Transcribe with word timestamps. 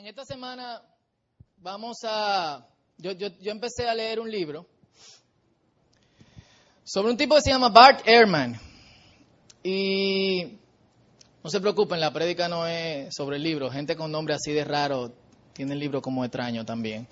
En 0.00 0.06
esta 0.06 0.24
semana 0.24 0.80
vamos 1.58 1.98
a... 2.04 2.66
Yo, 2.96 3.12
yo, 3.12 3.28
yo 3.38 3.52
empecé 3.52 3.86
a 3.86 3.94
leer 3.94 4.18
un 4.18 4.30
libro 4.30 4.66
sobre 6.84 7.10
un 7.10 7.18
tipo 7.18 7.34
que 7.34 7.42
se 7.42 7.50
llama 7.50 7.68
Bart 7.68 8.08
Ehrman. 8.08 8.58
Y 9.62 10.56
no 11.44 11.50
se 11.50 11.60
preocupen, 11.60 12.00
la 12.00 12.14
prédica 12.14 12.48
no 12.48 12.66
es 12.66 13.14
sobre 13.14 13.36
el 13.36 13.42
libro. 13.42 13.70
Gente 13.70 13.94
con 13.94 14.10
nombre 14.10 14.34
así 14.34 14.52
de 14.52 14.64
raro 14.64 15.12
tiene 15.52 15.74
el 15.74 15.78
libro 15.78 16.00
como 16.00 16.24
extraño 16.24 16.64
también. 16.64 17.06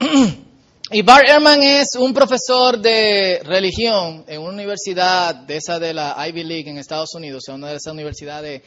Y 0.94 1.00
Bart 1.00 1.26
Ehrman 1.26 1.62
es 1.62 1.94
un 1.94 2.12
profesor 2.12 2.78
de 2.78 3.40
religión 3.44 4.24
en 4.26 4.40
una 4.42 4.50
universidad 4.50 5.34
de 5.34 5.56
esa 5.56 5.78
de 5.78 5.94
la 5.94 6.16
Ivy 6.28 6.44
League 6.44 6.70
en 6.70 6.76
Estados 6.76 7.14
Unidos, 7.14 7.48
una 7.48 7.68
de 7.68 7.76
esas 7.76 7.94
universidades 7.94 8.62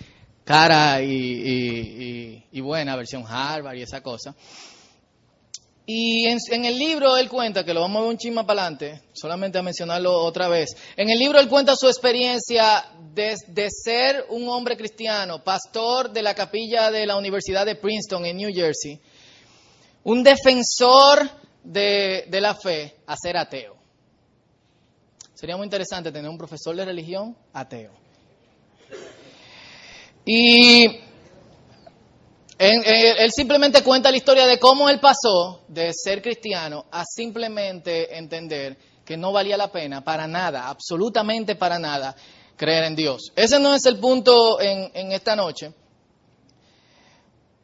cara 0.46 1.02
y, 1.02 1.12
y, 1.12 2.04
y, 2.04 2.44
y 2.54 2.62
buena, 2.62 2.96
versión 2.96 3.26
Harvard 3.28 3.76
y 3.76 3.82
esa 3.82 4.02
cosa. 4.02 4.34
Y 5.88 6.26
en, 6.26 6.66
el 6.66 6.80
libro 6.80 7.16
él 7.16 7.30
cuenta, 7.30 7.64
que 7.64 7.74
lo 7.74 7.82
vamos 7.82 7.98
a 7.98 8.02
ver 8.02 8.10
un 8.12 8.18
chisme 8.18 8.44
para 8.44 8.64
adelante, 8.64 9.04
solamente 9.14 9.60
a 9.60 9.62
mencionarlo 9.62 10.14
otra 10.24 10.48
vez. 10.48 10.76
En 10.96 11.10
el 11.10 11.20
libro 11.20 11.40
él 11.40 11.48
cuenta 11.48 11.76
su 11.76 11.88
experiencia 11.88 12.86
de, 13.14 13.36
de, 13.48 13.70
ser 13.70 14.26
un 14.30 14.50
hombre 14.50 14.76
cristiano, 14.76 15.44
pastor 15.44 16.12
de 16.12 16.24
la 16.24 16.34
capilla 16.34 16.90
de 16.90 17.06
la 17.06 17.18
Universidad 17.18 17.68
de 17.68 17.76
Princeton 17.76 18.26
en 18.26 18.38
New 18.38 18.52
Jersey, 18.52 19.00
un 20.04 20.24
defensor 20.24 21.30
de, 21.64 22.26
de 22.30 22.42
la 22.42 22.56
fe, 22.56 22.96
a 23.06 23.16
ser 23.16 23.38
ateo. 23.38 23.76
Sería 25.36 25.56
muy 25.56 25.66
interesante 25.66 26.12
tener 26.12 26.30
un 26.30 26.38
profesor 26.38 26.76
de 26.76 26.86
religión 26.86 27.38
ateo. 27.54 28.05
Y 30.26 30.86
él, 32.58 32.82
él, 33.20 33.32
simplemente 33.32 33.84
cuenta 33.84 34.10
la 34.10 34.18
historia 34.18 34.48
de 34.48 34.60
cómo 34.60 34.90
él 34.90 35.00
pasó 35.00 35.62
de 35.68 35.92
ser 35.94 36.22
cristiano 36.22 36.86
a 36.92 37.04
simplemente 37.06 38.18
entender 38.18 38.78
que 39.06 39.16
no 39.16 39.32
valía 39.32 39.56
la 39.56 39.72
pena 39.72 40.04
para 40.04 40.28
nada, 40.28 40.68
absolutamente 40.68 41.56
para 41.56 41.78
nada, 41.78 42.16
creer 42.58 42.86
en 42.86 42.96
Dios. 42.96 43.32
Ese 43.36 43.60
no 43.60 43.74
es 43.76 43.86
el 43.86 44.00
punto 44.00 44.60
en, 44.60 45.12
esta 45.12 45.36
noche. 45.36 45.74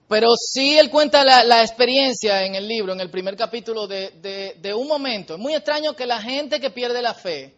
Pero 0.08 0.36
sí 0.36 0.78
él 0.78 0.90
cuenta 0.90 1.24
la, 1.24 1.62
experiencia 1.62 2.44
en 2.44 2.56
el 2.56 2.68
libro, 2.68 2.94
en 2.94 3.00
el 3.00 3.10
primer 3.10 3.36
capítulo, 3.36 3.88
de, 3.88 4.56
de 4.60 4.74
un 4.74 4.88
momento. 4.88 5.34
Es 5.34 5.40
muy 5.40 5.56
extraño 5.56 5.96
que 5.96 6.06
la 6.06 6.22
gente 6.22 6.60
que 6.60 6.70
pierde 6.70 7.02
la 7.02 7.14
fe 7.14 7.56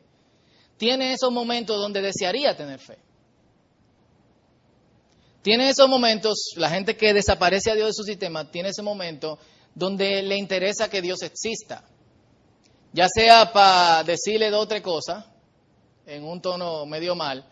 tiene 0.78 1.14
esos 1.14 1.32
momentos 1.32 1.78
donde 1.78 2.02
desearía 2.02 2.56
tener 2.56 2.80
fe. 2.80 2.98
Tiene 5.44 5.69
esos 5.69 5.89
momentos, 5.89 6.53
la 6.55 6.69
gente 6.69 6.95
que 6.95 7.13
desaparece 7.13 7.69
a 7.69 7.75
Dios 7.75 7.88
de 7.88 7.94
su 7.94 8.03
sistema, 8.03 8.49
tiene 8.49 8.69
ese 8.69 8.81
momento 8.81 9.38
donde 9.75 10.23
le 10.23 10.38
interesa 10.38 10.89
que 10.89 11.02
Dios 11.02 11.22
exista. 11.22 11.83
Ya 12.94 13.08
sea 13.13 13.52
para 13.52 14.03
decirle 14.05 14.49
dos 14.49 14.64
o 14.64 14.67
tres 14.67 14.81
cosas, 14.81 15.25
en 16.05 16.23
un 16.23 16.41
tono 16.41 16.86
medio 16.86 17.14
mal, 17.14 17.45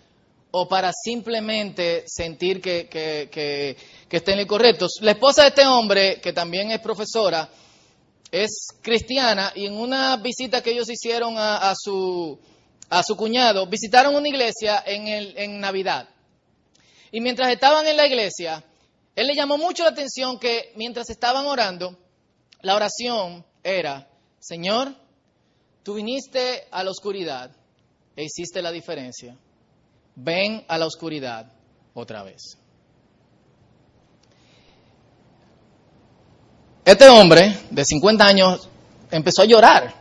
o 0.52 0.69
para 0.69 0.92
simplemente 0.94 2.06
sentir 2.08 2.62
que, 2.62 2.88
que, 2.88 3.28
que, 3.30 3.75
que 4.08 4.17
estén 4.17 4.39
incorrectos. 4.39 5.00
La 5.02 5.12
esposa 5.12 5.42
de 5.42 5.50
este 5.50 5.66
hombre, 5.66 6.22
que 6.22 6.31
también 6.31 6.72
es 6.72 6.80
profesora, 6.80 7.50
es 8.31 8.67
cristiana 8.81 9.52
y 9.53 9.66
en 9.66 9.73
una 9.73 10.16
visita 10.16 10.64
que 10.64 10.72
ellos 10.72 10.89
hicieron 10.89 11.38
a, 11.38 11.69
a, 11.69 11.75
su, 11.75 12.39
a 12.89 13.03
su 13.03 13.17
cuñado, 13.17 13.67
visitaron 13.67 14.16
una 14.16 14.30
iglesia 14.30 14.81
en, 14.86 15.08
el, 15.08 15.38
en 15.38 15.59
Navidad. 15.59 16.08
Y 17.12 17.22
mientras 17.22 17.52
estaban 17.52 17.86
en 17.88 17.98
la 17.98 18.08
iglesia, 18.08 18.64
él 19.16 19.28
le 19.28 19.36
llamó 19.36 19.58
mucho 19.58 19.84
la 19.84 19.90
atención 19.90 20.40
que 20.40 20.72
mientras 20.76 21.09
estaban 21.09 21.45
orando, 21.45 21.98
la 22.62 22.76
oración 22.76 23.45
era, 23.64 24.08
Señor, 24.40 24.95
tú 25.84 25.95
viniste 25.95 26.68
a 26.72 26.84
la 26.84 26.92
oscuridad 26.92 27.52
e 28.16 28.24
hiciste 28.24 28.62
la 28.62 28.72
diferencia. 28.72 29.36
Ven 30.16 30.63
a 30.68 30.78
la 30.78 30.86
oscuridad 30.86 31.52
otra 31.94 32.24
vez. 32.24 32.58
Este 36.84 37.07
hombre 37.09 37.57
de 37.69 37.86
50 37.86 38.25
años 38.25 38.69
empezó 39.12 39.41
a 39.41 39.46
llorar. 39.46 39.94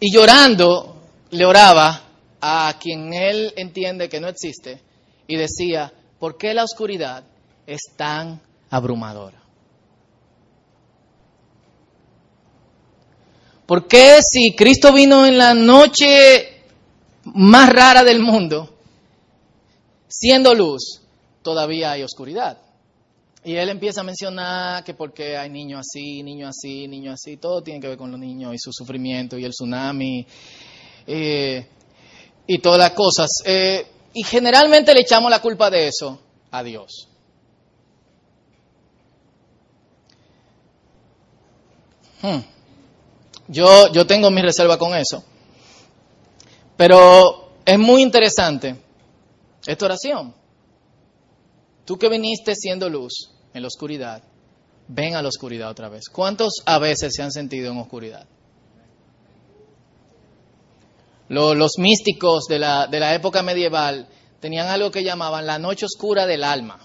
Y 0.00 0.12
llorando 0.12 1.02
le 1.30 1.44
oraba 1.44 2.00
a 2.44 2.76
quien 2.80 3.14
él 3.14 3.54
entiende 3.56 4.08
que 4.08 4.20
no 4.20 4.26
existe 4.26 4.80
y 5.28 5.36
decía, 5.36 5.92
¿por 6.18 6.36
qué 6.36 6.52
la 6.52 6.64
oscuridad 6.64 7.22
es 7.66 7.82
tan 7.96 8.40
abrumadora? 8.68 9.40
¿Por 13.64 13.86
qué 13.86 14.18
si 14.28 14.56
Cristo 14.56 14.92
vino 14.92 15.24
en 15.24 15.38
la 15.38 15.54
noche 15.54 16.64
más 17.24 17.72
rara 17.72 18.02
del 18.02 18.20
mundo, 18.20 18.76
siendo 20.08 20.52
luz, 20.52 21.00
todavía 21.42 21.92
hay 21.92 22.02
oscuridad? 22.02 22.58
Y 23.44 23.54
él 23.54 23.68
empieza 23.68 24.00
a 24.00 24.04
mencionar 24.04 24.82
que 24.82 24.94
porque 24.94 25.36
hay 25.36 25.48
niños 25.48 25.80
así, 25.80 26.24
niños 26.24 26.50
así, 26.50 26.88
niños 26.88 27.14
así, 27.14 27.36
todo 27.36 27.62
tiene 27.62 27.80
que 27.80 27.88
ver 27.88 27.98
con 27.98 28.10
los 28.10 28.18
niños 28.18 28.52
y 28.52 28.58
su 28.58 28.72
sufrimiento 28.72 29.38
y 29.38 29.44
el 29.44 29.52
tsunami. 29.52 30.26
Eh, 31.06 31.66
y 32.46 32.58
todas 32.58 32.78
las 32.78 32.92
cosas. 32.92 33.30
Eh, 33.44 33.86
y 34.14 34.22
generalmente 34.24 34.94
le 34.94 35.00
echamos 35.00 35.30
la 35.30 35.40
culpa 35.40 35.70
de 35.70 35.88
eso 35.88 36.20
a 36.50 36.62
Dios. 36.62 37.08
Hmm. 42.20 42.40
Yo, 43.48 43.92
yo 43.92 44.06
tengo 44.06 44.30
mi 44.30 44.42
reserva 44.42 44.78
con 44.78 44.94
eso. 44.94 45.24
Pero 46.76 47.52
es 47.64 47.78
muy 47.78 48.02
interesante 48.02 48.76
esta 49.66 49.84
oración. 49.84 50.34
Tú 51.84 51.98
que 51.98 52.08
viniste 52.08 52.54
siendo 52.54 52.88
luz 52.88 53.30
en 53.52 53.62
la 53.62 53.68
oscuridad, 53.68 54.22
ven 54.88 55.14
a 55.14 55.22
la 55.22 55.28
oscuridad 55.28 55.70
otra 55.70 55.88
vez. 55.88 56.08
¿Cuántos 56.08 56.62
a 56.64 56.78
veces 56.78 57.12
se 57.14 57.22
han 57.22 57.32
sentido 57.32 57.72
en 57.72 57.78
oscuridad? 57.78 58.26
Los, 61.32 61.78
místicos 61.78 62.44
de 62.46 62.58
la, 62.58 62.86
de 62.86 63.00
la 63.00 63.14
época 63.14 63.42
medieval 63.42 64.06
tenían 64.38 64.68
algo 64.68 64.90
que 64.90 65.02
llamaban 65.02 65.46
la 65.46 65.58
noche 65.58 65.86
oscura 65.86 66.26
del 66.26 66.44
alma. 66.44 66.78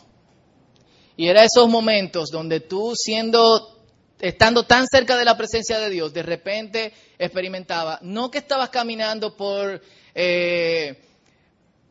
Y 1.17 1.27
era 1.27 1.43
esos 1.43 1.67
momentos 1.67 2.29
donde 2.31 2.61
tú 2.61 2.93
siendo 2.95 3.75
estando 4.21 4.63
tan 4.63 4.87
cerca 4.87 5.17
de 5.17 5.25
la 5.25 5.35
presencia 5.35 5.79
de 5.79 5.89
Dios, 5.89 6.13
de 6.13 6.23
repente 6.23 6.93
experimentaba, 7.19 7.99
no 8.01 8.31
que 8.31 8.37
estabas 8.37 8.69
caminando 8.69 9.35
por 9.35 9.81
eh, 10.15 11.03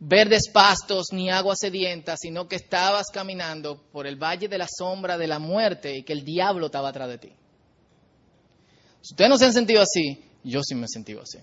verdes 0.01 0.49
pastos 0.49 1.09
ni 1.13 1.29
agua 1.29 1.57
sedienta, 1.57 2.17
sino 2.17 2.49
que 2.49 2.57
estabas 2.57 3.09
caminando 3.13 3.83
por 3.93 4.07
el 4.07 4.17
valle 4.17 4.49
de 4.49 4.57
la 4.57 4.67
sombra 4.67 5.19
de 5.19 5.27
la 5.27 5.39
muerte 5.39 5.95
y 5.95 6.05
que 6.05 6.15
el 6.15 6.25
diablo 6.25 6.67
estaba 6.67 6.89
atrás 6.89 7.11
de 7.11 7.19
ti. 7.19 7.33
Si 9.03 9.13
ustedes 9.13 9.29
no 9.29 9.37
se 9.37 9.45
han 9.45 9.53
sentido 9.53 9.83
así, 9.83 10.25
yo 10.43 10.63
sí 10.63 10.75
me 10.75 10.87
he 10.87 10.89
sentido 10.89 11.21
así. 11.21 11.39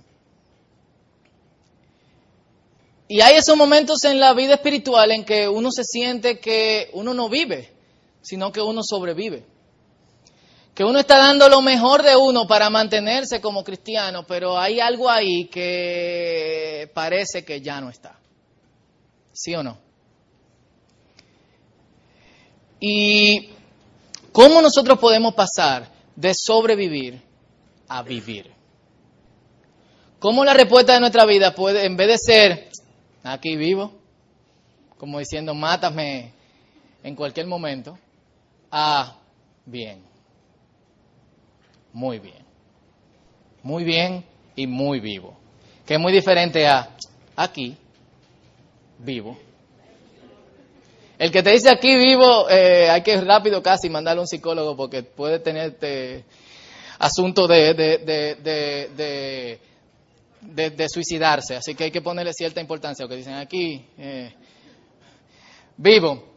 Y 3.07 3.21
hay 3.21 3.35
esos 3.35 3.57
momentos 3.57 4.03
en 4.05 4.19
la 4.19 4.33
vida 4.33 4.55
espiritual 4.55 5.11
en 5.11 5.25
que 5.25 5.47
uno 5.47 5.71
se 5.71 5.83
siente 5.83 6.39
que 6.39 6.89
uno 6.93 7.13
no 7.13 7.29
vive, 7.29 7.71
sino 8.21 8.51
que 8.51 8.61
uno 8.61 8.81
sobrevive. 8.83 9.45
Que 10.73 10.83
uno 10.83 10.99
está 10.99 11.17
dando 11.17 11.49
lo 11.49 11.61
mejor 11.61 12.01
de 12.01 12.15
uno 12.15 12.47
para 12.47 12.69
mantenerse 12.69 13.39
como 13.39 13.63
cristiano, 13.63 14.25
pero 14.25 14.57
hay 14.57 14.79
algo 14.79 15.09
ahí 15.09 15.45
que 15.45 16.89
parece 16.93 17.45
que 17.45 17.61
ya 17.61 17.79
no 17.79 17.89
está. 17.89 18.17
¿Sí 19.33 19.53
o 19.53 19.61
no? 19.61 19.77
¿Y 22.79 23.49
cómo 24.31 24.61
nosotros 24.61 24.97
podemos 24.99 25.33
pasar 25.35 25.91
de 26.15 26.33
sobrevivir 26.33 27.21
a 27.87 28.01
vivir? 28.01 28.51
¿Cómo 30.19 30.43
la 30.43 30.53
respuesta 30.53 30.93
de 30.93 31.01
nuestra 31.01 31.25
vida 31.25 31.53
puede, 31.53 31.85
en 31.85 31.97
vez 31.97 32.07
de 32.07 32.17
ser, 32.17 32.69
aquí 33.23 33.55
vivo, 33.55 33.91
como 34.97 35.19
diciendo, 35.19 35.53
mátame 35.53 36.31
en 37.03 37.15
cualquier 37.15 37.47
momento, 37.47 37.97
a 38.71 39.15
bien, 39.65 40.03
muy 41.91 42.19
bien, 42.19 42.43
muy 43.61 43.83
bien 43.83 44.23
y 44.55 44.67
muy 44.67 44.99
vivo, 44.99 45.37
que 45.85 45.95
es 45.95 45.99
muy 45.99 46.11
diferente 46.11 46.67
a 46.67 46.89
aquí, 47.35 47.77
vivo. 48.99 49.37
El 51.17 51.31
que 51.31 51.43
te 51.43 51.51
dice 51.51 51.69
aquí 51.69 51.95
vivo, 51.95 52.49
eh, 52.49 52.89
hay 52.89 53.01
que 53.01 53.19
rápido 53.21 53.61
casi 53.61 53.89
mandarle 53.89 54.19
a 54.19 54.23
un 54.23 54.27
psicólogo 54.27 54.75
porque 54.75 55.03
puede 55.03 55.39
tener 55.39 55.69
este 55.69 56.25
asunto 56.99 57.47
de, 57.47 57.73
de, 57.73 57.97
de, 57.99 58.89
de, 58.95 59.59
de, 60.45 60.89
suicidarse. 60.89 61.55
Así 61.55 61.75
que 61.75 61.85
hay 61.85 61.91
que 61.91 62.01
ponerle 62.01 62.33
cierta 62.33 62.61
importancia. 62.61 63.05
Lo 63.05 63.09
que 63.09 63.17
dicen 63.17 63.33
aquí, 63.33 63.85
eh, 63.97 64.33
vivo. 65.77 66.33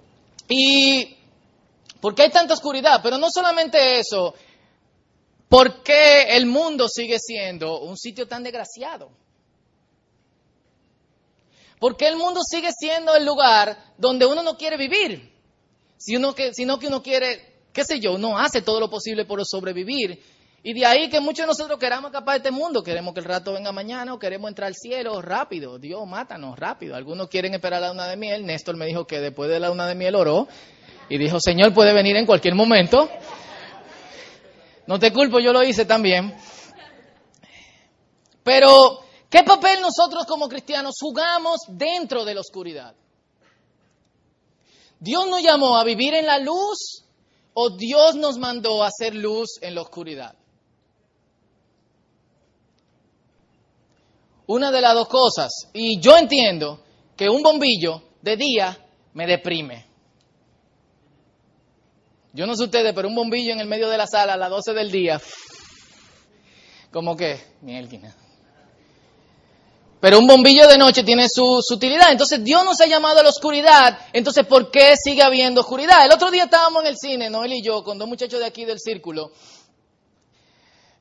Y 0.49 1.17
¿Por 2.01 2.15
qué 2.15 2.23
hay 2.23 2.31
tanta 2.31 2.55
oscuridad? 2.55 3.01
Pero 3.03 3.19
no 3.19 3.29
solamente 3.31 3.99
eso, 3.99 4.35
¿por 5.49 5.83
qué 5.83 6.37
el 6.37 6.47
mundo 6.47 6.89
sigue 6.89 7.19
siendo 7.19 7.81
un 7.81 7.97
sitio 7.97 8.29
tan 8.29 8.43
desgraciado? 8.43 9.11
¿Por 11.81 11.97
qué 11.97 12.07
el 12.07 12.17
mundo 12.17 12.43
sigue 12.49 12.71
siendo 12.79 13.15
el 13.15 13.25
lugar 13.25 13.77
donde 13.99 14.25
uno 14.25 14.43
no 14.43 14.57
quiere 14.57 14.77
vivir? 14.77 15.33
Sino 15.97 16.35
que, 16.35 16.55
sino 16.55 16.79
que 16.79 16.87
uno 16.87 17.03
quiere, 17.03 17.65
qué 17.73 17.85
sé 17.85 17.99
yo, 17.99 18.15
uno 18.15 18.39
hace 18.39 18.63
todo 18.63 18.79
lo 18.79 18.89
posible 18.89 19.25
por 19.25 19.45
sobrevivir. 19.45 20.23
Y 20.69 20.73
de 20.73 20.85
ahí 20.85 21.09
que 21.09 21.21
muchos 21.21 21.45
de 21.45 21.47
nosotros 21.47 21.79
queramos 21.79 22.11
escapar 22.11 22.35
de 22.35 22.39
este 22.39 22.51
mundo, 22.51 22.83
queremos 22.83 23.15
que 23.15 23.21
el 23.21 23.27
rato 23.27 23.53
venga 23.53 23.71
mañana 23.71 24.13
o 24.13 24.19
queremos 24.19 24.49
entrar 24.49 24.67
al 24.67 24.75
cielo 24.75 25.23
rápido. 25.23 25.79
Dios, 25.79 26.05
mátanos 26.09 26.59
rápido. 26.59 26.97
Algunos 26.97 27.29
quieren 27.29 27.55
esperar 27.55 27.81
la 27.81 27.91
luna 27.91 28.09
de 28.09 28.17
miel. 28.17 28.45
Néstor 28.45 28.77
me 28.77 28.85
dijo 28.85 29.07
que 29.07 29.21
después 29.21 29.49
de 29.49 29.61
la 29.61 29.69
luna 29.69 29.87
de 29.87 29.95
miel 29.95 30.17
oró 30.17 30.49
y 31.09 31.19
dijo, 31.19 31.39
Señor, 31.39 31.73
puede 31.73 31.93
venir 31.93 32.17
en 32.17 32.27
cualquier 32.27 32.57
momento. 32.57 33.09
No 34.89 34.99
te 34.99 35.13
culpo, 35.13 35.39
yo 35.39 35.53
lo 35.53 35.63
hice 35.63 35.85
también. 35.85 36.35
Pero, 38.43 39.05
¿qué 39.31 39.45
papel 39.45 39.81
nosotros 39.81 40.27
como 40.27 40.49
cristianos 40.49 40.97
jugamos 41.01 41.61
dentro 41.69 42.25
de 42.25 42.35
la 42.35 42.41
oscuridad? 42.41 42.93
¿Dios 44.99 45.29
nos 45.29 45.45
llamó 45.45 45.79
a 45.79 45.85
vivir 45.85 46.13
en 46.15 46.27
la 46.27 46.41
luz 46.41 47.05
o 47.55 47.71
Dios 47.71 48.17
nos 48.17 48.37
mandó 48.37 48.83
a 48.83 48.89
hacer 48.89 49.15
luz 49.15 49.63
en 49.63 49.77
la 49.77 49.83
oscuridad? 49.83 50.35
Una 54.47 54.71
de 54.71 54.81
las 54.81 54.95
dos 54.95 55.09
cosas. 55.09 55.69
Y 55.73 56.01
yo 56.01 56.17
entiendo 56.17 56.81
que 57.17 57.29
un 57.29 57.43
bombillo 57.43 58.03
de 58.23 58.37
día 58.37 58.79
me 59.15 59.27
deprime. 59.27 59.87
Yo 62.33 62.47
no 62.47 62.55
sé 62.55 62.65
ustedes, 62.65 62.93
pero 62.95 63.09
un 63.09 63.15
bombillo 63.15 63.53
en 63.53 63.61
el 63.61 63.67
medio 63.67 63.89
de 63.89 63.97
la 63.97 64.07
sala 64.07 64.35
a 64.35 64.37
las 64.37 64.51
12 64.51 64.75
del 64.75 64.91
día, 64.91 65.21
como 66.93 67.17
que, 67.17 67.41
mielquina. 67.63 68.15
Pero 70.01 70.19
un 70.19 70.27
bombillo 70.27 70.69
de 70.69 70.77
noche 70.77 71.03
tiene 71.03 71.27
su, 71.29 71.63
utilidad. 71.71 72.13
Entonces 72.13 72.45
Dios 72.45 72.63
nos 72.65 72.81
ha 72.81 72.87
llamado 72.87 73.21
a 73.21 73.23
la 73.23 73.31
oscuridad. 73.31 73.99
Entonces, 74.13 74.47
¿por 74.47 74.71
qué 74.71 74.95
sigue 75.03 75.23
habiendo 75.23 75.63
oscuridad? 75.63 76.05
El 76.05 76.13
otro 76.13 76.31
día 76.31 76.45
estábamos 76.45 76.83
en 76.83 76.89
el 76.89 76.97
cine, 76.99 77.31
Noel 77.31 77.55
y 77.55 77.63
yo, 77.63 77.83
con 77.83 77.99
dos 77.99 78.07
muchachos 78.07 78.41
de 78.41 78.47
aquí 78.47 78.65
del 78.67 78.79
círculo. 78.79 79.33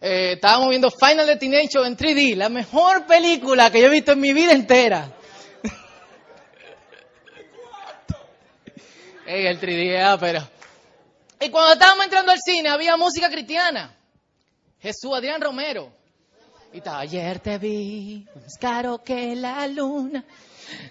Eh, 0.07 0.33
estábamos 0.33 0.69
viendo 0.69 0.91
Final 0.91 1.25
Destination 1.25 1.83
en 1.87 1.97
3D, 1.97 2.35
la 2.35 2.47
mejor 2.47 3.07
película 3.07 3.71
que 3.71 3.81
yo 3.81 3.87
he 3.87 3.89
visto 3.89 4.11
en 4.11 4.19
mi 4.19 4.33
vida 4.33 4.51
entera. 4.51 5.11
el 9.25 9.59
3D, 9.59 10.03
ah, 10.05 10.15
pero... 10.19 10.47
Y 11.41 11.49
cuando 11.49 11.73
estábamos 11.73 12.05
entrando 12.05 12.31
al 12.31 12.37
cine 12.39 12.69
había 12.69 12.95
música 12.97 13.31
cristiana. 13.31 13.97
Jesús 14.79 15.11
Adrián 15.11 15.41
Romero. 15.41 15.91
Y 16.71 16.77
estaba, 16.77 16.99
ayer 16.99 17.39
te 17.39 17.57
vi, 17.57 18.27
más 18.35 18.59
caro 18.59 19.03
que 19.03 19.35
la 19.35 19.65
luna. 19.65 20.23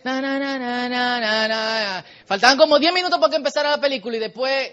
Na, 0.03 0.21
na, 0.21 0.41
na, 0.41 0.59
na, 0.59 0.89
na, 0.89 1.21
na, 1.47 2.05
Faltaban 2.27 2.59
como 2.59 2.81
10 2.81 2.93
minutos 2.93 3.21
para 3.21 3.31
que 3.31 3.37
empezara 3.37 3.71
la 3.71 3.81
película 3.81 4.17
y 4.17 4.21
después 4.21 4.73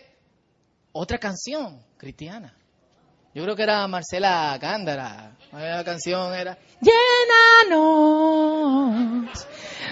otra 0.94 1.20
canción 1.20 1.80
cristiana. 1.96 2.56
Yo 3.34 3.44
creo 3.44 3.56
que 3.56 3.64
era 3.64 3.88
Marcela 3.88 4.58
Gándara. 4.60 5.38
La 5.54 5.84
canción 5.84 6.34
era 6.34 6.58
Llénanos 7.70 9.48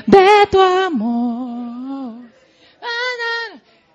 de 0.06 0.48
tu 0.52 0.62
amor. 0.62 2.30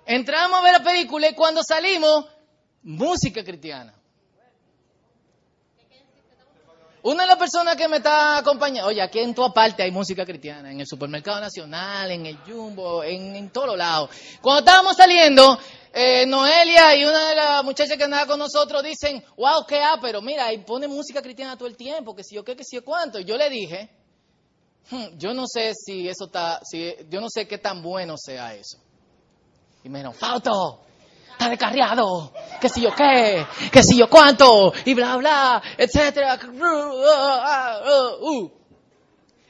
Entramos 0.07 0.59
a 0.59 0.63
ver 0.63 0.73
la 0.73 0.83
película 0.83 1.27
y 1.29 1.33
cuando 1.33 1.63
salimos, 1.63 2.25
música 2.83 3.43
cristiana. 3.43 3.93
Una 7.01 7.23
de 7.23 7.27
las 7.27 7.37
personas 7.37 7.75
que 7.75 7.87
me 7.87 7.97
está 7.97 8.37
acompañando, 8.37 8.89
oye, 8.89 8.99
aquí 8.99 9.19
en 9.19 9.35
toda 9.35 9.53
parte 9.53 9.83
hay 9.83 9.91
música 9.91 10.25
cristiana, 10.25 10.71
en 10.71 10.79
el 10.79 10.87
supermercado 10.87 11.39
nacional, 11.39 12.09
en 12.09 12.25
el 12.25 12.37
Jumbo, 12.37 13.03
en, 13.03 13.35
en 13.35 13.51
todos 13.51 13.77
lados. 13.77 14.09
Cuando 14.41 14.59
estábamos 14.59 14.95
saliendo, 14.95 15.59
eh, 15.97 16.25
Noelia 16.25 16.93
y 16.97 17.05
una 17.05 17.29
de 17.29 17.35
las 17.35 17.63
muchachas 17.63 17.97
que 17.97 18.03
andaba 18.03 18.25
con 18.27 18.37
nosotros 18.37 18.83
dicen, 18.83 19.23
wow, 19.37 19.65
qué 19.65 19.79
ah, 19.81 19.97
pero 20.01 20.21
mira, 20.21 20.51
y 20.51 20.57
pone 20.57 20.89
música 20.89 21.21
cristiana 21.21 21.57
todo 21.57 21.69
el 21.69 21.77
tiempo, 21.77 22.13
que 22.13 22.21
si 22.21 22.35
yo 22.35 22.43
qué, 22.43 22.53
que 22.53 22.65
si 22.65 22.75
yo 22.75 22.83
cuánto. 22.83 23.21
Yo 23.21 23.37
le 23.37 23.49
dije, 23.49 23.89
hmm, 24.91 25.17
yo 25.17 25.33
no 25.33 25.45
sé 25.47 25.71
si 25.73 26.09
eso 26.09 26.25
está, 26.25 26.59
si, 26.65 26.93
yo 27.09 27.21
no 27.21 27.29
sé 27.29 27.47
qué 27.47 27.59
tan 27.59 27.81
bueno 27.81 28.15
sea 28.17 28.53
eso. 28.53 28.77
Y 29.85 29.89
me 29.89 29.99
dijo, 29.99 30.11
Fausto, 30.11 30.81
está 31.31 31.47
descarriado, 31.47 32.33
que 32.59 32.67
si 32.67 32.81
yo 32.81 32.93
qué, 32.93 33.47
que 33.71 33.81
si 33.81 33.97
yo 33.97 34.09
cuánto, 34.09 34.73
y 34.83 34.93
bla, 34.95 35.15
bla, 35.15 35.63
etcétera. 35.77 36.37
Uh. 38.21 38.49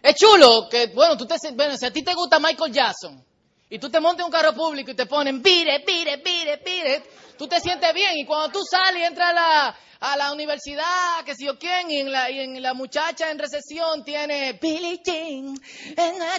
Es 0.04 0.14
chulo 0.14 0.70
que, 0.70 0.92
bueno, 0.94 1.18
tú 1.18 1.26
te, 1.26 1.38
bueno, 1.56 1.76
si 1.76 1.88
a 1.88 1.92
ti 1.92 2.04
te 2.04 2.14
gusta 2.14 2.38
Michael 2.38 2.72
Jackson, 2.72 3.26
y 3.70 3.80
tú 3.80 3.90
te 3.90 4.00
montas 4.00 4.20
en 4.20 4.26
un 4.26 4.32
carro 4.32 4.54
público 4.54 4.92
y 4.92 4.96
te 4.96 5.06
ponen, 5.06 5.42
pire, 5.42 5.82
pire, 5.86 6.20
pire, 6.20 6.58
pire, 6.60 7.04
tú 7.38 7.48
te 7.48 7.60
sientes 7.60 7.94
bien, 7.94 8.18
y 8.18 8.26
cuando 8.26 8.60
tú 8.60 8.66
sales 8.70 9.02
y 9.02 9.06
entras 9.06 9.30
a 9.30 9.34
la, 9.34 9.78
a 10.00 10.18
la 10.18 10.32
universidad, 10.32 11.24
que 11.26 11.34
si 11.36 11.46
yo 11.46 11.58
quién, 11.58 11.90
y 11.90 11.98
en 11.98 12.12
la, 12.12 12.30
y 12.30 12.40
en 12.40 12.62
la 12.62 12.74
muchacha 12.74 13.32
en 13.32 13.40
recesión 13.40 14.04
tiene 14.04 14.54
Billie 14.54 15.02
Jean, 15.04 15.56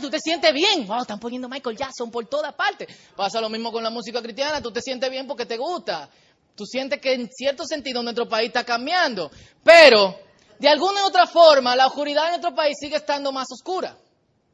tú 0.00 0.10
te 0.10 0.20
sientes 0.20 0.52
bien, 0.52 0.86
wow, 0.86 1.02
están 1.02 1.18
poniendo 1.18 1.48
Michael 1.48 1.76
Jackson 1.76 2.10
por 2.10 2.26
todas 2.26 2.54
partes. 2.54 2.88
Pasa 3.16 3.40
lo 3.40 3.48
mismo 3.48 3.72
con 3.72 3.82
la 3.82 3.90
música 3.90 4.22
cristiana, 4.22 4.62
tú 4.62 4.70
te 4.70 4.80
sientes 4.80 5.10
bien 5.10 5.26
porque 5.26 5.46
te 5.46 5.56
gusta. 5.56 6.08
Tú 6.54 6.64
sientes 6.64 7.00
que 7.00 7.12
en 7.12 7.28
cierto 7.30 7.66
sentido 7.66 8.02
nuestro 8.02 8.26
país 8.26 8.48
está 8.48 8.64
cambiando, 8.64 9.30
pero 9.62 10.18
de 10.58 10.68
alguna 10.68 11.02
u 11.02 11.08
otra 11.08 11.26
forma 11.26 11.76
la 11.76 11.86
oscuridad 11.86 12.24
en 12.24 12.30
nuestro 12.30 12.54
país 12.54 12.76
sigue 12.80 12.96
estando 12.96 13.30
más 13.30 13.46
oscura. 13.52 13.94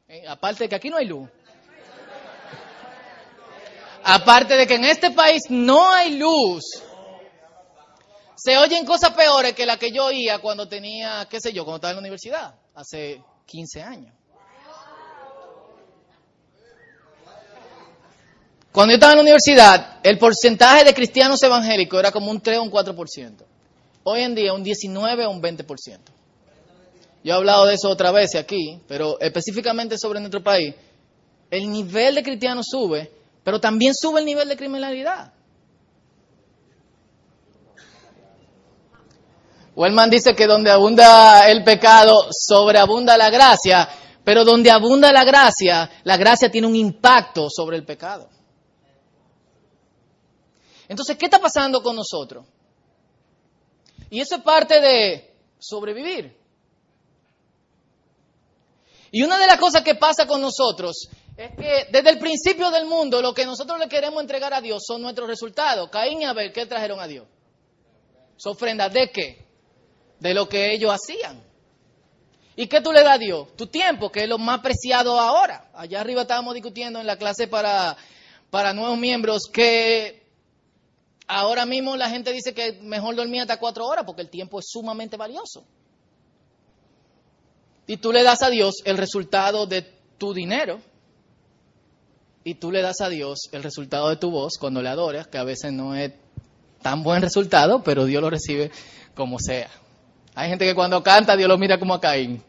Eh, 0.09 0.25
aparte 0.27 0.65
de 0.65 0.69
que 0.69 0.75
aquí 0.75 0.91
no 0.91 0.97
hay 0.97 1.07
luz. 1.07 1.29
Aparte 4.05 4.55
de 4.57 4.67
que 4.67 4.75
en 4.75 4.85
este 4.85 5.11
país 5.11 5.43
no 5.49 5.93
hay 5.93 6.17
luz 6.17 6.65
se 8.43 8.59
oyen 8.59 8.85
cosas 8.85 9.11
peores 9.11 9.53
que 9.53 9.65
las 9.65 9.79
que 9.79 9.93
yo 9.93 10.07
oía 10.07 10.41
cuando 10.41 10.67
tenía, 10.67 11.29
qué 11.31 11.41
sé 11.41 11.53
yo, 11.53 11.65
cuando 11.65 11.77
estaba 11.77 11.93
en 11.93 11.97
la 11.97 12.01
universidad, 12.01 12.55
hace 12.75 13.23
15 13.47 13.83
años. 13.83 14.13
Cuando 18.73 18.91
yo 18.91 18.95
estaba 18.97 19.13
en 19.13 19.19
la 19.19 19.23
universidad, 19.23 20.01
el 20.03 20.19
porcentaje 20.19 20.83
de 20.83 20.93
cristianos 20.93 21.41
evangélicos 21.41 22.01
era 22.01 22.11
como 22.11 22.33
un 22.33 22.41
3 22.41 22.59
o 22.59 22.63
un 22.65 22.71
4%. 22.73 23.45
Hoy 24.03 24.23
en 24.23 24.35
día 24.35 24.53
un 24.55 24.65
19 24.65 25.27
o 25.27 25.31
un 25.31 25.41
20%. 25.41 25.99
Yo 27.23 27.35
he 27.35 27.37
hablado 27.37 27.67
de 27.67 27.75
eso 27.75 27.91
otra 27.91 28.11
vez 28.11 28.35
aquí, 28.35 28.81
pero 28.89 29.21
específicamente 29.21 29.97
sobre 29.99 30.19
nuestro 30.19 30.43
país, 30.43 30.75
el 31.49 31.71
nivel 31.71 32.17
de 32.17 32.25
cristianos 32.25 32.67
sube, 32.69 33.09
pero 33.45 33.61
también 33.61 33.95
sube 33.95 34.21
el 34.21 34.27
nivel 34.27 34.49
de 34.49 34.57
criminalidad. 34.57 35.33
Wellman 39.75 40.11
dice 40.11 40.35
que 40.35 40.47
donde 40.47 40.71
abunda 40.71 41.49
el 41.49 41.65
pecado, 41.65 42.29
sobreabunda 42.31 43.17
la 43.17 43.31
gracia, 43.31 43.89
pero 44.23 44.45
donde 44.45 44.71
abunda 44.71 45.11
la 45.13 45.25
gracia, 45.25 45.91
la 46.05 46.17
gracia 46.17 46.51
tiene 46.51 46.67
un 46.67 46.77
impacto 46.77 47.49
sobre 47.49 47.77
el 47.77 47.85
pecado. 47.85 48.29
Entonces, 50.89 51.17
¿qué 51.17 51.25
está 51.25 51.39
pasando 51.39 51.83
con 51.83 51.97
nosotros? 51.97 52.47
Y 54.11 54.21
eso 54.21 54.37
es 54.37 54.43
parte 54.43 54.79
de 54.81 55.35
sobrevivir. 55.59 56.37
Y 59.11 59.23
una 59.23 59.39
de 59.39 59.47
las 59.47 59.59
cosas 59.59 59.83
que 59.83 59.95
pasa 59.95 60.27
con 60.27 60.41
nosotros 60.41 61.09
es 61.45 61.57
que 61.57 61.89
desde 61.91 62.11
el 62.11 62.19
principio 62.19 62.71
del 62.71 62.87
mundo 62.87 63.21
lo 63.21 63.35
que 63.35 63.47
nosotros 63.47 63.79
le 63.79 63.89
queremos 63.89 64.21
entregar 64.21 64.53
a 64.55 64.61
Dios 64.61 64.83
son 64.87 65.03
nuestros 65.03 65.29
resultados. 65.29 65.91
Caín 65.91 66.23
y 66.23 66.25
Abel, 66.25 66.53
¿qué 66.53 66.67
trajeron 66.67 67.01
a 67.01 67.07
Dios? 67.07 67.27
Su 68.37 68.51
ofrenda 68.51 68.89
de 68.89 69.11
qué? 69.11 69.43
de 70.23 70.35
lo 70.35 70.49
que 70.49 70.73
ellos 70.73 70.93
hacían. 70.93 71.43
¿Y 72.55 72.69
qué 72.69 72.81
tú 72.81 72.93
le 72.93 73.03
das 73.03 73.17
a 73.17 73.19
Dios? 73.19 73.49
Tu 73.57 73.67
tiempo, 73.67 74.13
que 74.13 74.23
es 74.23 74.29
lo 74.29 74.39
más 74.39 74.61
preciado 74.61 75.19
ahora. 75.19 75.69
Allá 75.75 76.01
arriba 76.01 76.23
estábamos 76.23 76.55
discutiendo 76.55 77.01
en 77.01 77.07
la 77.07 77.17
clase 77.17 77.49
para, 77.49 77.97
para 78.51 78.73
nuevos 78.73 78.99
miembros 78.99 79.43
que 79.53 80.23
ahora 81.27 81.67
mismo 81.67 81.97
la 81.97 82.09
gente 82.09 82.33
dice 82.33 82.55
que 82.55 82.75
mejor 82.83 83.17
dormir 83.17 83.41
hasta 83.41 83.59
cuatro 83.59 83.87
horas 83.87 84.05
porque 84.05 84.23
el 84.23 84.31
tiempo 84.31 84.61
es 84.61 84.67
sumamente 84.69 85.17
valioso. 85.17 85.65
Y 87.87 87.97
tú 87.97 88.13
le 88.13 88.23
das 88.23 88.43
a 88.43 88.51
Dios 88.51 88.77
el 88.85 88.99
resultado 88.99 89.67
de 89.67 89.83
tu 90.19 90.33
dinero. 90.33 90.81
Y 92.45 92.55
tú 92.55 92.73
le 92.73 92.83
das 92.83 93.01
a 93.01 93.09
Dios 93.09 93.49
el 93.53 93.63
resultado 93.63 94.09
de 94.09 94.17
tu 94.17 94.31
voz 94.31 94.59
cuando 94.59 94.83
le 94.83 94.89
adoras, 94.89 95.27
que 95.29 95.39
a 95.39 95.45
veces 95.45 95.73
no 95.73 95.95
es 95.95 96.13
tan 96.83 97.03
buen 97.03 97.23
resultado, 97.23 97.83
pero 97.83 98.05
Dios 98.05 98.21
lo 98.23 98.31
recibe 98.31 98.71
como 99.15 99.39
sea. 99.39 99.71
Hay 100.35 100.49
gente 100.49 100.65
que 100.65 100.75
cuando 100.75 101.03
canta 101.03 101.37
Dios 101.37 101.49
lo 101.49 101.59
mira 101.59 101.79
como 101.79 101.95
a 101.95 102.01
Caín. 102.01 102.43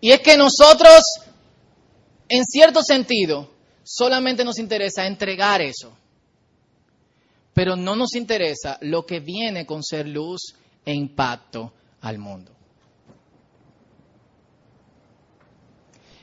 y 0.00 0.10
es 0.10 0.20
que 0.20 0.36
nosotros 0.36 1.02
en 2.28 2.44
cierto 2.44 2.82
sentido, 2.82 3.50
solamente 3.82 4.44
nos 4.44 4.58
interesa 4.58 5.06
entregar 5.06 5.60
eso. 5.60 5.92
Pero 7.52 7.76
no 7.76 7.94
nos 7.94 8.14
interesa 8.14 8.78
lo 8.80 9.06
que 9.06 9.20
viene 9.20 9.66
con 9.66 9.82
ser 9.82 10.08
luz 10.08 10.54
e 10.84 10.92
impacto 10.92 11.72
al 12.00 12.18
mundo. 12.18 12.53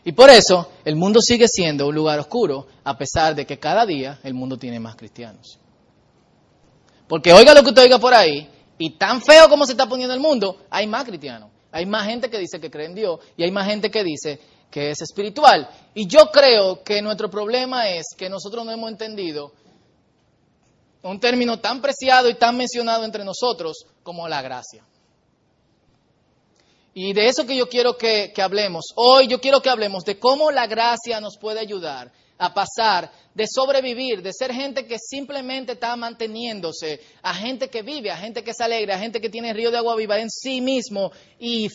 Y 0.03 0.13
por 0.13 0.29
eso 0.29 0.71
el 0.83 0.95
mundo 0.95 1.21
sigue 1.21 1.47
siendo 1.47 1.87
un 1.87 1.95
lugar 1.95 2.19
oscuro, 2.19 2.67
a 2.83 2.97
pesar 2.97 3.35
de 3.35 3.45
que 3.45 3.59
cada 3.59 3.85
día 3.85 4.19
el 4.23 4.33
mundo 4.33 4.57
tiene 4.57 4.79
más 4.79 4.95
cristianos. 4.95 5.59
Porque 7.07 7.33
oiga 7.33 7.53
lo 7.53 7.61
que 7.61 7.69
usted 7.69 7.83
oiga 7.83 7.99
por 7.99 8.13
ahí, 8.13 8.49
y 8.77 8.91
tan 8.91 9.21
feo 9.21 9.47
como 9.47 9.65
se 9.65 9.73
está 9.73 9.87
poniendo 9.87 10.13
el 10.13 10.19
mundo, 10.19 10.63
hay 10.69 10.87
más 10.87 11.03
cristianos. 11.03 11.51
Hay 11.71 11.85
más 11.85 12.05
gente 12.05 12.29
que 12.29 12.37
dice 12.37 12.59
que 12.59 12.69
cree 12.69 12.87
en 12.87 12.95
Dios 12.95 13.19
y 13.37 13.43
hay 13.43 13.51
más 13.51 13.67
gente 13.67 13.89
que 13.89 14.03
dice 14.03 14.39
que 14.69 14.89
es 14.89 15.01
espiritual. 15.01 15.69
Y 15.93 16.07
yo 16.07 16.31
creo 16.31 16.83
que 16.83 17.01
nuestro 17.01 17.29
problema 17.29 17.89
es 17.89 18.07
que 18.17 18.29
nosotros 18.29 18.65
no 18.65 18.71
hemos 18.71 18.89
entendido 18.89 19.53
un 21.03 21.19
término 21.19 21.59
tan 21.59 21.81
preciado 21.81 22.29
y 22.29 22.35
tan 22.35 22.57
mencionado 22.57 23.05
entre 23.05 23.23
nosotros 23.23 23.85
como 24.03 24.27
la 24.27 24.41
gracia. 24.41 24.83
Y 26.93 27.13
de 27.13 27.27
eso 27.27 27.45
que 27.45 27.55
yo 27.55 27.69
quiero 27.69 27.97
que, 27.97 28.33
hablemos. 28.37 28.87
Hoy 28.95 29.27
yo 29.27 29.39
quiero 29.39 29.61
que 29.61 29.69
hablemos 29.69 30.03
de 30.03 30.19
cómo 30.19 30.51
la 30.51 30.67
gracia 30.67 31.21
nos 31.21 31.37
puede 31.37 31.59
ayudar 31.59 32.11
a 32.37 32.53
pasar 32.53 33.11
de 33.33 33.45
sobrevivir, 33.47 34.21
de 34.21 34.33
ser 34.33 34.51
gente 34.51 34.85
que 34.85 34.97
simplemente 34.97 35.73
está 35.73 35.95
manteniéndose, 35.95 36.99
a 37.21 37.33
gente 37.35 37.69
que 37.69 37.83
vive, 37.83 38.11
a 38.11 38.17
gente 38.17 38.43
que 38.43 38.53
se 38.53 38.63
alegra, 38.63 38.95
a 38.95 38.99
gente 38.99 39.21
que 39.21 39.29
tiene 39.29 39.53
río 39.53 39.71
de 39.71 39.77
agua 39.77 39.95
viva 39.95 40.19
en 40.19 40.29
sí 40.29 40.59
mismo 40.59 41.11
y 41.39 41.69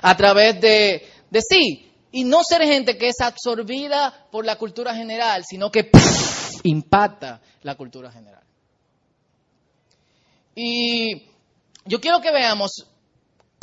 a 0.00 0.16
través 0.16 0.60
de 0.60 1.02
sí. 1.48 1.92
Y 2.12 2.24
no 2.24 2.42
ser 2.44 2.62
gente 2.62 2.96
que 2.96 3.08
es 3.08 3.20
absorbida 3.20 4.28
por 4.30 4.46
la 4.46 4.56
cultura 4.56 4.94
general, 4.94 5.44
sino 5.44 5.70
que 5.70 5.90
impacta 6.62 7.42
la 7.62 7.74
cultura 7.74 8.10
general. 8.10 8.42
Y 10.54 11.24
yo 11.84 12.00
quiero 12.00 12.20
que 12.22 12.32
veamos 12.32 12.86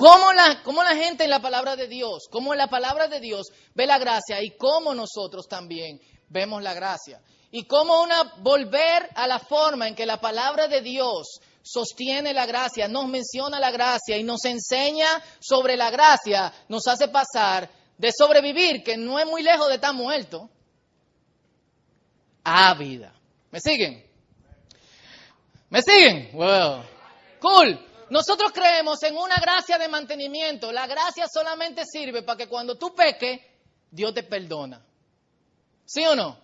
Cómo 0.03 0.33
la, 0.33 0.61
la 0.65 0.95
gente 0.97 1.23
en 1.23 1.29
la 1.29 1.39
palabra 1.39 1.77
de 1.77 1.87
Dios, 1.87 2.27
cómo 2.29 2.53
la 2.55 2.67
palabra 2.67 3.07
de 3.07 3.21
Dios 3.21 3.47
ve 3.73 3.87
la 3.87 3.97
gracia 3.97 4.43
y 4.43 4.57
cómo 4.57 4.93
nosotros 4.93 5.47
también 5.47 5.97
vemos 6.27 6.61
la 6.61 6.73
gracia. 6.73 7.21
Y 7.51 7.63
cómo 7.63 8.01
una 8.03 8.33
volver 8.39 9.09
a 9.15 9.27
la 9.27 9.39
forma 9.39 9.87
en 9.87 9.95
que 9.95 10.05
la 10.05 10.19
palabra 10.19 10.67
de 10.67 10.81
Dios 10.81 11.39
sostiene 11.61 12.33
la 12.33 12.45
gracia, 12.45 12.89
nos 12.89 13.07
menciona 13.07 13.61
la 13.61 13.71
gracia 13.71 14.17
y 14.17 14.23
nos 14.25 14.43
enseña 14.43 15.07
sobre 15.39 15.77
la 15.77 15.89
gracia, 15.89 16.51
nos 16.67 16.85
hace 16.85 17.07
pasar 17.07 17.69
de 17.97 18.11
sobrevivir, 18.11 18.83
que 18.83 18.97
no 18.97 19.17
es 19.19 19.25
muy 19.25 19.41
lejos 19.41 19.69
de 19.69 19.75
estar 19.75 19.93
muerto, 19.93 20.49
a 22.43 22.73
vida. 22.73 23.13
¿Me 23.51 23.61
siguen? 23.61 24.05
¿Me 25.69 25.81
siguen? 25.81 26.29
Well, 26.33 26.83
cool. 27.39 27.92
Nosotros 28.13 28.51
creemos 28.51 29.01
en 29.01 29.17
una 29.17 29.37
gracia 29.37 29.79
de 29.79 29.87
mantenimiento. 29.87 30.71
La 30.71 30.85
gracia 30.85 31.25
solamente 31.27 31.83
sirve 31.83 32.21
para 32.21 32.37
que 32.37 32.47
cuando 32.47 32.75
tú 32.75 32.93
peques, 32.93 33.41
Dios 33.89 34.13
te 34.13 34.21
perdona. 34.21 34.85
¿Sí 35.83 36.05
o 36.05 36.15
no? 36.15 36.37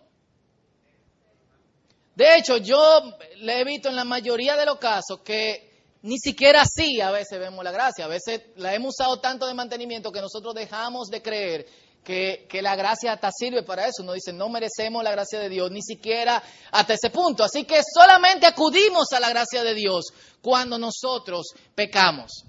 De 2.15 2.37
hecho, 2.37 2.57
yo 2.57 3.15
le 3.35 3.61
he 3.61 3.63
visto 3.65 3.87
en 3.87 3.95
la 3.95 4.03
mayoría 4.03 4.57
de 4.57 4.65
los 4.65 4.79
casos 4.79 5.19
que 5.23 5.83
ni 6.01 6.17
siquiera 6.17 6.63
así 6.63 7.01
a 7.01 7.11
veces 7.11 7.37
vemos 7.37 7.63
la 7.63 7.71
gracia. 7.71 8.05
A 8.05 8.07
veces 8.07 8.41
la 8.55 8.73
hemos 8.73 8.95
usado 8.95 9.19
tanto 9.19 9.45
de 9.45 9.53
mantenimiento 9.53 10.11
que 10.11 10.21
nosotros 10.21 10.55
dejamos 10.55 11.09
de 11.09 11.21
creer 11.21 11.67
que, 12.03 12.47
la 12.61 12.75
gracia 12.75 13.13
hasta 13.13 13.31
sirve 13.31 13.63
para 13.63 13.85
eso. 13.87 14.03
Uno 14.03 14.13
dice, 14.13 14.33
no 14.33 14.49
merecemos 14.49 15.03
la 15.03 15.11
gracia 15.11 15.39
de 15.39 15.49
Dios, 15.49 15.71
ni 15.71 15.81
siquiera 15.81 16.41
hasta 16.71 16.93
ese 16.93 17.09
punto. 17.09 17.43
Así 17.43 17.65
que 17.65 17.81
solamente 17.83 18.45
acudimos 18.45 19.11
a 19.13 19.19
la 19.19 19.29
gracia 19.29 19.63
de 19.63 19.73
Dios 19.73 20.05
cuando 20.41 20.77
nosotros 20.77 21.53
pecamos. 21.75 22.45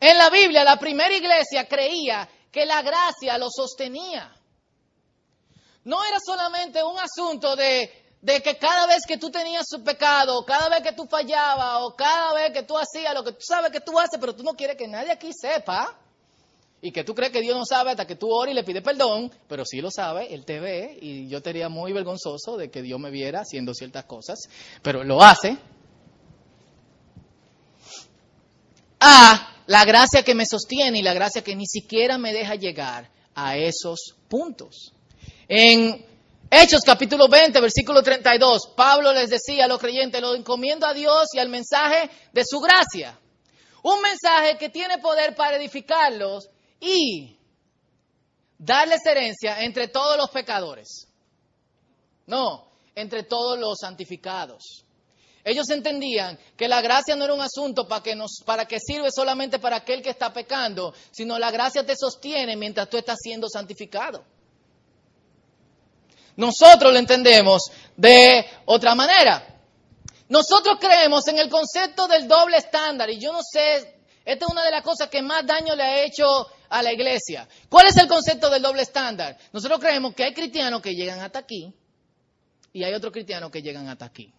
En 0.00 0.18
la 0.18 0.30
Biblia, 0.30 0.64
la 0.64 0.78
primera 0.78 1.14
iglesia 1.14 1.66
creía 1.68 2.28
que 2.50 2.66
la 2.66 2.82
gracia 2.82 3.38
lo 3.38 3.48
sostenía. 3.50 4.32
No 5.84 6.04
era 6.04 6.18
solamente 6.24 6.82
un 6.82 6.98
asunto 6.98 7.54
de, 7.54 7.90
que 8.42 8.58
cada 8.58 8.86
vez 8.86 9.06
que 9.06 9.18
tú 9.18 9.30
tenías 9.30 9.66
su 9.68 9.84
pecado, 9.84 10.44
cada 10.44 10.68
vez 10.68 10.82
que 10.82 10.92
tú 10.92 11.06
fallabas, 11.06 11.82
o 11.82 11.94
cada 11.94 12.34
vez 12.34 12.52
que 12.52 12.62
tú 12.62 12.76
hacías 12.76 13.14
lo 13.14 13.22
que 13.22 13.32
tú 13.32 13.42
sabes 13.42 13.70
que 13.70 13.80
tú 13.80 13.98
haces, 13.98 14.18
pero 14.18 14.34
tú 14.34 14.42
no 14.42 14.54
quieres 14.54 14.76
que 14.76 14.88
nadie 14.88 15.12
aquí 15.12 15.30
sepa 15.32 15.96
y 16.86 16.92
que 16.92 17.02
tú 17.02 17.16
crees 17.16 17.32
que 17.32 17.40
Dios 17.40 17.56
no 17.56 17.64
sabe 17.64 17.90
hasta 17.90 18.06
que 18.06 18.14
tú 18.14 18.32
ores 18.32 18.52
y 18.52 18.54
le 18.54 18.62
pides 18.62 18.80
perdón, 18.80 19.32
pero 19.48 19.64
sí 19.64 19.80
lo 19.80 19.90
sabe, 19.90 20.32
Él 20.32 20.44
te 20.44 20.60
ve 20.60 20.96
y 21.02 21.26
yo 21.26 21.40
sería 21.40 21.68
muy 21.68 21.92
vergonzoso 21.92 22.56
de 22.56 22.70
que 22.70 22.80
Dios 22.80 23.00
me 23.00 23.10
viera 23.10 23.40
haciendo 23.40 23.74
ciertas 23.74 24.04
cosas, 24.04 24.38
pero 24.82 25.02
lo 25.02 25.20
hace. 25.20 25.58
A 29.00 29.64
la 29.66 29.84
gracia 29.84 30.22
que 30.22 30.36
me 30.36 30.46
sostiene 30.46 31.00
y 31.00 31.02
la 31.02 31.12
gracia 31.12 31.42
que 31.42 31.56
ni 31.56 31.66
siquiera 31.66 32.18
me 32.18 32.32
deja 32.32 32.54
llegar 32.54 33.10
a 33.34 33.56
esos 33.56 34.14
puntos. 34.28 34.92
En 35.48 36.06
Hechos 36.48 36.82
capítulo 36.86 37.26
20, 37.26 37.60
versículo 37.60 38.00
32, 38.00 38.74
Pablo 38.76 39.12
les 39.12 39.28
decía 39.28 39.64
a 39.64 39.68
los 39.68 39.80
creyentes, 39.80 40.20
lo 40.20 40.36
encomiendo 40.36 40.86
a 40.86 40.94
Dios 40.94 41.34
y 41.34 41.40
al 41.40 41.48
mensaje 41.48 42.08
de 42.32 42.44
su 42.44 42.60
gracia. 42.60 43.18
Un 43.82 44.00
mensaje 44.02 44.56
que 44.56 44.68
tiene 44.68 44.98
poder 44.98 45.34
para 45.34 45.56
edificarlos 45.56 46.48
y 46.80 47.36
darles 48.58 49.04
herencia 49.04 49.62
entre 49.62 49.88
todos 49.88 50.16
los 50.16 50.30
pecadores. 50.30 51.08
No, 52.26 52.66
entre 52.94 53.22
todos 53.22 53.58
los 53.58 53.78
santificados. 53.78 54.84
Ellos 55.44 55.70
entendían 55.70 56.36
que 56.56 56.66
la 56.66 56.80
gracia 56.80 57.14
no 57.14 57.24
era 57.24 57.34
un 57.34 57.40
asunto 57.40 57.86
para 57.86 58.02
que, 58.02 58.16
nos, 58.16 58.42
para 58.44 58.66
que 58.66 58.80
sirve 58.80 59.12
solamente 59.12 59.60
para 59.60 59.76
aquel 59.76 60.02
que 60.02 60.10
está 60.10 60.32
pecando, 60.32 60.92
sino 61.12 61.38
la 61.38 61.52
gracia 61.52 61.86
te 61.86 61.96
sostiene 61.96 62.56
mientras 62.56 62.90
tú 62.90 62.96
estás 62.96 63.18
siendo 63.22 63.48
santificado. 63.48 64.24
Nosotros 66.34 66.92
lo 66.92 66.98
entendemos 66.98 67.70
de 67.96 68.44
otra 68.64 68.96
manera. 68.96 69.56
Nosotros 70.28 70.78
creemos 70.80 71.28
en 71.28 71.38
el 71.38 71.48
concepto 71.48 72.08
del 72.08 72.26
doble 72.26 72.56
estándar 72.56 73.08
y 73.10 73.20
yo 73.20 73.32
no 73.32 73.40
sé 73.42 73.95
esta 74.26 74.44
es 74.44 74.50
una 74.50 74.64
de 74.64 74.72
las 74.72 74.82
cosas 74.82 75.08
que 75.08 75.22
más 75.22 75.46
daño 75.46 75.76
le 75.76 75.84
ha 75.84 76.04
hecho 76.04 76.24
a 76.68 76.82
la 76.82 76.92
iglesia. 76.92 77.48
¿Cuál 77.68 77.86
es 77.86 77.96
el 77.96 78.08
concepto 78.08 78.50
del 78.50 78.60
doble 78.60 78.82
estándar? 78.82 79.38
Nosotros 79.52 79.78
creemos 79.78 80.14
que 80.14 80.24
hay 80.24 80.34
cristianos 80.34 80.82
que 80.82 80.94
llegan 80.94 81.20
hasta 81.20 81.38
aquí 81.38 81.72
y 82.72 82.82
hay 82.82 82.92
otros 82.92 83.12
cristianos 83.12 83.52
que 83.52 83.62
llegan 83.62 83.88
hasta 83.88 84.04
aquí. 84.04 84.34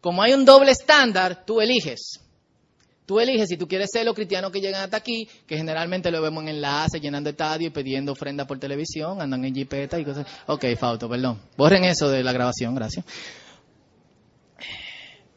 Como 0.00 0.22
hay 0.22 0.32
un 0.32 0.46
doble 0.46 0.70
estándar, 0.70 1.44
tú 1.44 1.60
eliges. 1.60 2.20
Tú 3.04 3.20
eliges 3.20 3.50
si 3.50 3.58
tú 3.58 3.68
quieres 3.68 3.90
ser 3.92 4.06
los 4.06 4.14
cristianos 4.14 4.50
que 4.50 4.62
llegan 4.62 4.82
hasta 4.82 4.96
aquí, 4.96 5.28
que 5.46 5.58
generalmente 5.58 6.10
lo 6.10 6.22
vemos 6.22 6.42
en 6.44 6.48
enlaces, 6.48 7.02
llenando 7.02 7.28
estadios 7.28 7.70
pidiendo 7.70 8.12
ofrenda 8.12 8.46
por 8.46 8.58
televisión, 8.58 9.20
andan 9.20 9.44
en 9.44 9.54
jipeta 9.54 10.00
y 10.00 10.06
cosas. 10.06 10.26
Ok, 10.46 10.64
Fauto, 10.80 11.06
perdón. 11.06 11.38
Borren 11.58 11.84
eso 11.84 12.08
de 12.08 12.24
la 12.24 12.32
grabación, 12.32 12.74
gracias. 12.74 13.04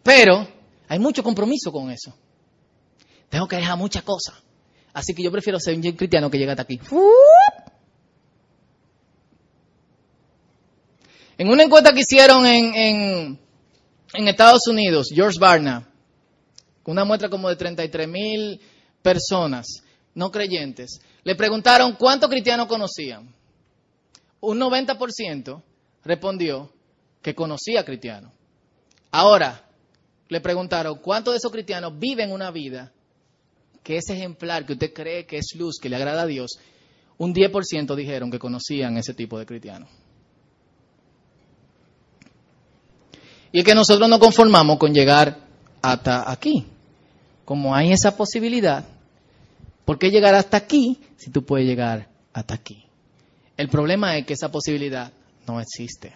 Pero 0.02 0.48
hay 0.88 1.00
mucho 1.00 1.22
compromiso 1.24 1.74
con 1.74 1.92
eso. 1.92 2.16
Tengo 3.30 3.48
que 3.48 3.58
dejar 3.58 3.78
muchas 3.78 4.04
cosas. 4.04 4.36
Así 4.94 5.14
que 5.14 5.22
yo 5.22 5.32
prefiero 5.32 5.60
ser 5.60 5.76
un 5.76 5.82
cristiano 5.82 6.30
que 6.30 6.38
llega 6.38 6.54
hasta 6.54 6.64
aquí. 6.64 6.80
En 11.38 11.50
una 11.50 11.64
encuesta 11.64 11.94
que 11.94 12.00
hicieron 12.00 12.46
en, 12.46 13.40
Estados 14.14 14.68
Unidos, 14.68 15.10
George 15.14 15.38
Barna, 15.38 15.88
una 16.86 17.06
muestra 17.06 17.30
como 17.30 17.50
de 17.50 17.56
33 17.56 18.08
mil 18.08 18.60
personas 19.04 19.84
no 20.16 20.32
creyentes, 20.32 21.00
le 21.24 21.36
preguntaron 21.36 21.94
cuántos 21.94 22.30
cristianos 22.30 22.66
conocían. 22.66 23.32
Un 24.40 24.60
90% 24.60 25.62
respondió 26.04 26.72
que 27.22 27.36
conocía 27.36 27.86
cristianos. 27.86 28.32
Ahora, 29.12 29.64
le 30.30 30.42
preguntaron 30.42 30.98
cuántos 31.00 31.34
de 31.34 31.38
esos 31.38 31.52
cristianos 31.52 32.00
viven 32.00 32.32
una 32.32 32.50
vida 32.50 32.92
que 33.88 33.96
ese 33.96 34.16
ejemplar 34.16 34.66
que 34.66 34.74
usted 34.74 34.92
cree 34.92 35.26
que 35.26 35.38
es 35.38 35.56
luz, 35.56 35.78
que 35.82 35.88
le 35.88 35.96
agrada 35.96 36.24
a 36.24 36.26
Dios, 36.26 36.60
un 37.18 37.34
10% 37.34 37.96
dijeron 37.96 38.30
que 38.30 38.38
conocían 38.38 38.98
ese 38.98 39.14
tipo 39.14 39.40
de 39.40 39.46
cristianos. 39.46 39.88
Y 43.54 43.64
que 43.64 43.74
nosotros 43.74 44.10
no 44.10 44.20
conformamos 44.20 44.78
con 44.78 44.94
llegar 44.94 45.40
hasta 45.82 46.30
aquí. 46.30 46.66
Como 47.46 47.74
hay 47.74 47.94
esa 47.94 48.18
posibilidad, 48.18 48.84
¿por 49.86 49.98
qué 49.98 50.10
llegar 50.10 50.36
hasta 50.36 50.58
aquí 50.58 51.00
si 51.16 51.32
tú 51.32 51.46
puedes 51.46 51.66
llegar 51.66 52.10
hasta 52.34 52.56
aquí? 52.56 52.84
El 53.56 53.70
problema 53.70 54.18
es 54.18 54.26
que 54.26 54.34
esa 54.34 54.52
posibilidad 54.52 55.14
no 55.48 55.62
existe. 55.62 56.12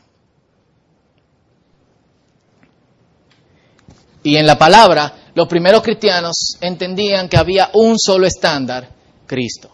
Y 4.23 4.35
en 4.35 4.45
la 4.45 4.57
palabra 4.57 5.31
los 5.33 5.47
primeros 5.47 5.81
cristianos 5.81 6.57
entendían 6.59 7.29
que 7.29 7.37
había 7.37 7.69
un 7.73 7.97
solo 7.97 8.27
estándar, 8.27 8.89
Cristo. 9.25 9.69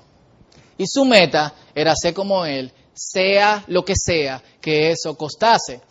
y 0.78 0.86
su 0.86 1.06
meta 1.06 1.54
era 1.74 1.96
ser 1.96 2.14
como 2.14 2.46
Él, 2.46 2.72
sea 2.94 3.64
lo 3.68 3.84
que 3.84 3.94
sea 3.96 4.42
que 4.62 4.92
eso 4.92 5.18
costase. 5.18 5.82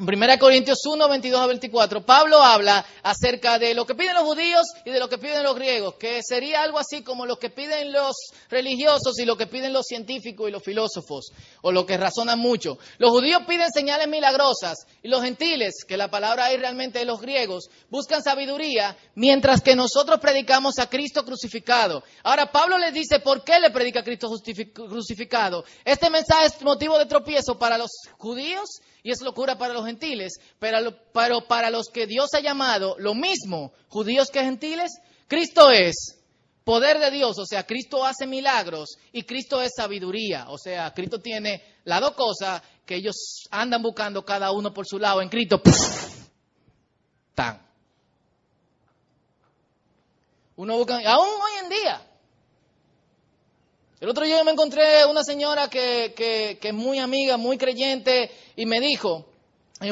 En 0.00 0.06
1 0.06 0.38
Corintios 0.38 0.78
1, 0.86 1.08
22 1.10 1.40
a 1.42 1.46
24, 1.46 2.06
Pablo 2.06 2.42
habla 2.42 2.86
acerca 3.02 3.58
de 3.58 3.74
lo 3.74 3.84
que 3.84 3.94
piden 3.94 4.14
los 4.14 4.22
judíos 4.22 4.62
y 4.86 4.90
de 4.90 4.98
lo 4.98 5.10
que 5.10 5.18
piden 5.18 5.42
los 5.42 5.54
griegos, 5.54 5.96
que 5.96 6.22
sería 6.22 6.62
algo 6.62 6.78
así 6.78 7.02
como 7.02 7.26
lo 7.26 7.38
que 7.38 7.50
piden 7.50 7.92
los 7.92 8.16
religiosos 8.48 9.18
y 9.18 9.26
lo 9.26 9.36
que 9.36 9.46
piden 9.46 9.74
los 9.74 9.84
científicos 9.84 10.48
y 10.48 10.52
los 10.52 10.62
filósofos, 10.62 11.32
o 11.60 11.70
lo 11.70 11.84
que 11.84 11.98
razonan 11.98 12.38
mucho. 12.38 12.78
Los 12.96 13.10
judíos 13.10 13.42
piden 13.46 13.68
señales 13.70 14.08
milagrosas 14.08 14.86
y 15.02 15.08
los 15.08 15.22
gentiles, 15.22 15.84
que 15.86 15.98
la 15.98 16.08
palabra 16.08 16.46
ahí 16.46 16.56
realmente 16.56 17.02
es 17.02 17.06
los 17.06 17.20
griegos, 17.20 17.68
buscan 17.90 18.22
sabiduría, 18.22 18.96
mientras 19.16 19.60
que 19.60 19.76
nosotros 19.76 20.18
predicamos 20.18 20.78
a 20.78 20.88
Cristo 20.88 21.26
crucificado. 21.26 22.02
Ahora, 22.22 22.50
Pablo 22.50 22.78
les 22.78 22.94
dice 22.94 23.20
por 23.20 23.44
qué 23.44 23.60
le 23.60 23.70
predica 23.70 24.00
a 24.00 24.04
Cristo 24.04 24.30
crucificado. 24.72 25.62
Este 25.84 26.08
mensaje 26.08 26.46
es 26.46 26.62
motivo 26.62 26.98
de 26.98 27.04
tropiezo 27.04 27.58
para 27.58 27.76
los 27.76 27.90
judíos 28.16 28.80
y 29.02 29.10
es 29.10 29.20
locura 29.22 29.56
para 29.56 29.74
los 29.74 29.86
gentiles, 29.86 29.89
pero, 30.58 31.46
para 31.46 31.70
los 31.70 31.88
que 31.88 32.06
Dios 32.06 32.34
ha 32.34 32.40
llamado, 32.40 32.96
lo 32.98 33.14
mismo, 33.14 33.72
judíos 33.88 34.30
que 34.30 34.42
gentiles, 34.42 35.00
Cristo 35.26 35.70
es 35.70 36.16
poder 36.64 36.98
de 36.98 37.10
Dios, 37.10 37.38
o 37.38 37.46
sea, 37.46 37.66
Cristo 37.66 38.04
hace 38.04 38.26
milagros 38.26 38.98
y 39.12 39.22
Cristo 39.22 39.60
es 39.62 39.72
sabiduría, 39.76 40.46
o 40.48 40.58
sea, 40.58 40.92
Cristo 40.92 41.20
tiene 41.20 41.62
las 41.84 42.00
dos 42.00 42.12
cosas 42.12 42.62
que 42.84 42.96
ellos 42.96 43.48
andan 43.50 43.82
buscando 43.82 44.24
cada 44.24 44.52
uno 44.52 44.72
por 44.72 44.86
su 44.86 44.98
lado 44.98 45.22
en 45.22 45.28
Cristo. 45.28 45.60
Tan. 47.34 47.60
Uno 50.56 50.76
busca, 50.76 51.00
aún 51.06 51.28
hoy 51.28 51.64
en 51.64 51.68
día, 51.70 52.10
el 54.00 54.08
otro 54.08 54.24
día 54.24 54.42
me 54.44 54.52
encontré 54.52 55.04
una 55.04 55.22
señora 55.22 55.68
que, 55.68 56.58
es 56.60 56.74
muy 56.74 56.98
amiga, 56.98 57.36
muy 57.36 57.58
creyente, 57.58 58.30
y 58.56 58.64
me 58.64 58.80
dijo, 58.80 59.26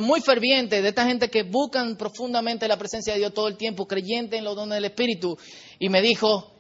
muy 0.02 0.20
ferviente, 0.20 0.82
de 0.82 0.88
esta 0.88 1.06
gente 1.06 1.30
que 1.30 1.42
buscan 1.42 1.96
profundamente 1.96 2.68
la 2.68 2.76
presencia 2.76 3.14
de 3.14 3.20
Dios 3.20 3.32
todo 3.32 3.48
el 3.48 3.56
tiempo, 3.56 3.86
creyente 3.86 4.36
en 4.36 4.44
los 4.44 4.54
dones 4.54 4.76
del 4.76 4.84
Espíritu, 4.84 5.38
y 5.78 5.88
me 5.88 6.02
dijo, 6.02 6.52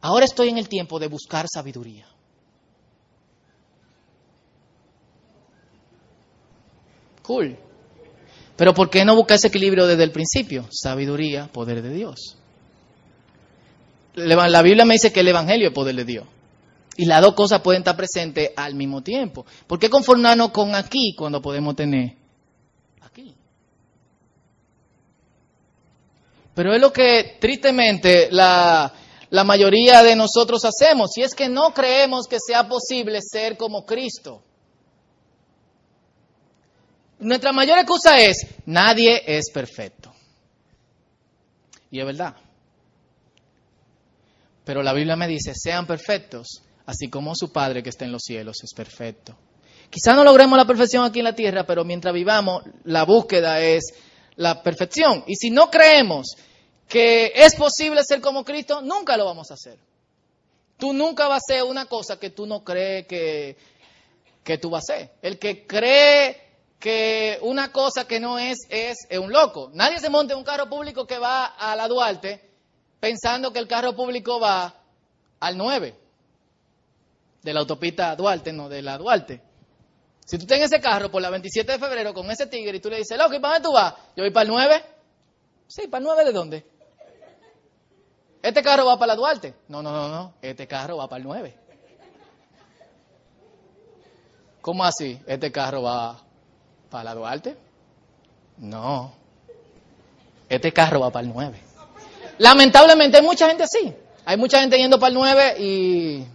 ahora 0.00 0.24
estoy 0.24 0.48
en 0.48 0.58
el 0.58 0.68
tiempo 0.68 0.98
de 0.98 1.06
buscar 1.06 1.46
sabiduría. 1.48 2.06
Cool. 7.22 7.56
Pero 8.56 8.74
¿por 8.74 8.90
qué 8.90 9.04
no 9.04 9.16
buscar 9.16 9.36
ese 9.36 9.48
equilibrio 9.48 9.86
desde 9.86 10.04
el 10.04 10.12
principio? 10.12 10.66
Sabiduría, 10.70 11.48
poder 11.48 11.82
de 11.82 11.90
Dios. 11.90 12.36
La 14.14 14.62
Biblia 14.62 14.84
me 14.84 14.94
dice 14.94 15.12
que 15.12 15.20
el 15.20 15.28
Evangelio 15.28 15.68
es 15.68 15.74
poder 15.74 15.96
de 15.96 16.04
Dios. 16.04 16.26
Y 16.96 17.06
las 17.06 17.20
dos 17.20 17.34
cosas 17.34 17.60
pueden 17.62 17.80
estar 17.80 17.96
presentes 17.96 18.50
al 18.56 18.74
mismo 18.74 19.02
tiempo. 19.02 19.44
¿Por 19.66 19.80
qué 19.80 19.90
conformarnos 19.90 20.50
con 20.50 20.74
aquí 20.76 21.14
cuando 21.18 21.42
podemos 21.42 21.74
tener 21.74 22.14
aquí? 23.00 23.34
Pero 26.54 26.74
es 26.74 26.80
lo 26.80 26.92
que 26.92 27.36
tristemente 27.40 28.28
la, 28.30 28.92
mayoría 29.44 30.02
de 30.02 30.14
nosotros 30.14 30.64
hacemos, 30.64 31.10
si 31.12 31.22
es 31.22 31.34
que 31.34 31.48
no 31.48 31.74
creemos 31.74 32.26
que 32.28 32.38
sea 32.44 32.68
posible 32.68 33.20
ser 33.20 33.56
como 33.56 33.84
Cristo. 33.84 34.42
Nuestra 37.18 37.52
mayor 37.52 37.78
excusa 37.78 38.20
es, 38.20 38.46
nadie 38.66 39.22
es 39.26 39.50
perfecto. 39.50 40.12
Y 41.90 42.00
es 42.00 42.06
verdad. 42.06 42.34
Pero 44.64 44.82
la 44.82 44.92
Biblia 44.92 45.16
me 45.16 45.28
dice, 45.28 45.52
sean 45.54 45.86
perfectos 45.86 46.62
así 46.86 47.08
como 47.08 47.34
su 47.34 47.52
Padre 47.52 47.82
que 47.82 47.90
está 47.90 48.04
en 48.04 48.12
los 48.12 48.22
cielos 48.22 48.56
es 48.62 48.72
perfecto. 48.74 49.36
Quizá 49.90 50.14
no 50.14 50.24
logremos 50.24 50.58
la 50.58 50.66
perfección 50.66 51.04
aquí 51.04 51.20
en 51.20 51.24
la 51.24 51.34
tierra, 51.34 51.64
pero 51.64 51.84
mientras 51.84 52.12
vivamos, 52.12 52.64
la 52.84 53.04
búsqueda 53.04 53.60
es 53.60 53.94
la 54.36 54.62
perfección. 54.62 55.24
Y 55.26 55.36
si 55.36 55.50
no 55.50 55.70
creemos 55.70 56.36
que 56.88 57.32
es 57.34 57.54
posible 57.54 58.02
ser 58.04 58.20
como 58.20 58.44
Cristo, 58.44 58.82
nunca 58.82 59.16
lo 59.16 59.24
vamos 59.24 59.50
a 59.50 59.54
hacer. 59.54 59.78
Tú 60.78 60.92
nunca 60.92 61.28
vas 61.28 61.42
a 61.48 61.52
hacer 61.52 61.64
una 61.64 61.86
cosa 61.86 62.18
que 62.18 62.30
tú 62.30 62.46
no 62.46 62.64
crees 62.64 63.06
que, 63.06 63.56
que 64.42 64.58
tú 64.58 64.70
vas 64.70 64.88
a 64.88 64.94
hacer. 64.94 65.12
El 65.22 65.38
que 65.38 65.66
cree 65.66 66.44
que 66.84 67.38
una 67.40 67.72
cosa 67.72 68.06
que 68.06 68.20
no 68.20 68.38
es, 68.38 68.58
es, 68.68 69.06
un 69.18 69.32
loco. 69.32 69.70
Nadie 69.72 69.98
se 69.98 70.10
monta 70.10 70.34
en 70.34 70.38
un 70.38 70.44
carro 70.44 70.68
público 70.68 71.06
que 71.06 71.18
va 71.18 71.46
a 71.46 71.74
la 71.76 71.88
Duarte 71.88 72.50
pensando 73.00 73.52
que 73.52 73.58
el 73.58 73.66
carro 73.66 73.96
público 73.96 74.38
va 74.38 74.74
al 75.40 75.56
9 75.56 75.94
de 77.42 77.54
la 77.54 77.60
autopista 77.60 78.14
Duarte, 78.16 78.52
no, 78.52 78.68
de 78.68 78.82
la 78.82 78.98
Duarte. 78.98 79.40
Si 80.24 80.38
tú 80.38 80.46
tienes 80.46 80.72
ese 80.72 80.80
carro 80.80 81.10
por 81.10 81.20
la 81.20 81.30
27 81.30 81.72
de 81.72 81.78
febrero 81.78 82.14
con 82.14 82.30
ese 82.30 82.46
tigre 82.46 82.78
y 82.78 82.80
tú 82.80 82.88
le 82.88 82.96
dices, 82.98 83.18
loco, 83.18 83.34
¿y 83.34 83.40
para 83.40 83.54
dónde 83.54 83.68
tú 83.68 83.72
vas? 83.74 83.94
Yo 84.16 84.22
voy 84.22 84.30
para 84.30 84.42
el 84.44 84.48
9. 84.48 84.84
Sí, 85.68 85.86
¿para 85.88 85.98
el 85.98 86.04
9 86.04 86.24
de 86.24 86.32
dónde? 86.32 86.66
Este 88.42 88.62
carro 88.62 88.86
va 88.86 88.98
para 88.98 89.12
la 89.12 89.16
Duarte. 89.16 89.54
No, 89.68 89.82
no, 89.82 89.92
no, 89.92 90.08
no. 90.08 90.34
Este 90.40 90.66
carro 90.66 90.96
va 90.96 91.08
para 91.08 91.18
el 91.18 91.24
9. 91.24 91.58
¿Cómo 94.60 94.84
así? 94.84 95.20
¿Este 95.26 95.52
carro 95.52 95.82
va 95.82 96.18
para 96.90 97.04
la 97.04 97.14
Duarte? 97.14 97.56
No. 98.58 99.12
Este 100.48 100.72
carro 100.72 101.00
va 101.00 101.10
para 101.10 101.26
el 101.26 101.32
9. 101.32 101.58
Lamentablemente 102.38 103.18
hay 103.18 103.22
mucha 103.22 103.46
gente 103.46 103.64
así. 103.64 103.94
Hay 104.24 104.38
mucha 104.38 104.60
gente 104.60 104.78
yendo 104.78 104.98
para 104.98 105.08
el 105.08 105.14
9 105.14 105.56
y 105.58 106.26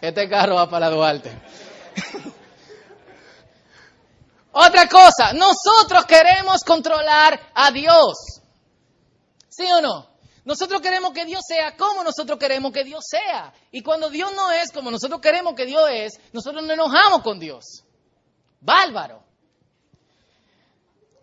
este 0.00 0.28
carro 0.30 0.54
va 0.54 0.70
para 0.70 0.88
Duarte. 0.88 1.30
Otra 4.52 4.88
cosa, 4.88 5.32
nosotros 5.32 6.04
queremos 6.06 6.62
controlar 6.64 7.38
a 7.54 7.70
Dios. 7.70 8.40
¿Sí 9.48 9.64
o 9.70 9.80
no? 9.80 10.08
Nosotros 10.44 10.80
queremos 10.80 11.12
que 11.12 11.26
Dios 11.26 11.42
sea 11.46 11.76
como 11.76 12.02
nosotros 12.02 12.38
queremos 12.38 12.72
que 12.72 12.82
Dios 12.82 13.04
sea. 13.06 13.52
Y 13.70 13.82
cuando 13.82 14.08
Dios 14.08 14.32
no 14.34 14.50
es 14.50 14.72
como 14.72 14.90
nosotros 14.90 15.20
queremos 15.20 15.54
que 15.54 15.66
Dios 15.66 15.84
es, 15.90 16.12
nosotros 16.32 16.62
nos 16.62 16.72
enojamos 16.72 17.22
con 17.22 17.38
Dios. 17.38 17.84
Bárbaro. 18.60 19.22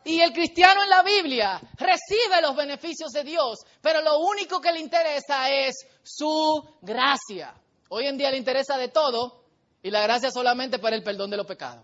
Y 0.03 0.21
el 0.21 0.31
cristiano 0.31 0.83
en 0.83 0.89
la 0.89 1.01
Biblia 1.01 1.59
recibe 1.77 2.39
los 2.39 2.55
beneficios 2.55 3.11
de 3.11 3.23
Dios, 3.23 3.65
pero 3.81 4.01
lo 4.01 4.19
único 4.19 4.61
que 4.61 4.71
le 4.71 4.79
interesa 4.79 5.49
es 5.49 5.87
su 6.03 6.63
gracia. 6.83 7.55
Hoy 7.89 8.05
en 8.05 8.17
día 8.17 8.29
le 8.29 8.37
interesa 8.37 8.77
de 8.77 8.89
todo 8.89 9.43
y 9.81 9.89
la 9.89 10.03
gracia 10.03 10.29
solamente 10.29 10.77
para 10.77 10.95
el 10.95 11.01
perdón 11.01 11.31
de 11.31 11.37
los 11.37 11.47
pecados. 11.47 11.83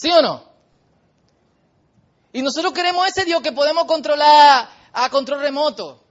¿Sí 0.00 0.10
o 0.10 0.22
no? 0.22 0.42
Y 2.32 2.40
nosotros 2.40 2.72
queremos 2.72 3.06
ese 3.06 3.26
Dios 3.26 3.42
que 3.42 3.52
podemos 3.52 3.84
controlar 3.84 4.66
a 4.94 5.10
control 5.10 5.40
remoto. 5.40 6.02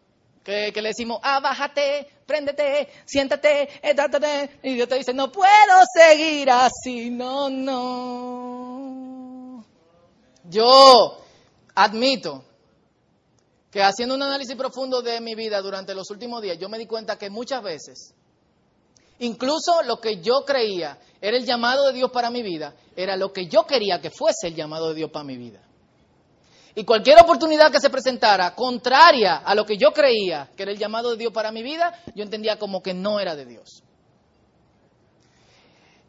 Que, 0.44 0.72
le 0.76 0.90
decimos, 0.90 1.20
ah, 1.24 1.40
bájate, 1.40 2.08
préndete, 2.28 2.88
siéntate, 3.06 3.68
etátate. 3.82 4.60
Y 4.62 4.76
Dios 4.76 4.88
te 4.88 4.94
dice, 4.96 5.12
no 5.12 5.32
puedo 5.32 5.50
seguir 5.92 6.52
así, 6.52 7.10
no, 7.10 7.50
no. 7.50 8.86
Yo 10.44 11.18
admito 11.74 12.44
que 13.72 13.82
haciendo 13.82 14.14
un 14.14 14.22
análisis 14.22 14.56
profundo 14.56 15.02
de 15.02 15.20
mi 15.20 15.34
vida 15.34 15.60
durante 15.62 15.96
los 15.96 16.12
últimos 16.12 16.44
días, 16.44 16.60
yo 16.60 16.70
me 16.70 16.78
di 16.78 16.86
cuenta 16.86 17.18
que 17.18 17.32
muchas 17.32 17.64
veces, 17.64 18.14
incluso 19.20 19.82
lo 19.84 20.00
que 20.00 20.22
yo 20.22 20.44
creía 20.46 20.98
era 21.22 21.38
el 21.38 21.46
llamado 21.46 21.88
de 21.88 21.94
Dios 21.94 22.12
para 22.12 22.30
mi 22.30 22.42
vida, 22.42 22.74
era 22.96 23.16
lo 23.16 23.32
que 23.32 23.48
yo 23.48 23.66
quería 23.66 24.02
que 24.02 24.10
fuese 24.10 24.48
el 24.48 24.56
llamado 24.56 24.90
de 24.90 24.96
Dios 24.96 25.12
para 25.12 25.26
mi 25.26 25.38
vida. 25.38 25.62
Y 26.76 26.86
cualquier 26.86 27.22
oportunidad 27.22 27.72
que 27.72 27.80
se 27.80 27.90
presentara 27.90 28.56
contraria 28.56 29.38
a 29.38 29.56
lo 29.56 29.66
que 29.66 29.78
yo 29.78 29.92
creía 29.92 30.50
que 30.56 30.64
era 30.64 30.72
el 30.72 30.78
llamado 30.78 31.12
de 31.12 31.18
Dios 31.18 31.34
para 31.34 31.52
mi 31.52 31.64
vida, 31.64 31.94
yo 32.16 32.24
entendía 32.24 32.58
como 32.58 32.82
que 32.82 32.94
no 32.94 33.20
era 33.20 33.36
de 33.36 33.46
Dios. 33.46 33.84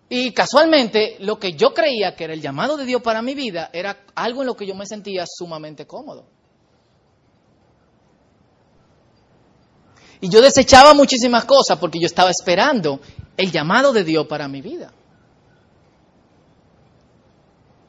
Y 0.08 0.32
casualmente, 0.32 1.16
lo 1.20 1.38
que 1.38 1.52
yo 1.52 1.72
creía 1.72 2.16
que 2.16 2.24
era 2.24 2.34
el 2.34 2.40
llamado 2.40 2.76
de 2.76 2.84
Dios 2.84 3.00
para 3.00 3.22
mi 3.22 3.34
vida 3.34 3.70
era 3.72 4.04
algo 4.16 4.42
en 4.42 4.48
lo 4.48 4.56
que 4.56 4.66
yo 4.66 4.74
me 4.74 4.84
sentía 4.84 5.24
sumamente 5.26 5.86
cómodo. 5.86 6.26
Y 10.20 10.28
yo 10.28 10.42
desechaba 10.42 10.92
muchísimas 10.94 11.44
cosas 11.44 11.78
porque 11.78 11.98
yo 11.98 12.06
estaba 12.06 12.30
esperando 12.30 13.00
el 13.36 13.50
llamado 13.50 13.92
de 13.92 14.04
Dios 14.04 14.26
para 14.26 14.48
mi 14.48 14.60
vida. 14.60 14.92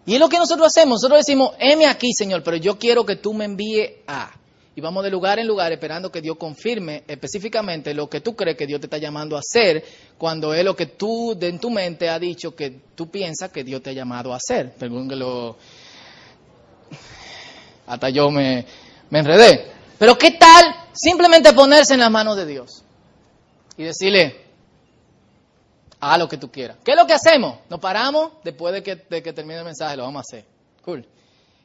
Y 0.06 0.16
es 0.16 0.20
lo 0.20 0.30
que 0.30 0.38
nosotros 0.38 0.68
hacemos. 0.68 1.02
Nosotros 1.02 1.20
decimos, 1.20 1.52
heme 1.60 1.86
aquí, 1.86 2.14
Señor, 2.14 2.42
pero 2.44 2.58
yo 2.58 2.80
quiero 2.80 3.06
que 3.06 3.18
tú 3.18 3.34
me 3.34 3.46
envíes 3.46 3.92
a. 4.08 4.32
Y 4.74 4.80
vamos 4.80 5.04
de 5.04 5.12
lugar 5.12 5.38
en 5.38 5.48
lugar 5.48 5.74
esperando 5.74 6.10
que 6.10 6.22
Dios 6.22 6.38
confirme 6.38 7.04
específicamente 7.06 7.94
lo 7.94 8.10
que 8.10 8.22
tú 8.22 8.36
crees 8.36 8.56
que 8.56 8.66
Dios 8.66 8.80
te 8.80 8.88
está 8.88 8.98
llamando 8.98 9.36
a 9.36 9.40
hacer, 9.40 9.84
cuando 10.18 10.54
es 10.54 10.64
lo 10.64 10.76
que 10.76 10.86
tú 10.86 11.38
en 11.40 11.60
tu 11.60 11.70
mente 11.70 12.08
ha 12.08 12.18
dicho 12.18 12.56
que 12.56 12.80
tú 12.96 13.12
piensas 13.12 13.52
que 13.52 13.66
Dios 13.66 13.84
te 13.84 13.90
ha 13.90 13.94
llamado 13.94 14.34
a 14.34 14.38
hacer. 14.38 14.74
Perdón 14.76 15.10
que 15.10 15.16
lo... 15.18 15.58
Hasta 17.86 18.10
yo 18.10 18.32
me, 18.32 18.66
me 19.10 19.20
enredé. 19.20 19.68
Pero 20.00 20.18
¿qué 20.18 20.32
tal 20.32 20.81
simplemente 20.94 21.54
ponerse 21.54 21.94
en 21.94 22.00
las 22.02 22.12
manos 22.12 22.38
de 22.38 22.46
Dios? 22.46 22.84
y 23.78 23.84
decirle, 23.84 24.46
haz 26.00 26.20
lo 26.20 26.28
que 26.28 26.38
tú 26.38 26.52
quieras. 26.52 26.78
¿Qué 26.84 26.92
es 26.92 26.98
lo 26.98 27.08
que 27.08 27.14
hacemos? 27.14 27.60
Nos 27.70 27.80
paramos 27.80 28.34
después 28.44 28.74
de 28.74 28.84
que, 28.84 29.34
termine 29.34 29.60
el 29.60 29.66
mensaje, 29.66 29.98
lo 29.98 30.04
vamos 30.04 30.20
a 30.20 30.22
hacer. 30.22 30.46
Cool. 30.84 31.06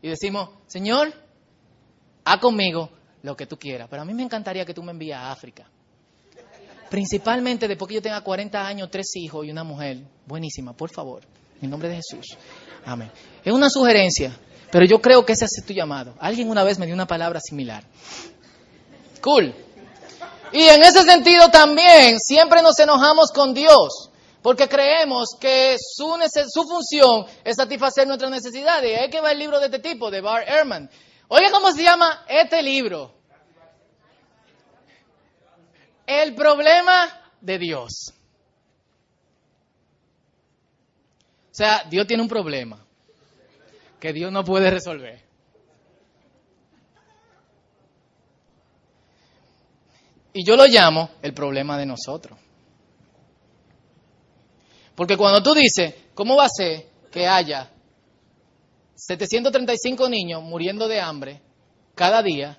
Y 0.02 0.08
decimos, 0.08 0.50
Señor, 0.66 1.12
haz 2.24 2.40
conmigo 2.40 2.90
lo 3.22 3.36
que 3.36 3.46
tú 3.46 3.58
quieras. 3.58 3.88
Pero 3.90 4.02
a 4.02 4.04
mí 4.04 4.14
me 4.14 4.22
encantaría 4.22 4.64
que 4.64 4.74
tú 4.74 4.82
me 4.82 4.92
envíes 4.92 5.16
a 5.16 5.30
África. 5.30 5.68
Principalmente 6.88 7.66
después 7.66 7.88
que 7.88 7.96
yo 7.96 8.02
tenga 8.02 8.20
40 8.20 8.66
años, 8.66 8.88
tres 8.90 9.14
hijos 9.16 9.44
y 9.44 9.50
una 9.50 9.64
mujer. 9.64 9.98
Buenísima, 10.26 10.72
por 10.72 10.90
favor. 10.90 11.22
En 11.60 11.68
nombre 11.68 11.88
de 11.88 11.96
Jesús. 11.96 12.36
Amén. 12.84 13.10
Es 13.44 13.52
una 13.52 13.68
sugerencia, 13.68 14.38
pero 14.70 14.86
yo 14.86 15.00
creo 15.00 15.26
que 15.26 15.32
ese 15.32 15.46
es 15.46 15.64
tu 15.66 15.72
llamado. 15.72 16.14
Alguien 16.20 16.48
una 16.48 16.62
vez 16.62 16.78
me 16.78 16.86
dio 16.86 16.94
una 16.94 17.06
palabra 17.06 17.40
similar. 17.40 17.82
Cool. 19.26 19.52
Y 20.52 20.62
en 20.68 20.84
ese 20.84 21.02
sentido 21.02 21.50
también 21.50 22.20
siempre 22.20 22.62
nos 22.62 22.78
enojamos 22.78 23.32
con 23.32 23.52
Dios 23.52 24.08
porque 24.40 24.68
creemos 24.68 25.30
que 25.40 25.76
su, 25.80 26.16
su 26.48 26.62
función 26.62 27.26
es 27.42 27.56
satisfacer 27.56 28.06
nuestras 28.06 28.30
necesidades. 28.30 28.88
Y 28.88 28.94
hay 28.94 29.10
que 29.10 29.20
ver 29.20 29.32
el 29.32 29.40
libro 29.40 29.58
de 29.58 29.66
este 29.66 29.80
tipo, 29.80 30.12
de 30.12 30.20
Bar 30.20 30.48
Ehrman. 30.48 30.88
Oiga 31.26 31.50
cómo 31.50 31.72
se 31.72 31.82
llama 31.82 32.24
este 32.28 32.62
libro. 32.62 33.12
El 36.06 36.36
problema 36.36 37.32
de 37.40 37.58
Dios. 37.58 38.12
O 41.50 41.54
sea, 41.54 41.82
Dios 41.90 42.06
tiene 42.06 42.22
un 42.22 42.28
problema 42.28 42.78
que 43.98 44.12
Dios 44.12 44.30
no 44.30 44.44
puede 44.44 44.70
resolver. 44.70 45.25
Y 50.36 50.44
yo 50.44 50.54
lo 50.54 50.66
llamo 50.66 51.08
el 51.22 51.32
problema 51.32 51.78
de 51.78 51.86
nosotros. 51.86 52.38
Porque 54.94 55.16
cuando 55.16 55.42
tú 55.42 55.54
dices, 55.54 55.94
¿cómo 56.12 56.36
va 56.36 56.44
a 56.44 56.50
ser 56.50 56.90
que 57.10 57.26
haya 57.26 57.70
735 58.94 60.10
niños 60.10 60.42
muriendo 60.42 60.88
de 60.88 61.00
hambre 61.00 61.40
cada 61.94 62.22
día, 62.22 62.58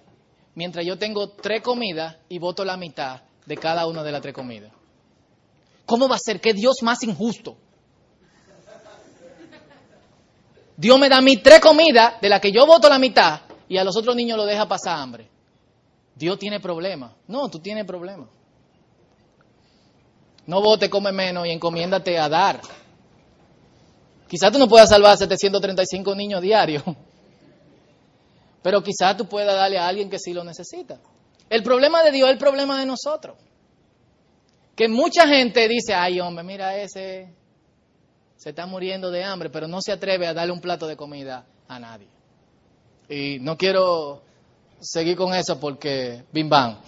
mientras 0.55 0.87
yo 0.87 0.97
tengo 0.97 1.29
tres 1.29 1.61
comidas 1.61 2.15
y 2.29 2.39
voto 2.39 2.65
la 2.65 2.77
mitad 2.77 3.21
de 3.45 3.57
cada 3.57 3.85
una 3.85 4.01
de 4.01 4.11
las 4.11 4.23
tres 4.23 4.33
comidas? 4.33 4.71
¿Cómo 5.85 6.09
va 6.09 6.15
a 6.15 6.19
ser? 6.19 6.41
que 6.41 6.53
Dios 6.53 6.77
más 6.81 7.03
injusto? 7.03 7.59
Dios 10.75 10.97
me 10.97 11.09
da 11.09 11.21
mi 11.21 11.37
tres 11.37 11.59
comidas 11.59 12.19
de 12.21 12.29
las 12.29 12.41
que 12.41 12.51
yo 12.51 12.65
voto 12.65 12.89
la 12.89 12.97
mitad 12.97 13.41
y 13.69 13.77
a 13.77 13.83
los 13.83 13.95
otros 13.95 14.15
niños 14.15 14.35
lo 14.35 14.47
deja 14.47 14.67
pasar 14.67 14.97
hambre. 14.97 15.36
Dios 16.17 16.39
tiene 16.39 16.59
problemas. 16.59 17.11
No, 17.27 17.47
tú 17.49 17.59
tienes 17.59 17.85
problemas. 17.85 18.29
No 20.47 20.61
vote, 20.61 20.89
come 20.89 21.11
menos 21.11 21.45
y 21.45 21.51
encomiéndate 21.51 22.17
a 22.17 22.27
dar. 22.27 22.61
Quizás 24.27 24.51
tú 24.51 24.57
no 24.57 24.67
puedas 24.67 24.89
salvar 24.89 25.13
a 25.13 25.17
735 25.17 26.15
niños 26.15 26.41
diarios, 26.41 26.83
pero 28.61 28.81
quizás 28.81 29.15
tú 29.15 29.27
puedas 29.27 29.55
darle 29.55 29.77
a 29.77 29.87
alguien 29.87 30.09
que 30.09 30.19
sí 30.19 30.33
lo 30.33 30.43
necesita. 30.43 30.99
El 31.49 31.63
problema 31.63 32.03
de 32.03 32.11
Dios 32.11 32.27
es 32.27 32.33
el 32.33 32.39
problema 32.39 32.79
de 32.79 32.85
nosotros. 32.85 33.37
Que 34.75 34.87
mucha 34.87 35.27
gente 35.27 35.67
dice, 35.67 35.93
ay 35.93 36.19
hombre, 36.19 36.43
mira 36.43 36.77
ese, 36.77 37.33
se 38.35 38.49
está 38.49 38.65
muriendo 38.65 39.11
de 39.11 39.23
hambre, 39.23 39.49
pero 39.49 39.67
no 39.67 39.81
se 39.81 39.91
atreve 39.91 40.27
a 40.27 40.33
darle 40.33 40.53
un 40.53 40.61
plato 40.61 40.87
de 40.87 40.95
comida 40.97 41.45
a 41.67 41.79
nadie. 41.79 42.07
Y 43.09 43.39
no 43.39 43.57
quiero 43.57 44.26
seguir 44.79 45.17
con 45.17 45.33
eso 45.33 45.59
porque 45.59 46.25
bim 46.31 46.49
bam. 46.49 46.79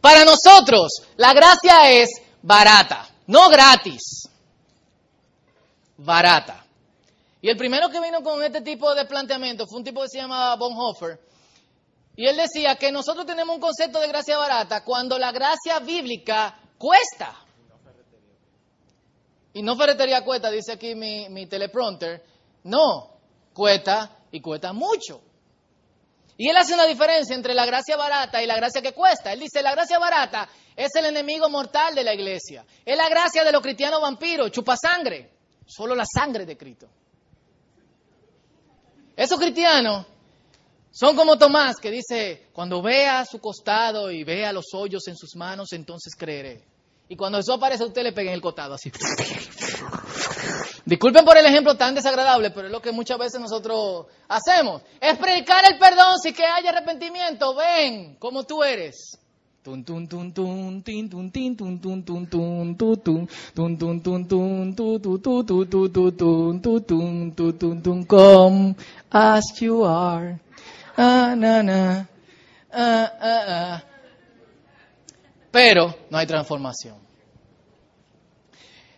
Para 0.00 0.24
nosotros, 0.24 1.02
la 1.16 1.32
gracia 1.32 1.90
es 1.90 2.10
barata, 2.42 3.08
no 3.26 3.48
gratis, 3.50 4.28
barata. 5.98 6.64
Y 7.42 7.48
el 7.48 7.56
primero 7.56 7.88
que 7.88 8.00
vino 8.00 8.22
con 8.22 8.42
este 8.42 8.60
tipo 8.60 8.94
de 8.94 9.04
planteamiento 9.04 9.66
fue 9.66 9.78
un 9.78 9.84
tipo 9.84 10.02
que 10.02 10.08
se 10.08 10.18
llamaba 10.18 10.56
Bonhoeffer. 10.56 11.20
Y 12.16 12.26
él 12.26 12.36
decía 12.36 12.76
que 12.76 12.92
nosotros 12.92 13.24
tenemos 13.24 13.54
un 13.54 13.60
concepto 13.60 14.00
de 14.00 14.08
gracia 14.08 14.36
barata 14.36 14.84
cuando 14.84 15.18
la 15.18 15.32
gracia 15.32 15.78
bíblica 15.78 16.58
cuesta. 16.76 17.34
Y 19.52 19.62
no 19.62 19.76
ferretería 19.76 20.22
cuesta, 20.22 20.50
dice 20.50 20.72
aquí 20.72 20.94
mi, 20.94 21.28
mi 21.28 21.46
teleprompter. 21.46 22.22
No, 22.64 23.10
cuesta 23.54 24.18
y 24.32 24.40
cuesta 24.40 24.72
mucho. 24.72 25.22
Y 26.40 26.48
él 26.48 26.56
hace 26.56 26.72
una 26.72 26.86
diferencia 26.86 27.36
entre 27.36 27.52
la 27.52 27.66
gracia 27.66 27.98
barata 27.98 28.42
y 28.42 28.46
la 28.46 28.56
gracia 28.56 28.80
que 28.80 28.94
cuesta. 28.94 29.30
Él 29.30 29.40
dice, 29.40 29.60
la 29.60 29.72
gracia 29.72 29.98
barata 29.98 30.48
es 30.74 30.88
el 30.94 31.04
enemigo 31.04 31.50
mortal 31.50 31.94
de 31.94 32.02
la 32.02 32.14
iglesia. 32.14 32.64
Es 32.82 32.96
la 32.96 33.10
gracia 33.10 33.44
de 33.44 33.52
los 33.52 33.60
cristianos 33.60 34.00
vampiros, 34.00 34.50
chupa 34.50 34.74
sangre. 34.74 35.32
Solo 35.66 35.94
la 35.94 36.06
sangre 36.06 36.46
de 36.46 36.56
Cristo. 36.56 36.88
Esos 39.14 39.38
cristianos 39.38 40.06
son 40.90 41.14
como 41.14 41.36
Tomás 41.36 41.76
que 41.76 41.90
dice, 41.90 42.48
cuando 42.54 42.80
vea 42.80 43.26
su 43.26 43.38
costado 43.38 44.10
y 44.10 44.24
vea 44.24 44.50
los 44.50 44.72
hoyos 44.72 45.06
en 45.08 45.18
sus 45.18 45.36
manos, 45.36 45.74
entonces 45.74 46.14
creeré. 46.16 46.64
Y 47.06 47.16
cuando 47.16 47.38
eso 47.38 47.52
aparece, 47.52 47.84
usted 47.84 48.02
le 48.02 48.12
pega 48.12 48.30
en 48.30 48.36
el 48.36 48.40
costado 48.40 48.72
así. 48.72 48.90
Disculpen 50.90 51.24
por 51.24 51.38
el 51.38 51.46
ejemplo 51.46 51.76
tan 51.76 51.94
desagradable, 51.94 52.50
pero 52.50 52.66
es 52.66 52.72
lo 52.72 52.82
que 52.82 52.90
muchas 52.90 53.16
veces 53.16 53.40
nosotros 53.40 54.06
hacemos. 54.26 54.82
Es 55.00 55.16
predicar 55.18 55.62
el 55.70 55.78
perdón 55.78 56.18
si 56.20 56.32
que 56.32 56.44
haya 56.44 56.70
arrepentimiento. 56.70 57.54
Ven 57.54 58.16
como 58.16 58.42
tú 58.42 58.64
eres. 58.64 59.16
Come 68.08 68.74
as 69.12 69.60
you 69.60 69.84
are. 69.84 70.40
Ah, 70.96 71.34
na, 71.36 71.62
na. 71.62 72.08
Ah, 72.72 73.12
ah, 73.20 73.44
ah. 73.46 73.82
Pero 75.52 75.94
no 76.10 76.18
hay 76.18 76.26
transformación. 76.26 77.09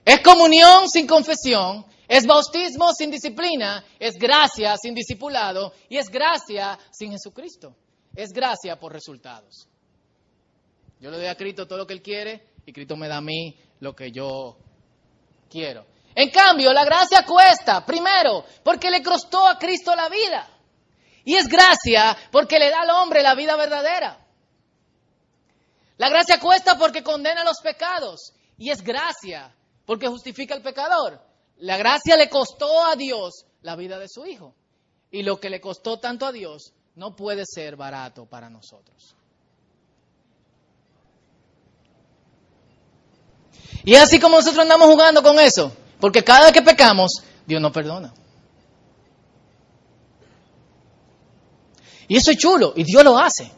Es 0.05 0.21
comunión 0.21 0.89
sin 0.89 1.07
confesión, 1.07 1.85
es 2.09 2.27
bautismo 2.27 2.93
sin 2.93 3.11
disciplina, 3.11 3.85
es 3.99 4.15
gracia 4.15 4.77
sin 4.77 4.95
discipulado 4.95 5.73
y 5.89 5.97
es 5.97 6.09
gracia 6.09 6.79
sin 6.91 7.13
Jesucristo. 7.13 7.75
Es 8.15 8.31
gracia 8.33 8.79
por 8.79 8.93
resultados. 8.93 9.67
Yo 11.01 11.11
le 11.11 11.17
doy 11.17 11.27
a 11.27 11.37
Cristo 11.37 11.67
todo 11.67 11.79
lo 11.79 11.87
que 11.87 11.95
Él 11.95 12.03
quiere 12.03 12.49
y 12.67 12.73
Cristo 12.73 12.97
me 12.97 13.09
da 13.09 13.17
a 13.17 13.21
mí 13.21 13.57
lo 13.81 13.95
que 13.95 14.13
yo 14.13 14.59
quiero. 15.49 15.87
En 16.15 16.31
cambio, 16.31 16.73
la 16.73 16.85
gracia 16.85 17.25
cuesta, 17.25 17.85
primero, 17.87 18.45
porque 18.63 18.91
le 18.91 19.03
costó 19.03 19.49
a 19.49 19.59
Cristo 19.59 19.95
la 19.97 20.09
vida. 20.09 20.49
Y 21.25 21.37
es 21.37 21.47
gracia 21.47 22.17
porque 22.31 22.59
le 22.59 22.71
da 22.71 22.83
al 22.83 22.91
hombre 22.91 23.23
la 23.23 23.35
vida 23.35 23.57
verdadera. 23.57 24.19
La 25.97 26.09
gracia 26.09 26.39
cuesta 26.39 26.77
porque 26.77 27.03
condena 27.03 27.45
los 27.45 27.61
pecados. 27.63 28.35
Y 28.59 28.71
es 28.71 28.83
gracia 28.83 29.55
porque 29.93 30.09
justifica 30.09 30.55
al 30.55 30.63
pecador. 30.63 31.21
La 31.59 31.77
gracia 31.77 32.17
le 32.17 32.31
costó 32.31 32.83
a 32.83 32.97
Dios 32.97 33.45
la 33.61 33.77
vida 33.77 33.99
de 33.99 34.09
su 34.09 34.25
hijo. 34.25 34.55
Y 35.11 35.23
lo 35.23 35.39
que 35.39 35.51
le 35.51 35.61
costó 35.61 35.99
tanto 35.99 36.25
a 36.25 36.33
Dios 36.33 36.73
no 36.95 37.15
puede 37.15 37.45
ser 37.45 37.77
barato 37.77 38.25
para 38.25 38.49
nosotros. 38.49 39.15
Y 43.85 43.95
así 43.97 44.19
como 44.19 44.37
nosotros 44.37 44.63
andamos 44.63 44.89
jugando 44.89 45.23
con 45.23 45.39
eso. 45.39 45.71
Porque 46.01 46.25
cada 46.25 46.45
vez 46.45 46.53
que 46.53 46.63
pecamos, 46.63 47.23
Dios 47.47 47.61
nos 47.61 47.73
perdona. 47.73 48.15
Y 52.09 52.17
eso 52.17 52.31
es 52.31 52.39
chulo, 52.39 52.73
y 52.77 52.85
Dios 52.85 53.05
lo 53.05 53.19
hace. 53.19 53.53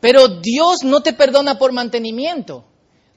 Pero 0.00 0.28
Dios 0.28 0.82
no 0.82 1.02
te 1.02 1.12
perdona 1.12 1.58
por 1.58 1.72
mantenimiento. 1.72 2.64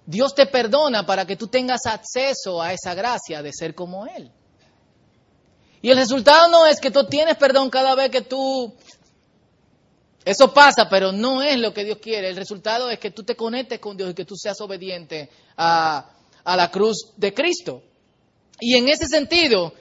Dios 0.08 0.34
te 0.34 0.46
perdona 0.46 1.06
para 1.06 1.28
que 1.28 1.36
tú 1.36 1.48
tengas 1.48 1.86
acceso 1.86 2.62
a 2.62 2.72
esa 2.72 2.94
gracia 2.94 3.44
de 3.44 3.52
ser 3.52 3.76
como 3.76 4.08
Él. 4.08 4.32
Y 5.82 5.92
el 5.92 5.98
resultado 5.98 6.48
no 6.48 6.66
es 6.66 6.80
que 6.80 6.92
tú 6.92 7.06
tienes 7.08 7.36
perdón 7.36 7.70
cada 7.70 7.94
vez 7.94 8.10
que 8.10 8.22
tú... 8.22 8.74
Eso 10.24 10.54
pasa, 10.54 10.88
pero 10.90 11.12
no 11.12 11.42
es 11.42 11.60
lo 11.60 11.74
que 11.74 11.84
Dios 11.84 11.98
quiere. 12.02 12.30
El 12.30 12.38
resultado 12.38 12.90
es 12.90 13.00
que 13.00 13.12
tú 13.12 13.24
te 13.24 13.36
conectes 13.36 13.80
con 13.80 13.98
Dios 13.98 14.12
y 14.12 14.14
que 14.14 14.26
tú 14.26 14.36
seas 14.38 14.60
obediente 14.62 15.30
a, 15.58 16.10
a 16.44 16.56
la 16.56 16.72
cruz 16.72 17.12
de 17.18 17.34
Cristo. 17.34 17.84
Y 18.62 18.76
en 18.76 18.88
ese 18.88 19.08
sentido, 19.08 19.74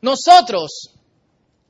nosotros, 0.00 0.90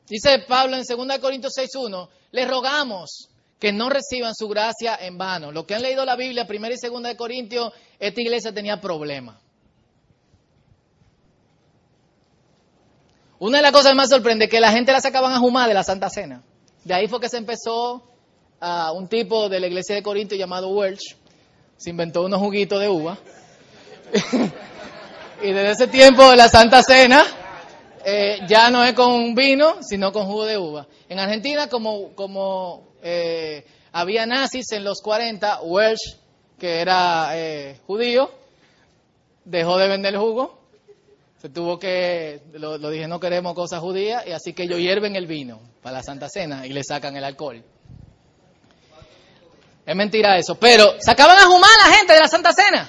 dice 0.06 0.44
Pablo 0.46 0.76
en 0.76 0.84
2 0.84 1.18
Corintios 1.18 1.54
6.1, 1.56 2.08
le 2.30 2.46
rogamos 2.46 3.31
que 3.62 3.72
no 3.72 3.88
reciban 3.88 4.34
su 4.34 4.48
gracia 4.48 4.98
en 5.00 5.16
vano. 5.16 5.52
Los 5.52 5.66
que 5.66 5.76
han 5.76 5.82
leído 5.82 6.04
la 6.04 6.16
Biblia, 6.16 6.48
primera 6.48 6.74
y 6.74 6.78
segunda 6.78 7.08
de 7.08 7.16
Corintios, 7.16 7.72
esta 8.00 8.20
iglesia 8.20 8.52
tenía 8.52 8.80
problemas. 8.80 9.36
Una 13.38 13.58
de 13.58 13.62
las 13.62 13.70
cosas 13.70 13.94
más 13.94 14.08
sorprende 14.08 14.46
es 14.46 14.50
que 14.50 14.58
la 14.58 14.72
gente 14.72 14.90
la 14.90 15.00
sacaban 15.00 15.32
a 15.32 15.38
jumar 15.38 15.68
de 15.68 15.74
la 15.74 15.84
Santa 15.84 16.10
Cena. 16.10 16.42
De 16.82 16.92
ahí 16.92 17.06
fue 17.06 17.20
que 17.20 17.28
se 17.28 17.36
empezó 17.36 18.02
a 18.58 18.90
un 18.90 19.06
tipo 19.06 19.48
de 19.48 19.60
la 19.60 19.68
iglesia 19.68 19.94
de 19.94 20.02
Corinto 20.02 20.34
llamado 20.34 20.68
Welch. 20.70 21.16
se 21.76 21.90
inventó 21.90 22.22
unos 22.22 22.40
juguitos 22.40 22.80
de 22.80 22.88
uva. 22.88 23.16
y 25.40 25.52
desde 25.52 25.70
ese 25.70 25.86
tiempo 25.86 26.34
la 26.34 26.48
Santa 26.48 26.82
Cena 26.82 27.24
eh, 28.04 28.40
ya 28.48 28.70
no 28.70 28.84
es 28.84 28.94
con 28.94 29.34
vino, 29.34 29.76
sino 29.82 30.12
con 30.12 30.26
jugo 30.26 30.44
de 30.44 30.58
uva. 30.58 30.86
En 31.08 31.18
Argentina, 31.18 31.68
como, 31.68 32.14
como 32.14 32.94
eh, 33.02 33.64
había 33.92 34.26
nazis 34.26 34.72
en 34.72 34.84
los 34.84 35.00
40, 35.00 35.62
Welsh, 35.62 36.16
que 36.58 36.80
era 36.80 37.30
eh, 37.34 37.80
judío, 37.86 38.30
dejó 39.44 39.78
de 39.78 39.88
vender 39.88 40.16
jugo. 40.16 40.60
Se 41.40 41.48
tuvo 41.48 41.78
que, 41.78 42.40
lo, 42.52 42.78
dije, 42.90 43.08
no 43.08 43.18
queremos 43.18 43.54
cosas 43.54 43.80
judías, 43.80 44.24
y 44.26 44.30
así 44.30 44.52
que 44.52 44.62
ellos 44.62 44.78
hierven 44.78 45.16
el 45.16 45.26
vino 45.26 45.60
para 45.82 45.98
la 45.98 46.02
Santa 46.02 46.28
Cena 46.28 46.66
y 46.66 46.72
le 46.72 46.84
sacan 46.84 47.16
el 47.16 47.24
alcohol. 47.24 47.64
Es 49.84 49.96
mentira 49.96 50.36
eso, 50.36 50.54
pero 50.54 50.94
sacaban 51.00 51.36
a 51.38 51.46
fumar 51.46 51.70
a 51.82 51.88
la 51.88 51.94
gente 51.96 52.12
de 52.12 52.20
la 52.20 52.28
Santa 52.28 52.52
Cena. 52.52 52.88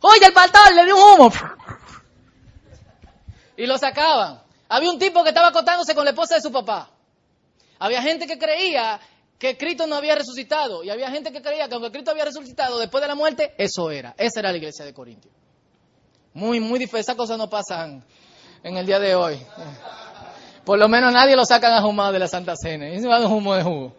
Oye, 0.00 0.26
el 0.26 0.32
pastor 0.32 0.74
le 0.74 0.84
dio 0.86 0.96
un 0.96 1.20
humo. 1.20 1.32
Y 3.56 3.66
lo 3.66 3.78
sacaban. 3.78 4.42
Había 4.68 4.90
un 4.90 4.98
tipo 4.98 5.22
que 5.22 5.30
estaba 5.30 5.48
acostándose 5.48 5.94
con 5.94 6.04
la 6.04 6.10
esposa 6.10 6.36
de 6.36 6.40
su 6.40 6.50
papá. 6.50 6.90
Había 7.78 8.00
gente 8.02 8.26
que 8.26 8.38
creía 8.38 9.00
que 9.38 9.58
Cristo 9.58 9.86
no 9.86 9.96
había 9.96 10.14
resucitado. 10.14 10.84
Y 10.84 10.90
había 10.90 11.10
gente 11.10 11.32
que 11.32 11.42
creía 11.42 11.68
que 11.68 11.74
aunque 11.74 11.90
Cristo 11.90 12.10
había 12.10 12.24
resucitado 12.24 12.78
después 12.78 13.02
de 13.02 13.08
la 13.08 13.14
muerte, 13.14 13.54
eso 13.58 13.90
era. 13.90 14.14
Esa 14.16 14.40
era 14.40 14.52
la 14.52 14.58
iglesia 14.58 14.84
de 14.84 14.94
Corintio. 14.94 15.30
Muy, 16.32 16.60
muy 16.60 16.78
difícil. 16.78 17.00
Esas 17.00 17.16
cosas 17.16 17.36
no 17.36 17.50
pasan 17.50 18.04
en 18.62 18.76
el 18.76 18.86
día 18.86 18.98
de 18.98 19.14
hoy. 19.14 19.44
Por 20.64 20.78
lo 20.78 20.88
menos 20.88 21.12
nadie 21.12 21.34
lo 21.34 21.44
sacan 21.44 21.72
a 21.74 21.82
fumar 21.82 22.12
de 22.12 22.20
la 22.20 22.28
Santa 22.28 22.54
Cena. 22.56 22.88
Y 22.88 23.00
se 23.00 23.08
va 23.08 23.18
un 23.18 23.32
humo 23.32 23.54
de 23.54 23.62
jugo. 23.62 23.96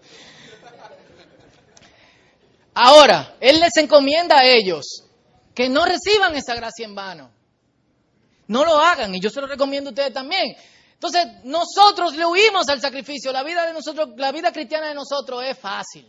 Ahora, 2.73 3.35
Él 3.39 3.59
les 3.59 3.75
encomienda 3.77 4.39
a 4.39 4.45
ellos 4.45 5.03
que 5.53 5.69
no 5.69 5.85
reciban 5.85 6.35
esa 6.35 6.55
gracia 6.55 6.85
en 6.85 6.95
vano. 6.95 7.29
No 8.47 8.65
lo 8.65 8.77
hagan 8.77 9.13
y 9.15 9.19
yo 9.19 9.29
se 9.29 9.41
lo 9.41 9.47
recomiendo 9.47 9.89
a 9.89 9.91
ustedes 9.91 10.13
también. 10.13 10.55
Entonces, 10.93 11.43
nosotros 11.43 12.15
le 12.15 12.25
huimos 12.25 12.67
al 12.69 12.79
sacrificio. 12.79 13.31
La 13.31 13.43
vida 13.43 13.65
de 13.65 13.73
nosotros, 13.73 14.09
la 14.15 14.31
vida 14.31 14.51
cristiana 14.51 14.87
de 14.87 14.95
nosotros 14.95 15.43
es 15.45 15.57
fácil. 15.57 16.07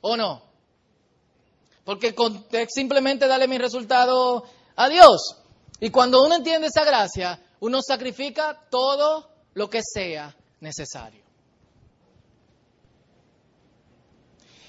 ¿O 0.00 0.16
no? 0.16 0.42
Porque 1.84 2.14
es 2.52 2.68
simplemente 2.74 3.26
darle 3.26 3.48
mi 3.48 3.58
resultado 3.58 4.44
a 4.76 4.88
Dios. 4.88 5.36
Y 5.80 5.90
cuando 5.90 6.24
uno 6.24 6.36
entiende 6.36 6.68
esa 6.68 6.84
gracia, 6.84 7.40
uno 7.60 7.80
sacrifica 7.80 8.66
todo 8.70 9.28
lo 9.54 9.68
que 9.68 9.80
sea 9.82 10.34
necesario. 10.60 11.22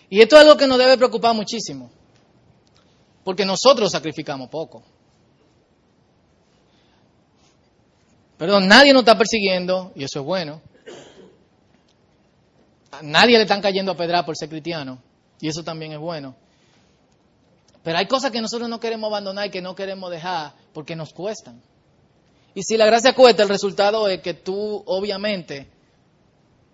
Y 0.10 0.22
esto 0.22 0.36
es 0.36 0.44
algo 0.44 0.58
que 0.58 0.68
nos 0.68 0.78
debe 0.78 0.96
preocupar 0.96 1.34
muchísimo, 1.34 1.90
porque 3.24 3.46
nosotros 3.46 3.92
sacrificamos 3.92 4.48
poco. 4.50 4.84
Perdón, 8.38 8.67
nadie 8.67 8.93
nos 8.93 9.02
está 9.02 9.17
persiguiendo, 9.17 9.91
y 9.96 10.04
eso 10.04 10.19
es 10.19 10.26
bueno. 10.26 10.62
Nadie 13.02 13.38
le 13.38 13.43
están 13.43 13.62
cayendo 13.62 13.91
a 13.91 13.98
pedrar 13.98 14.26
por 14.26 14.36
ser 14.38 14.50
cristiano, 14.50 15.00
y 15.39 15.48
eso 15.48 15.63
también 15.63 15.93
es 15.93 16.00
bueno. 16.00 16.36
Pero 17.84 17.98
hay 17.98 18.08
cosas 18.08 18.32
que 18.32 18.41
nosotros 18.41 18.69
no 18.69 18.80
queremos 18.80 19.10
abandonar 19.10 19.48
y 19.48 19.50
que 19.50 19.62
no 19.62 19.76
queremos 19.76 20.10
dejar 20.10 20.54
porque 20.74 20.96
nos 20.96 21.13
cuestan. 21.13 21.62
Y 22.56 22.63
si 22.63 22.78
la 22.78 22.86
gracia 22.86 23.13
cuesta, 23.13 23.43
el 23.43 23.50
resultado 23.50 24.08
es 24.08 24.22
que 24.22 24.34
tú, 24.34 24.84
obviamente, 24.86 25.67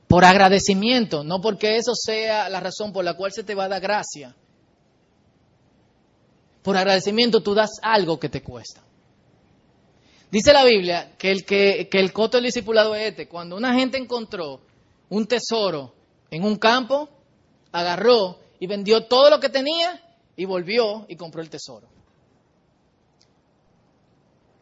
por 0.08 0.26
agradecimiento, 0.26 1.24
no 1.24 1.42
porque 1.42 1.78
eso 1.78 1.94
sea 1.96 2.50
la 2.50 2.60
razón 2.60 2.92
por 2.94 3.06
la 3.06 3.16
cual 3.16 3.32
se 3.32 3.44
te 3.44 3.56
va 3.56 3.66
a 3.66 3.70
dar 3.70 3.82
gracia. 3.82 4.36
Por 6.62 6.78
agradecimiento 6.78 7.42
tú 7.42 7.56
das 7.56 7.72
algo 7.82 8.20
que 8.20 8.30
te 8.30 8.44
cuesta. 8.44 8.82
Dice 10.32 10.54
la 10.54 10.64
Biblia 10.64 11.14
que 11.18 11.32
el, 11.92 12.14
coto 12.14 12.38
del 12.38 12.46
discipulado 12.46 12.94
es 12.96 13.10
este. 13.10 13.28
Cuando 13.28 13.56
una 13.56 13.74
gente 13.74 13.98
encontró 13.98 14.62
un 15.10 15.26
tesoro 15.26 15.94
en 16.30 16.44
un 16.44 16.58
campo, 16.58 17.10
agarró 17.72 18.40
y 18.60 18.68
vendió 18.68 19.06
todo 19.06 19.30
lo 19.30 19.40
que 19.40 19.50
tenía 19.50 20.02
y 20.36 20.46
volvió 20.46 21.06
y 21.08 21.16
compró 21.16 21.42
el 21.42 21.50
tesoro 21.50 21.88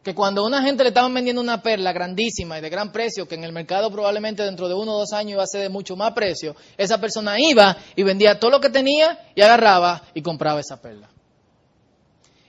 que 0.08 0.14
cuando 0.14 0.42
una 0.46 0.62
gente 0.62 0.84
le 0.84 0.88
estaban 0.88 1.12
vendiendo 1.12 1.42
una 1.42 1.60
perla 1.60 1.92
grandísima 1.92 2.56
y 2.56 2.62
de 2.62 2.70
gran 2.70 2.92
precio, 2.92 3.28
que 3.28 3.34
en 3.34 3.44
el 3.44 3.52
mercado 3.52 3.90
probablemente 3.90 4.42
dentro 4.42 4.66
de 4.66 4.74
uno 4.74 4.94
o 4.94 4.98
dos 5.00 5.12
años 5.12 5.32
iba 5.32 5.42
a 5.42 5.46
ser 5.46 5.60
de 5.60 5.68
mucho 5.68 5.96
más 5.96 6.14
precio, 6.14 6.56
esa 6.78 6.98
persona 6.98 7.38
iba 7.38 7.76
y 7.94 8.02
vendía 8.04 8.40
todo 8.40 8.52
lo 8.52 8.58
que 8.58 8.70
tenía 8.70 9.18
y 9.34 9.42
agarraba 9.42 10.02
y 10.14 10.22
compraba 10.22 10.60
esa 10.60 10.80
perla. 10.80 11.10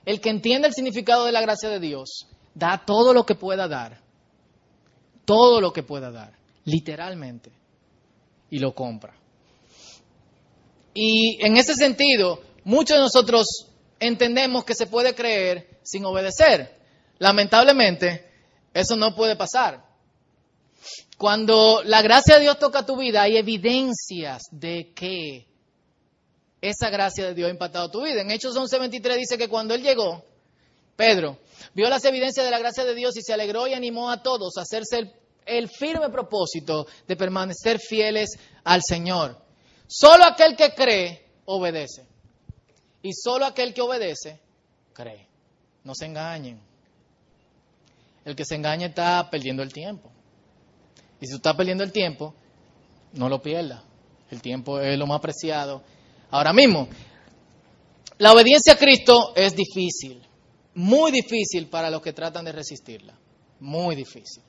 El 0.06 0.22
que 0.22 0.30
entiende 0.30 0.70
el 0.70 0.74
significado 0.74 1.26
de 1.26 1.34
la 1.34 1.42
gracia 1.42 1.68
de 1.68 1.82
Dios, 1.82 2.28
da 2.60 2.84
todo 2.86 3.14
lo 3.14 3.26
que 3.26 3.36
pueda 3.36 3.68
dar, 3.68 4.02
todo 5.26 5.62
lo 5.62 5.72
que 5.72 5.84
pueda 5.84 6.12
dar, 6.12 6.34
literalmente, 6.66 7.52
y 8.50 8.60
lo 8.60 8.76
compra. 8.76 9.16
Y 10.94 11.44
en 11.46 11.58
ese 11.58 11.76
sentido, 11.76 12.42
muchos 12.66 12.98
de 12.98 13.04
nosotros 13.04 13.48
entendemos 14.00 14.66
que 14.66 14.76
se 14.76 14.88
puede 14.88 15.16
creer 15.16 15.80
sin 15.84 16.04
obedecer. 16.06 16.78
Lamentablemente, 17.20 18.30
eso 18.74 18.96
no 18.96 19.16
puede 19.16 19.36
pasar. 19.36 19.86
Cuando 21.18 21.82
la 21.84 22.02
gracia 22.02 22.36
de 22.36 22.42
Dios 22.42 22.60
toca 22.60 22.86
tu 22.86 22.98
vida, 22.98 23.22
hay 23.22 23.38
evidencias 23.38 24.44
de 24.52 24.94
que 24.94 25.48
esa 26.62 26.90
gracia 26.90 27.26
de 27.26 27.34
Dios 27.34 27.48
ha 27.48 27.52
impactado 27.52 27.90
tu 27.92 28.04
vida. 28.04 28.22
En 28.22 28.32
Hechos 28.32 28.56
11:23 28.56 29.18
dice 29.18 29.38
que 29.38 29.48
cuando 29.48 29.74
él 29.74 29.82
llegó, 29.82 30.24
Pedro 30.96 31.38
vio 31.74 31.90
las 31.90 32.04
evidencias 32.06 32.46
de 32.46 32.52
la 32.52 32.60
gracia 32.60 32.86
de 32.86 32.96
Dios 32.96 33.16
y 33.18 33.22
se 33.22 33.34
alegró 33.34 33.68
y 33.68 33.74
animó 33.74 34.10
a 34.10 34.22
todos 34.22 34.58
a 34.58 34.62
hacerse 34.62 35.12
el, 35.46 35.70
firme 35.70 36.10
propósito 36.10 36.88
de 37.08 37.16
permanecer 37.16 37.80
fieles 37.80 38.38
al 38.64 38.82
Señor. 38.84 39.38
Solo 39.88 40.26
aquel 40.26 40.56
que 40.56 40.74
cree, 40.74 41.26
obedece. 41.46 42.06
Y 43.02 43.14
solo 43.14 43.46
aquel 43.46 43.74
que 43.74 43.82
obedece, 43.82 44.40
cree. 44.94 45.28
No 45.84 45.96
se 45.96 46.06
engañen. 46.06 46.62
El 48.26 48.36
que 48.36 48.46
se 48.46 48.56
engaña 48.56 48.88
está 48.88 49.30
perdiendo 49.30 49.64
el 49.64 49.74
tiempo. 49.74 50.12
Y 51.20 51.26
si 51.26 51.32
tú 51.32 51.38
estás 51.38 51.56
perdiendo 51.56 51.84
el 51.84 51.92
tiempo, 51.92 52.36
no 53.14 53.30
lo 53.30 53.42
pierdas. 53.42 53.84
El 54.30 54.42
tiempo 54.42 54.80
es 54.80 54.98
lo 54.98 55.08
más 55.08 55.20
preciado. 55.22 55.82
Ahora 56.30 56.54
mismo, 56.54 56.88
la 58.20 58.34
obediencia 58.34 58.74
a 58.74 58.78
Cristo 58.78 59.34
es 59.36 59.56
difícil, 59.56 60.22
muy 60.74 61.12
difícil 61.12 61.68
para 61.68 61.90
los 61.90 62.02
que 62.02 62.14
tratan 62.14 62.46
de 62.46 62.52
resistirla, 62.52 63.14
muy 63.60 63.96
difícil. 63.96 64.44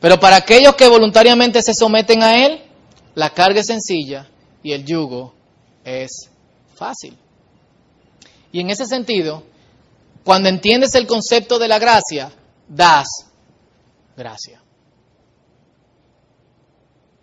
Pero 0.00 0.20
para 0.20 0.36
aquellos 0.36 0.74
que 0.74 0.86
voluntariamente 0.86 1.62
se 1.62 1.72
someten 1.72 2.22
a 2.22 2.44
Él, 2.44 2.62
la 3.14 3.30
carga 3.30 3.60
es 3.60 3.66
sencilla 3.66 4.28
y 4.62 4.72
el 4.72 4.84
yugo 4.84 5.34
es 5.84 6.28
fácil. 6.74 7.16
Y 8.52 8.60
en 8.60 8.70
ese 8.70 8.86
sentido, 8.86 9.44
cuando 10.22 10.48
entiendes 10.48 10.94
el 10.94 11.06
concepto 11.06 11.58
de 11.58 11.68
la 11.68 11.78
gracia, 11.78 12.30
das 12.68 13.06
gracia. 14.16 14.60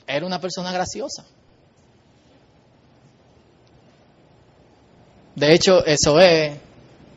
Era 0.08 0.26
una 0.26 0.40
persona 0.42 0.72
graciosa. 0.72 1.26
De 5.36 5.54
hecho, 5.54 5.86
eso 5.86 6.20
es 6.20 6.54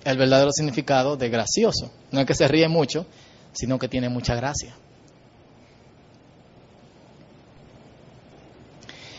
el 0.05 0.19
verdadero 0.19 0.53
significado 0.53 1.17
de 1.17 1.29
gracioso. 1.29 1.91
No 2.11 2.21
es 2.21 2.27
que 2.27 2.35
se 2.35 2.47
ríe 2.47 2.69
mucho, 2.69 3.07
sino 3.53 3.79
que 3.79 3.89
tiene 3.89 4.09
mucha 4.09 4.35
gracia. 4.35 4.75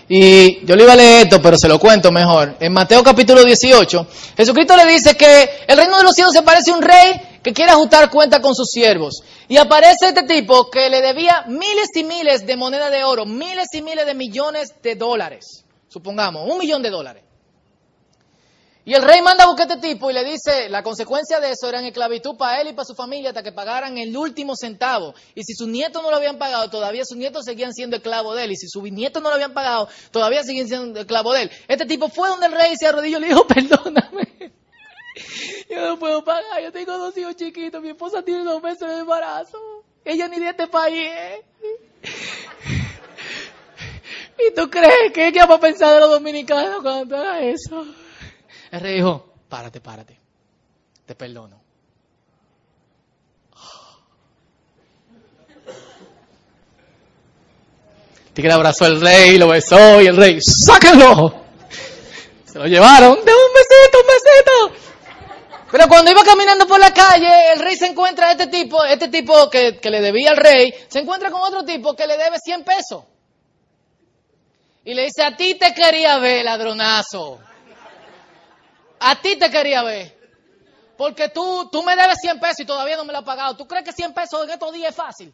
Y 0.08 0.64
yo 0.66 0.76
le 0.76 0.84
iba 0.84 0.94
a 0.94 0.96
leer 0.96 1.24
esto, 1.24 1.42
pero 1.42 1.58
se 1.58 1.68
lo 1.68 1.80
cuento 1.80 2.12
mejor. 2.12 2.58
En 2.60 2.72
Mateo 2.72 3.04
capítulo 3.04 3.44
18, 3.44 4.08
Jesucristo 4.38 4.76
le 4.78 4.86
dice 4.86 5.18
que 5.18 5.50
el 5.68 5.78
reino 5.78 5.98
de 5.98 6.04
los 6.04 6.14
cielos 6.14 6.32
se 6.32 6.44
parece 6.44 6.72
a 6.72 6.76
un 6.76 6.84
rey 6.84 7.40
que 7.42 7.54
quiere 7.54 7.72
ajustar 7.72 8.10
cuenta 8.12 8.40
con 8.40 8.54
sus 8.54 8.70
siervos. 8.70 9.24
Y 9.48 9.58
aparece 9.58 10.08
este 10.08 10.24
tipo 10.24 10.70
que 10.70 10.90
le 10.90 11.02
debía 11.02 11.46
miles 11.48 11.90
y 11.96 12.04
miles 12.04 12.46
de 12.46 12.56
moneda 12.56 12.92
de 12.92 13.04
oro, 13.04 13.26
miles 13.26 13.68
y 13.74 13.82
miles 13.82 14.06
de 14.06 14.14
millones 14.14 14.76
de 14.84 14.96
dólares. 14.96 15.66
Supongamos, 15.88 16.48
un 16.52 16.60
millón 16.60 16.84
de 16.84 16.92
dólares. 16.92 17.25
Y 18.88 18.94
el 18.94 19.02
rey 19.02 19.20
manda 19.24 19.46
a 19.46 19.48
buscar 19.48 19.68
a 19.68 19.74
este 19.74 19.88
tipo 19.88 20.12
y 20.12 20.14
le 20.14 20.24
dice, 20.24 20.70
la 20.70 20.84
consecuencia 20.84 21.40
de 21.40 21.50
eso 21.50 21.68
era 21.68 21.82
esclavitud 21.86 22.38
para 22.38 22.62
él 22.62 22.68
y 22.68 22.74
para 22.74 22.86
su 22.86 22.94
familia 22.94 23.30
hasta 23.30 23.42
que 23.42 23.52
pagaran 23.52 23.98
el 23.98 24.16
último 24.16 24.56
centavo. 24.56 25.16
Y 25.34 25.44
si 25.44 25.56
sus 25.56 25.68
nietos 25.68 26.04
no 26.04 26.12
lo 26.12 26.18
habían 26.18 26.38
pagado, 26.38 26.70
todavía 26.70 27.04
sus 27.04 27.18
nietos 27.18 27.46
seguían 27.46 27.74
siendo 27.74 27.96
esclavos 27.96 28.36
de 28.36 28.44
él. 28.44 28.52
Y 28.52 28.56
si 28.58 28.68
sus 28.68 28.84
nietos 28.84 29.24
no 29.24 29.30
lo 29.30 29.36
habían 29.36 29.56
pagado, 29.56 29.90
todavía 30.12 30.44
seguían 30.44 30.68
siendo 30.68 31.00
esclavos 31.00 31.34
de 31.34 31.42
él. 31.44 31.52
Este 31.68 31.88
tipo 31.88 32.10
fue 32.10 32.30
donde 32.30 32.46
el 32.46 32.52
rey 32.52 32.76
se 32.78 32.86
arrodilló 32.86 33.18
y 33.18 33.22
le 33.22 33.28
dijo, 33.30 33.48
perdóname. 33.54 34.54
Yo 35.68 35.88
no 35.88 35.98
puedo 35.98 36.24
pagar, 36.24 36.62
yo 36.62 36.72
tengo 36.72 36.96
dos 37.00 37.18
hijos 37.18 37.36
chiquitos, 37.36 37.82
mi 37.82 37.90
esposa 37.90 38.22
tiene 38.22 38.44
dos 38.44 38.62
meses 38.62 38.88
de 38.88 39.00
embarazo. 39.00 39.58
Ella 40.04 40.28
ni 40.28 40.38
de 40.40 40.50
este 40.50 40.68
país 40.68 41.10
¿Y 44.38 44.54
tú 44.54 44.70
crees 44.70 45.12
que 45.12 45.32
qué 45.32 45.40
vamos 45.40 45.58
a 45.58 45.62
pensar 45.62 45.96
de 45.96 46.02
los 46.02 46.12
dominicanos 46.12 46.84
cuando 46.84 47.18
haga 47.18 47.40
eso? 47.42 47.84
El 48.76 48.82
rey 48.82 48.96
dijo, 48.96 49.26
párate, 49.48 49.80
párate. 49.80 50.20
Te 51.06 51.16
perdono. 51.16 51.62
tigre 58.34 58.52
abrazó 58.52 58.84
al 58.84 59.00
rey, 59.00 59.38
lo 59.38 59.48
besó 59.48 60.02
y 60.02 60.08
el 60.08 60.18
rey, 60.18 60.40
¡sáquenlo! 60.42 61.46
Se 62.44 62.60
lo 62.60 62.66
llevaron, 62.66 63.16
de 63.24 63.32
un 63.32 63.54
besito, 63.54 63.98
un 64.02 64.08
besito. 64.08 64.86
Pero 65.72 65.88
cuando 65.88 66.12
iba 66.12 66.22
caminando 66.26 66.68
por 66.68 66.78
la 66.78 66.94
calle, 66.94 67.54
el 67.54 67.60
rey 67.62 67.78
se 67.78 67.88
encuentra 67.88 68.28
a 68.28 68.32
este 68.32 68.48
tipo, 68.48 68.84
este 68.84 69.08
tipo 69.08 69.50
que, 69.50 69.78
que 69.78 69.90
le 69.90 70.02
debía 70.02 70.32
al 70.32 70.38
rey, 70.38 70.74
se 70.90 71.00
encuentra 71.00 71.32
con 71.32 71.42
otro 71.44 71.64
tipo 71.64 71.96
que 71.96 72.08
le 72.08 72.18
debe 72.18 72.40
100 72.44 72.66
pesos. 72.66 73.06
Y 74.84 74.94
le 74.94 75.04
dice, 75.06 75.24
a 75.24 75.38
ti 75.38 75.56
te 75.56 75.74
quería 75.74 76.18
ver, 76.18 76.44
ladronazo. 76.44 77.40
A 79.08 79.22
ti 79.22 79.36
te 79.38 79.52
quería 79.52 79.84
ver. 79.84 80.18
Porque 80.98 81.30
tú, 81.30 81.70
tú 81.72 81.84
me 81.84 81.96
debes 81.96 82.18
100 82.22 82.40
pesos 82.40 82.62
y 82.62 82.66
todavía 82.66 82.98
no 82.98 83.06
me 83.06 83.14
lo 83.14 83.20
has 83.20 83.24
pagado. 83.24 83.56
¿Tú 83.56 83.68
crees 83.68 83.86
que 83.86 83.92
100 83.92 84.16
pesos 84.16 84.44
en 84.44 84.50
estos 84.50 84.74
días 84.74 84.90
es 84.90 84.96
fácil? 84.96 85.32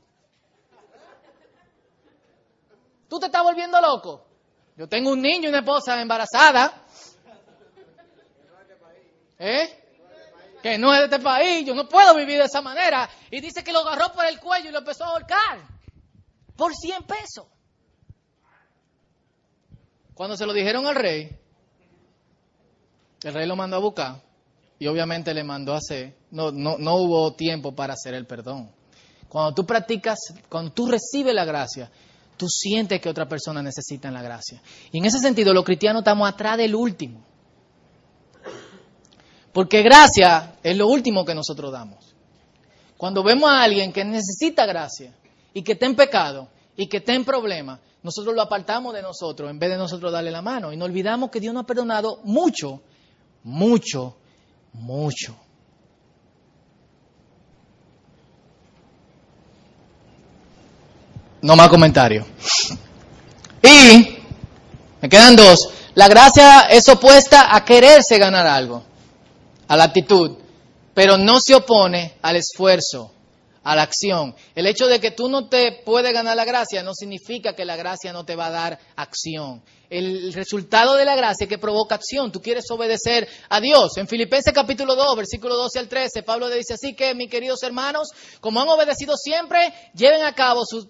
¿Tú 3.07 3.17
te 3.17 3.27
estás 3.27 3.41
volviendo 3.41 3.79
loco? 3.79 4.25
Yo 4.75 4.89
tengo 4.89 5.11
un 5.11 5.21
niño 5.21 5.45
y 5.45 5.47
una 5.47 5.59
esposa 5.59 6.01
embarazada. 6.01 6.83
¿Eh? 9.39 9.83
Que 10.61 10.77
no 10.77 10.93
es 10.93 10.99
de 10.99 11.05
este 11.05 11.19
país. 11.19 11.65
Yo 11.65 11.73
no 11.73 11.87
puedo 11.87 12.13
vivir 12.15 12.39
de 12.39 12.45
esa 12.45 12.61
manera. 12.61 13.09
Y 13.29 13.39
dice 13.39 13.63
que 13.63 13.71
lo 13.71 13.79
agarró 13.79 14.11
por 14.11 14.25
el 14.25 14.37
cuello 14.41 14.67
y 14.67 14.73
lo 14.73 14.79
empezó 14.79 15.05
a 15.05 15.11
ahorcar. 15.11 15.61
Por 16.57 16.75
100 16.75 17.03
pesos. 17.03 17.47
Cuando 20.13 20.35
se 20.35 20.45
lo 20.45 20.51
dijeron 20.51 20.85
al 20.87 20.95
rey, 20.95 21.40
el 23.23 23.33
rey 23.33 23.47
lo 23.47 23.55
mandó 23.55 23.77
a 23.77 23.79
buscar 23.79 24.21
y 24.79 24.87
obviamente 24.87 25.33
le 25.33 25.43
mandó 25.43 25.73
a 25.73 25.77
hacer. 25.77 26.15
No, 26.31 26.51
no, 26.51 26.77
no 26.77 26.95
hubo 26.95 27.33
tiempo 27.33 27.73
para 27.73 27.93
hacer 27.93 28.13
el 28.13 28.25
perdón. 28.25 28.69
Cuando 29.29 29.53
tú 29.53 29.65
practicas, 29.65 30.19
cuando 30.49 30.71
tú 30.71 30.87
recibes 30.87 31.33
la 31.33 31.45
gracia, 31.45 31.89
tú 32.35 32.49
sientes 32.49 32.99
que 32.99 33.07
otra 33.07 33.29
persona 33.29 33.61
necesita 33.61 34.09
la 34.09 34.21
gracia. 34.21 34.61
Y 34.91 34.97
en 34.97 35.05
ese 35.05 35.19
sentido, 35.19 35.53
los 35.53 35.63
cristianos 35.63 36.01
estamos 36.01 36.27
atrás 36.27 36.57
del 36.57 36.73
último. 36.73 37.23
Porque 39.53 39.83
gracia 39.83 40.55
es 40.63 40.75
lo 40.75 40.87
último 40.87 41.23
que 41.23 41.35
nosotros 41.35 41.71
damos. 41.71 42.15
Cuando 42.97 43.23
vemos 43.23 43.49
a 43.49 43.63
alguien 43.63 43.91
que 43.91 44.03
necesita 44.03 44.65
gracia 44.65 45.13
y 45.53 45.61
que 45.61 45.73
está 45.73 45.85
en 45.85 45.95
pecado 45.95 46.49
y 46.75 46.87
que 46.87 46.97
está 46.97 47.13
en 47.13 47.25
problema, 47.25 47.79
nosotros 48.03 48.33
lo 48.33 48.41
apartamos 48.41 48.93
de 48.93 49.01
nosotros 49.01 49.49
en 49.49 49.59
vez 49.59 49.69
de 49.69 49.77
nosotros 49.77 50.11
darle 50.11 50.31
la 50.31 50.41
mano. 50.41 50.73
Y 50.73 50.77
no 50.77 50.85
olvidamos 50.85 51.29
que 51.29 51.39
Dios 51.39 51.53
nos 51.53 51.63
ha 51.63 51.67
perdonado 51.67 52.19
mucho, 52.23 52.81
mucho, 53.43 54.15
mucho. 54.73 55.35
No 61.41 61.55
más 61.55 61.69
comentarios. 61.69 62.25
Y, 63.63 64.17
me 65.01 65.09
quedan 65.09 65.35
dos. 65.35 65.69
La 65.95 66.07
gracia 66.07 66.61
es 66.69 66.87
opuesta 66.87 67.55
a 67.55 67.65
quererse 67.65 68.17
ganar 68.17 68.47
algo, 68.47 68.83
a 69.67 69.75
la 69.75 69.85
actitud, 69.85 70.37
pero 70.93 71.17
no 71.17 71.39
se 71.41 71.55
opone 71.55 72.13
al 72.21 72.37
esfuerzo 72.37 73.11
a 73.63 73.75
la 73.75 73.83
acción. 73.83 74.35
El 74.55 74.67
hecho 74.67 74.87
de 74.87 74.99
que 74.99 75.11
tú 75.11 75.29
no 75.29 75.47
te 75.47 75.81
puedes 75.85 76.11
ganar 76.13 76.35
la 76.35 76.45
gracia 76.45 76.83
no 76.83 76.93
significa 76.93 77.55
que 77.55 77.65
la 77.65 77.75
gracia 77.75 78.11
no 78.11 78.25
te 78.25 78.35
va 78.35 78.47
a 78.47 78.51
dar 78.51 78.79
acción. 78.95 79.63
El 79.89 80.31
resultado 80.31 80.95
de 80.95 81.03
la 81.03 81.17
gracia 81.17 81.43
es 81.43 81.49
que 81.49 81.57
provoca 81.57 81.95
acción. 81.95 82.31
Tú 82.31 82.41
quieres 82.41 82.63
obedecer 82.71 83.27
a 83.49 83.59
Dios. 83.59 83.97
En 83.97 84.07
Filipenses 84.07 84.53
capítulo 84.53 84.95
2, 84.95 85.17
versículo 85.17 85.57
12 85.57 85.79
al 85.79 85.89
13, 85.89 86.23
Pablo 86.23 86.47
le 86.47 86.55
dice 86.55 86.75
así 86.75 86.95
que, 86.95 87.13
mis 87.13 87.29
queridos 87.29 87.61
hermanos, 87.63 88.07
como 88.39 88.61
han 88.61 88.69
obedecido 88.69 89.17
siempre, 89.17 89.73
lleven 89.93 90.23
a 90.23 90.33
cabo 90.33 90.63
su, 90.65 90.89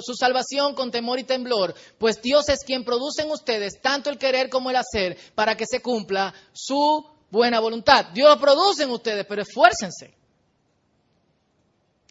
su 0.00 0.14
salvación 0.14 0.74
con 0.74 0.92
temor 0.92 1.18
y 1.18 1.24
temblor, 1.24 1.74
pues 1.98 2.22
Dios 2.22 2.48
es 2.48 2.60
quien 2.64 2.84
produce 2.84 3.22
en 3.22 3.32
ustedes 3.32 3.80
tanto 3.82 4.10
el 4.10 4.18
querer 4.18 4.48
como 4.48 4.70
el 4.70 4.76
hacer 4.76 5.18
para 5.34 5.56
que 5.56 5.66
se 5.66 5.82
cumpla 5.82 6.32
su 6.52 7.04
buena 7.30 7.58
voluntad. 7.58 8.06
Dios 8.14 8.36
produce 8.38 8.84
en 8.84 8.90
ustedes, 8.90 9.26
pero 9.28 9.42
esfuércense. 9.42 10.14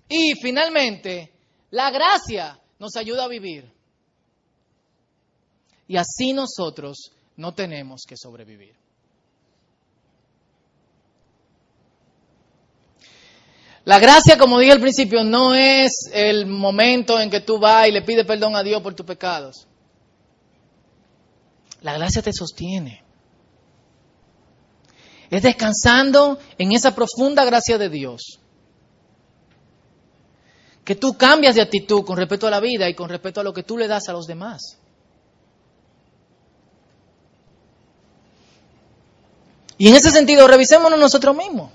Y 0.07 0.33
finalmente, 0.35 1.31
la 1.71 1.89
gracia 1.91 2.59
nos 2.79 2.95
ayuda 2.95 3.25
a 3.25 3.27
vivir. 3.27 3.71
Y 5.87 5.97
así 5.97 6.33
nosotros 6.33 7.11
no 7.37 7.53
tenemos 7.53 8.03
que 8.07 8.17
sobrevivir. 8.17 8.75
La 13.83 13.99
gracia, 13.99 14.37
como 14.37 14.57
dije 14.57 14.71
al 14.71 14.81
principio, 14.81 15.23
no 15.23 15.53
es 15.53 16.09
el 16.11 16.47
momento 16.47 17.19
en 17.19 17.29
que 17.29 17.41
tú 17.41 17.59
vas 17.59 17.87
y 17.87 17.91
le 17.91 18.01
pides 18.01 18.25
perdón 18.25 18.55
a 18.55 18.63
Dios 18.63 18.81
por 18.81 18.95
tus 18.95 19.05
pecados. 19.05 19.67
La 21.81 21.93
gracia 21.93 22.23
te 22.23 22.33
sostiene. 22.33 23.03
Es 25.29 25.43
descansando 25.43 26.39
en 26.57 26.71
esa 26.71 26.95
profunda 26.95 27.45
gracia 27.45 27.77
de 27.77 27.89
Dios 27.89 28.39
que 30.85 30.95
tú 30.95 31.17
cambias 31.17 31.55
de 31.55 31.61
actitud 31.61 32.05
con 32.05 32.15
respecto 32.15 32.45
a 32.47 32.51
la 32.51 32.59
vida 32.59 32.87
y 32.87 32.93
con 32.93 33.09
respecto 33.09 33.41
a 33.41 33.43
lo 33.43 33.53
que 33.53 33.63
tú 33.63 33.77
le 33.77 33.87
das 33.87 34.07
a 34.07 34.13
los 34.13 34.27
demás. 34.27 34.77
Y 39.77 39.89
en 39.89 39.95
ese 39.95 40.11
sentido, 40.11 40.47
revisémonos 40.47 40.99
nosotros 40.99 41.35
mismos. 41.35 41.71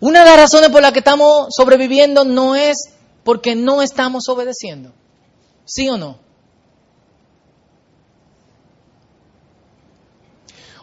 Una 0.00 0.20
de 0.20 0.26
las 0.26 0.36
razones 0.36 0.70
por 0.70 0.82
las 0.82 0.92
que 0.92 0.98
estamos 0.98 1.48
sobreviviendo 1.50 2.24
no 2.24 2.56
es 2.56 2.90
porque 3.22 3.54
no 3.54 3.80
estamos 3.80 4.28
obedeciendo. 4.28 4.92
¿Sí 5.64 5.88
o 5.88 5.96
no? 5.96 6.18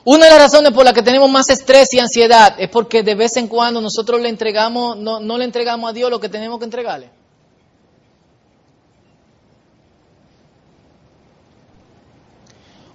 Una 0.10 0.24
de 0.24 0.32
las 0.32 0.40
razones 0.44 0.72
por 0.72 0.86
las 0.86 0.94
que 0.94 1.02
tenemos 1.02 1.30
más 1.30 1.50
estrés 1.50 1.94
y 1.94 2.00
ansiedad 2.00 2.56
es 2.58 2.70
porque 2.70 3.04
de 3.04 3.14
vez 3.14 3.36
en 3.36 3.50
cuando 3.50 3.82
nosotros 3.82 4.22
le 4.22 4.30
entregamos, 4.30 4.96
no, 4.96 5.20
no 5.20 5.38
le 5.38 5.44
entregamos 5.44 5.90
a 5.90 5.92
Dios 5.92 6.10
lo 6.10 6.18
que 6.18 6.30
tenemos 6.30 6.60
que 6.60 6.64
entregarle. 6.64 7.10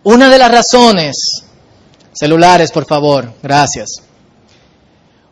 Una 0.05 0.31
de 0.31 0.39
las 0.39 0.51
razones, 0.51 1.45
celulares 2.15 2.73
por 2.73 2.87
favor, 2.87 3.31
gracias. 3.43 4.03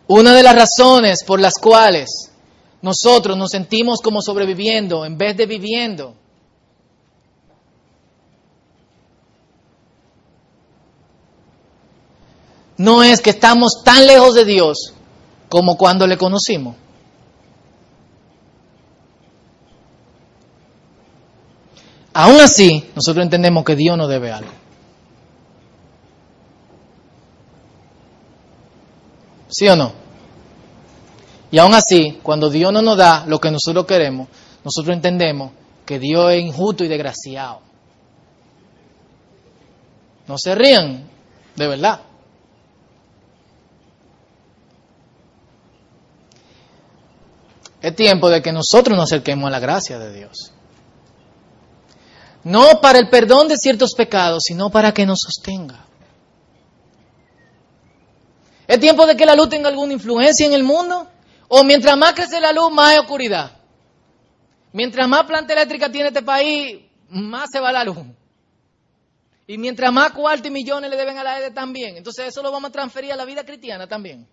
Una 0.07 0.35
de 0.35 0.43
las 0.43 0.55
razones 0.55 1.25
por 1.25 1.41
las 1.41 1.55
cuales 1.55 2.31
nosotros 2.83 3.39
nos 3.39 3.53
sentimos 3.53 4.03
como 4.03 4.21
sobreviviendo 4.21 5.07
en 5.07 5.17
vez 5.17 5.35
de 5.35 5.47
viviendo 5.47 6.15
no 12.81 13.03
es 13.03 13.21
que 13.21 13.29
estamos 13.29 13.83
tan 13.85 14.07
lejos 14.07 14.35
de 14.35 14.47
Dios 14.47 14.95
como 15.51 15.77
cuando 15.77 16.07
le 16.07 16.17
conocimos. 16.17 16.77
Aún 22.15 22.41
así, 22.41 22.91
nosotros 22.97 23.23
entendemos 23.23 23.67
que 23.67 23.77
Dios 23.77 23.99
nos 23.99 24.09
debe 24.09 24.33
algo. 24.33 24.51
¿Sí 29.49 29.69
o 29.69 29.77
no? 29.77 29.93
Y 31.51 31.59
aún 31.59 31.75
así, 31.75 32.19
cuando 32.23 32.49
Dios 32.49 32.73
no 32.73 32.81
nos 32.81 32.97
da 32.97 33.27
lo 33.27 33.39
que 33.43 33.51
nosotros 33.51 33.85
queremos, 33.85 34.29
nosotros 34.65 34.97
entendemos 34.97 35.53
que 35.85 35.99
Dios 35.99 36.33
es 36.33 36.41
injusto 36.41 36.83
y 36.83 36.89
desgraciado. 36.89 37.61
No 40.27 40.39
se 40.39 40.55
rían, 40.55 41.11
de 41.57 41.67
verdad. 41.67 42.01
Es 47.83 47.97
tiempo 47.97 48.29
de 48.29 48.43
que 48.43 48.53
nosotros 48.53 48.97
nos 48.97 49.11
acerquemos 49.11 49.47
a 49.49 49.51
la 49.51 49.59
gracia 49.59 49.99
de 49.99 50.13
Dios. 50.13 50.53
No 52.45 52.81
para 52.81 52.99
el 52.99 53.09
perdón 53.09 53.49
de 53.49 53.57
ciertos 53.57 53.95
pecados, 53.95 54.45
sino 54.47 54.71
para 54.71 54.93
que 54.93 55.07
nos 55.07 55.21
sostenga. 55.21 55.87
Es 58.67 58.79
tiempo 58.79 59.07
de 59.07 59.17
que 59.17 59.27
la 59.27 59.35
luz 59.35 59.49
tenga 59.49 59.69
alguna 59.69 59.93
influencia 59.93 60.47
en 60.47 60.53
el 60.53 60.63
mundo. 60.63 61.09
O 61.49 61.65
mientras 61.65 61.97
más 61.97 62.13
crece 62.15 62.41
la 62.41 62.53
luz, 62.53 62.71
más 62.71 62.91
hay 62.91 62.99
oscuridad. 62.99 63.51
Mientras 64.73 65.09
más 65.09 65.25
planta 65.25 65.53
eléctrica 65.53 65.91
tiene 65.91 66.09
este 66.09 66.23
país, 66.23 66.79
más 67.09 67.49
se 67.51 67.59
va 67.59 67.73
la 67.73 67.83
luz. 67.83 67.99
Y 69.47 69.59
mientras 69.59 69.93
más 69.93 70.13
cuartos 70.13 70.47
y 70.47 70.51
millones 70.51 70.89
le 70.89 70.97
deben 70.97 71.19
a 71.19 71.25
la 71.25 71.41
EDE 71.41 71.51
también. 71.51 71.97
Entonces 71.97 72.29
eso 72.29 72.43
lo 72.43 72.53
vamos 72.53 72.69
a 72.69 72.73
transferir 72.73 73.13
a 73.13 73.17
la 73.17 73.25
vida 73.25 73.45
cristiana 73.45 73.89
también. 73.89 74.29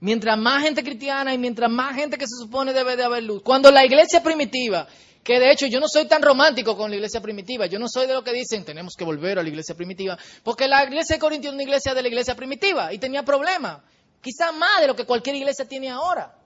Mientras 0.00 0.38
más 0.38 0.62
gente 0.62 0.82
cristiana 0.82 1.32
y 1.32 1.38
mientras 1.38 1.70
más 1.70 1.94
gente 1.94 2.18
que 2.18 2.26
se 2.26 2.36
supone 2.36 2.72
debe 2.72 2.96
de 2.96 3.04
haber 3.04 3.22
luz. 3.22 3.42
Cuando 3.42 3.70
la 3.70 3.84
iglesia 3.84 4.22
primitiva, 4.22 4.86
que 5.24 5.40
de 5.40 5.50
hecho 5.50 5.66
yo 5.66 5.80
no 5.80 5.88
soy 5.88 6.06
tan 6.06 6.22
romántico 6.22 6.76
con 6.76 6.90
la 6.90 6.96
iglesia 6.96 7.20
primitiva, 7.20 7.66
yo 7.66 7.78
no 7.78 7.88
soy 7.88 8.06
de 8.06 8.14
lo 8.14 8.22
que 8.22 8.32
dicen 8.32 8.64
tenemos 8.64 8.94
que 8.94 9.04
volver 9.04 9.38
a 9.38 9.42
la 9.42 9.48
iglesia 9.48 9.74
primitiva, 9.74 10.18
porque 10.44 10.68
la 10.68 10.84
iglesia 10.84 11.16
de 11.16 11.20
Corintios 11.20 11.52
es 11.52 11.54
una 11.54 11.62
iglesia 11.62 11.94
de 11.94 12.02
la 12.02 12.08
iglesia 12.08 12.36
primitiva 12.36 12.92
y 12.92 12.98
tenía 12.98 13.24
problemas, 13.24 13.80
quizá 14.20 14.52
más 14.52 14.80
de 14.80 14.86
lo 14.86 14.94
que 14.94 15.04
cualquier 15.04 15.36
iglesia 15.36 15.66
tiene 15.66 15.90
ahora. 15.90 16.36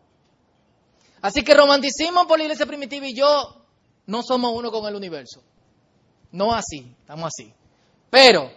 Así 1.21 1.43
que 1.43 1.53
romanticismo 1.53 2.27
por 2.27 2.39
la 2.39 2.45
iglesia 2.45 2.67
primitiva 2.67 3.07
y 3.07 3.15
yo 3.15 3.67
no 4.07 4.23
somos 4.23 4.53
uno 4.55 4.71
con 4.71 4.87
el 4.89 4.95
universo. 4.95 5.43
No 6.33 6.55
así, 6.55 6.95
estamos 7.01 7.27
así. 7.27 7.53
Pero, 8.09 8.51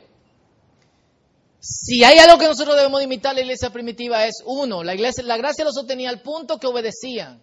si 1.66 2.03
hay 2.03 2.20
algo 2.20 2.38
que 2.38 2.47
nosotros 2.47 2.76
debemos 2.76 3.01
imitar 3.01 3.34
la 3.34 3.41
iglesia 3.41 3.70
primitiva 3.70 4.26
es, 4.26 4.43
uno, 4.45 4.84
la, 4.84 4.93
iglesia, 4.93 5.24
la 5.24 5.38
gracia 5.38 5.64
lo 5.64 5.72
sostenía 5.72 6.09
al 6.09 6.22
punto 6.22 6.59
que 6.59 6.68
obedecían. 6.68 7.41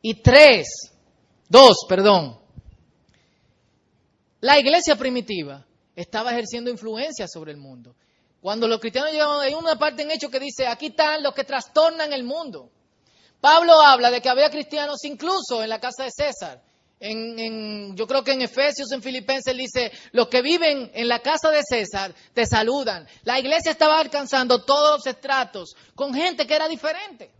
Y 0.00 0.22
tres, 0.22 0.92
Dos, 1.48 1.86
perdón. 1.88 2.38
La 4.40 4.58
iglesia 4.58 4.96
primitiva 4.96 5.66
estaba 5.96 6.30
ejerciendo 6.32 6.70
influencia 6.70 7.26
sobre 7.26 7.52
el 7.52 7.56
mundo. 7.56 7.96
Cuando 8.40 8.68
los 8.68 8.78
cristianos 8.78 9.10
llegaban, 9.10 9.40
hay 9.40 9.54
una 9.54 9.76
parte 9.76 10.02
en 10.02 10.10
hecho 10.10 10.30
que 10.30 10.38
dice, 10.38 10.66
aquí 10.66 10.86
están 10.86 11.22
los 11.22 11.34
que 11.34 11.44
trastornan 11.44 12.12
el 12.12 12.22
mundo. 12.22 12.70
Pablo 13.40 13.80
habla 13.80 14.10
de 14.10 14.20
que 14.20 14.28
había 14.28 14.50
cristianos 14.50 15.04
incluso 15.04 15.62
en 15.62 15.70
la 15.70 15.80
casa 15.80 16.04
de 16.04 16.10
César. 16.10 16.62
En, 17.00 17.94
yo 17.94 18.06
creo 18.06 18.24
que 18.24 18.32
en 18.32 18.42
Efesios, 18.42 18.90
en 18.90 19.02
Filipenses, 19.02 19.56
dice, 19.56 19.92
los 20.12 20.28
que 20.28 20.42
viven 20.42 20.90
en 20.94 21.06
la 21.06 21.20
casa 21.20 21.50
de 21.50 21.62
César 21.62 22.12
te 22.34 22.44
saludan. 22.44 23.06
La 23.22 23.38
iglesia 23.38 23.70
estaba 23.70 24.00
alcanzando 24.00 24.64
todos 24.64 24.98
los 24.98 25.06
estratos 25.06 25.76
con 25.94 26.12
gente 26.12 26.46
que 26.46 26.54
era 26.54 26.66
diferente. 26.66 27.30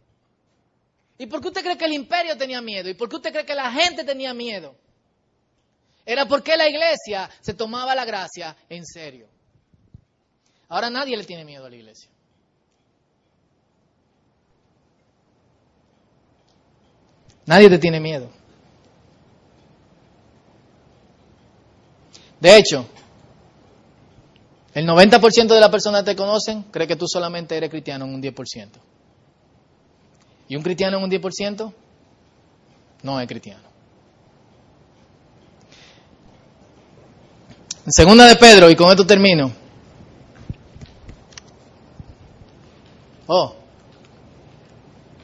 ¿Y 1.18 1.26
por 1.26 1.40
qué 1.40 1.48
usted 1.48 1.62
cree 1.62 1.76
que 1.76 1.86
el 1.86 1.92
imperio 1.92 2.36
tenía 2.36 2.61
miedo? 2.61 2.88
¿Y 2.88 2.94
por 2.94 3.09
qué 3.09 3.16
usted 3.16 3.32
cree 3.32 3.44
que 3.44 3.54
la 3.54 3.72
gente 3.72 4.04
tenía 4.04 4.32
miedo? 4.32 4.76
Era 6.06 6.26
porque 6.26 6.56
la 6.56 6.68
iglesia 6.68 7.28
se 7.40 7.52
tomaba 7.52 7.94
la 7.94 8.04
gracia 8.04 8.56
en 8.68 8.86
serio. 8.86 9.28
Ahora 10.68 10.88
nadie 10.88 11.16
le 11.16 11.24
tiene 11.24 11.44
miedo 11.44 11.66
a 11.66 11.70
la 11.70 11.76
iglesia. 11.76 12.09
Nadie 17.44 17.68
te 17.68 17.78
tiene 17.78 17.98
miedo. 17.98 18.38
De 22.41 22.57
hecho, 22.57 22.86
el 24.74 24.86
90% 24.86 25.49
de 25.49 25.61
las 25.61 25.70
personas 25.70 26.03
que 26.03 26.12
te 26.12 26.16
conocen 26.16 26.64
cree 26.70 26.86
que 26.86 26.97
tú 26.97 27.07
solamente 27.09 27.57
eres 27.57 27.70
cristiano 27.70 28.05
en 28.05 28.14
un 28.14 28.22
10%. 28.22 28.68
¿Y 30.49 30.57
un 30.57 30.62
cristiano 30.62 30.99
en 30.99 31.05
un 31.05 31.11
10%? 31.11 31.72
No 33.03 33.20
es 33.20 33.26
cristiano. 33.26 33.68
En 37.86 37.93
segunda 37.93 38.26
de 38.26 38.36
Pedro, 38.36 38.70
y 38.70 38.76
con 38.76 38.91
esto 38.91 39.07
termino. 39.07 39.51
Oh, 43.26 43.55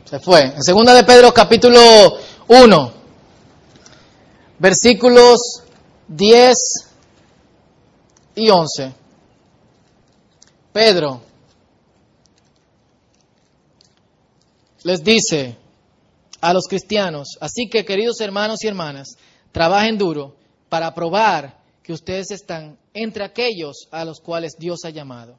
se 0.05 0.19
fue. 0.19 0.43
En 0.43 0.62
segunda 0.62 0.95
de 0.95 1.05
Pedro, 1.05 1.33
capítulo 1.33 1.81
1, 2.49 2.93
versículos 4.59 5.62
10 6.09 6.94
y 8.35 8.51
11. 8.51 8.93
Pedro 10.72 11.22
les 14.82 15.03
dice 15.03 15.57
a 16.41 16.53
los 16.53 16.66
cristianos, 16.66 17.39
así 17.41 17.68
que 17.70 17.85
queridos 17.85 18.20
hermanos 18.20 18.62
y 18.62 18.68
hermanas, 18.68 19.16
trabajen 19.51 19.97
duro 19.97 20.37
para 20.68 20.93
probar 20.95 21.59
que 21.82 21.93
ustedes 21.93 22.30
están 22.30 22.78
entre 22.93 23.24
aquellos 23.24 23.89
a 23.91 24.05
los 24.05 24.20
cuales 24.20 24.57
Dios 24.59 24.80
ha 24.85 24.91
llamado. 24.91 25.39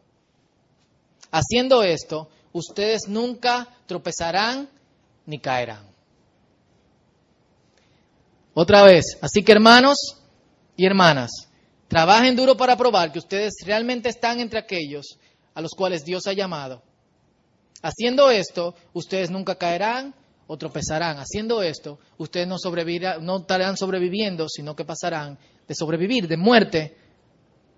Haciendo 1.31 1.83
esto, 1.83 2.29
ustedes 2.53 3.07
nunca 3.07 3.67
tropezarán 3.85 4.69
ni 5.25 5.39
caerán. 5.39 5.85
Otra 8.53 8.83
vez, 8.83 9.17
así 9.21 9.43
que 9.43 9.51
hermanos 9.51 10.15
y 10.77 10.85
hermanas, 10.85 11.29
trabajen 11.87 12.35
duro 12.35 12.57
para 12.57 12.75
probar 12.75 13.11
que 13.11 13.19
ustedes 13.19 13.55
realmente 13.65 14.09
están 14.09 14.39
entre 14.39 14.59
aquellos 14.59 15.17
a 15.53 15.61
los 15.61 15.71
cuales 15.71 16.03
Dios 16.03 16.27
ha 16.27 16.33
llamado. 16.33 16.81
Haciendo 17.81 18.29
esto, 18.31 18.75
ustedes 18.93 19.29
nunca 19.29 19.55
caerán 19.55 20.13
o 20.47 20.57
tropezarán. 20.57 21.17
Haciendo 21.17 21.61
esto, 21.63 21.99
ustedes 22.17 22.47
no, 22.47 22.57
no 23.21 23.37
estarán 23.37 23.77
sobreviviendo, 23.77 24.49
sino 24.49 24.75
que 24.75 24.85
pasarán 24.85 25.37
de 25.67 25.75
sobrevivir, 25.75 26.27
de 26.27 26.37
muerte, 26.37 26.97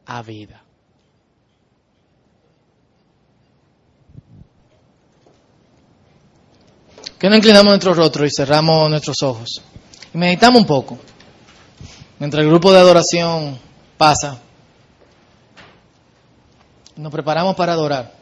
a 0.06 0.22
vida. 0.22 0.64
Que 7.20 7.30
no 7.30 7.36
inclinamos 7.36 7.68
nuestro 7.68 7.94
rostro 7.94 8.26
y 8.26 8.30
cerramos 8.30 8.90
nuestros 8.90 9.22
ojos. 9.24 9.62
Y 10.14 10.18
meditamos 10.18 10.62
un 10.62 10.68
poco. 10.68 11.00
Mientras 12.20 12.44
el 12.44 12.50
grupo 12.50 12.72
de 12.72 12.80
adoración 12.80 13.60
pasa, 13.98 14.40
nos 16.96 17.12
preparamos 17.12 17.56
para 17.56 17.74
adorar. 17.74 18.14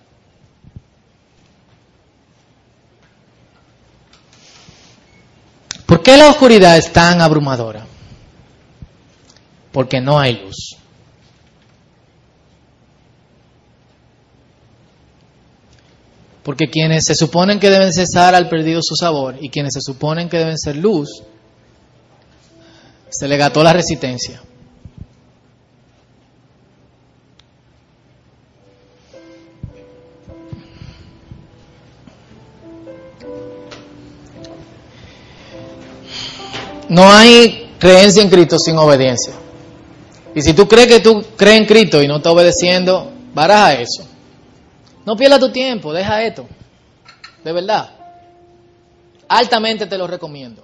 ¿Por 5.85 6.01
qué 6.01 6.17
la 6.17 6.29
oscuridad 6.29 6.77
es 6.77 6.91
tan 6.91 7.21
abrumadora? 7.21 7.85
Porque 9.71 10.01
no 10.01 10.19
hay 10.19 10.41
luz. 10.43 10.77
Porque 16.43 16.69
quienes 16.69 17.05
se 17.05 17.15
suponen 17.15 17.59
que 17.59 17.69
deben 17.69 17.93
cesar 17.93 18.35
han 18.35 18.49
perdido 18.49 18.81
su 18.83 18.95
sabor 18.95 19.35
y 19.39 19.49
quienes 19.49 19.73
se 19.73 19.81
suponen 19.81 20.29
que 20.29 20.37
deben 20.37 20.57
ser 20.57 20.75
luz, 20.75 21.23
se 23.09 23.27
le 23.27 23.37
gató 23.37 23.63
la 23.63 23.73
resistencia. 23.73 24.41
No 36.95 37.11
hay 37.11 37.75
creencia 37.77 38.23
en 38.23 38.29
Cristo 38.29 38.57
sin 38.57 38.77
obediencia. 38.77 39.33
Y 40.33 40.41
si 40.41 40.53
tú 40.53 40.65
crees 40.65 40.87
que 40.87 41.01
tú 41.01 41.25
crees 41.35 41.57
en 41.57 41.65
Cristo 41.65 42.01
y 42.01 42.07
no 42.07 42.15
estás 42.15 42.31
obedeciendo, 42.31 43.11
baraja 43.33 43.73
eso. 43.73 44.07
No 45.05 45.17
pierdas 45.17 45.41
tu 45.41 45.51
tiempo, 45.51 45.91
deja 45.91 46.23
esto. 46.23 46.47
De 47.43 47.51
verdad. 47.51 47.89
Altamente 49.27 49.87
te 49.87 49.97
lo 49.97 50.07
recomiendo. 50.07 50.63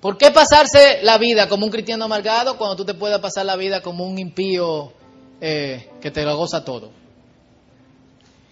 ¿Por 0.00 0.16
qué 0.16 0.30
pasarse 0.30 1.00
la 1.02 1.18
vida 1.18 1.50
como 1.50 1.66
un 1.66 1.70
cristiano 1.70 2.06
amargado 2.06 2.56
cuando 2.56 2.76
tú 2.76 2.86
te 2.86 2.94
puedes 2.94 3.18
pasar 3.18 3.44
la 3.44 3.56
vida 3.56 3.82
como 3.82 4.06
un 4.06 4.18
impío 4.18 4.90
eh, 5.38 5.90
que 6.00 6.10
te 6.10 6.24
lo 6.24 6.34
goza 6.38 6.64
todo? 6.64 6.99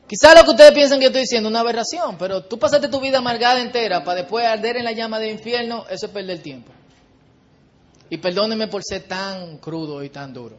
Quizás 0.09 0.35
lo 0.35 0.45
que 0.45 0.51
ustedes 0.51 0.73
piensan 0.73 0.99
que 0.99 1.05
yo 1.05 1.09
estoy 1.09 1.23
diciendo 1.23 1.49
es 1.49 1.51
una 1.51 1.61
aberración, 1.61 2.17
pero 2.19 2.43
tú 2.43 2.59
pasaste 2.59 2.89
tu 2.89 2.99
vida 2.99 3.19
amargada 3.19 3.61
entera 3.61 4.03
para 4.03 4.23
después 4.23 4.47
arder 4.47 4.79
en 4.79 4.85
la 4.85 4.93
llama 4.93 5.19
del 5.19 5.33
infierno, 5.33 5.85
eso 5.91 6.07
es 6.07 6.13
perder 6.13 6.43
tiempo. 6.43 6.73
Y 8.09 8.17
perdónenme 8.17 8.69
por 8.69 8.83
ser 8.83 9.03
tan 9.03 9.59
crudo 9.59 10.03
y 10.03 10.09
tan 10.09 10.33
duro. 10.33 10.57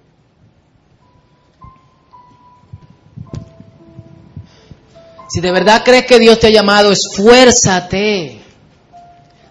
Si 5.30 5.42
de 5.42 5.52
verdad 5.52 5.84
crees 5.84 6.06
que 6.06 6.20
Dios 6.20 6.40
te 6.40 6.48
ha 6.48 6.52
llamado, 6.52 6.92
esfuérzate. 6.92 8.42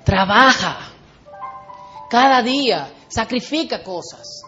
Trabaja. 0.05 0.93
Cada 2.09 2.41
día. 2.43 2.93
Sacrifica 3.09 3.83
cosas. 3.83 4.43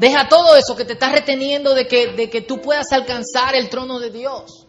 Deja 0.00 0.28
todo 0.30 0.56
eso 0.56 0.74
que 0.74 0.86
te 0.86 0.94
está 0.94 1.12
reteniendo 1.12 1.74
de 1.74 1.86
que, 1.86 2.06
de 2.14 2.30
que 2.30 2.40
tú 2.40 2.58
puedas 2.58 2.90
alcanzar 2.90 3.54
el 3.54 3.68
trono 3.68 3.98
de 3.98 4.10
Dios. 4.10 4.66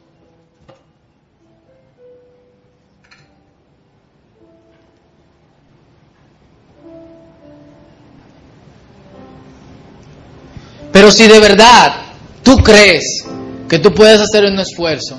Pero 10.91 11.09
si 11.11 11.29
de 11.29 11.39
verdad 11.39 11.95
tú 12.43 12.57
crees 12.57 13.23
que 13.69 13.79
tú 13.79 13.93
puedes 13.93 14.19
hacer 14.19 14.43
un 14.43 14.59
esfuerzo, 14.59 15.17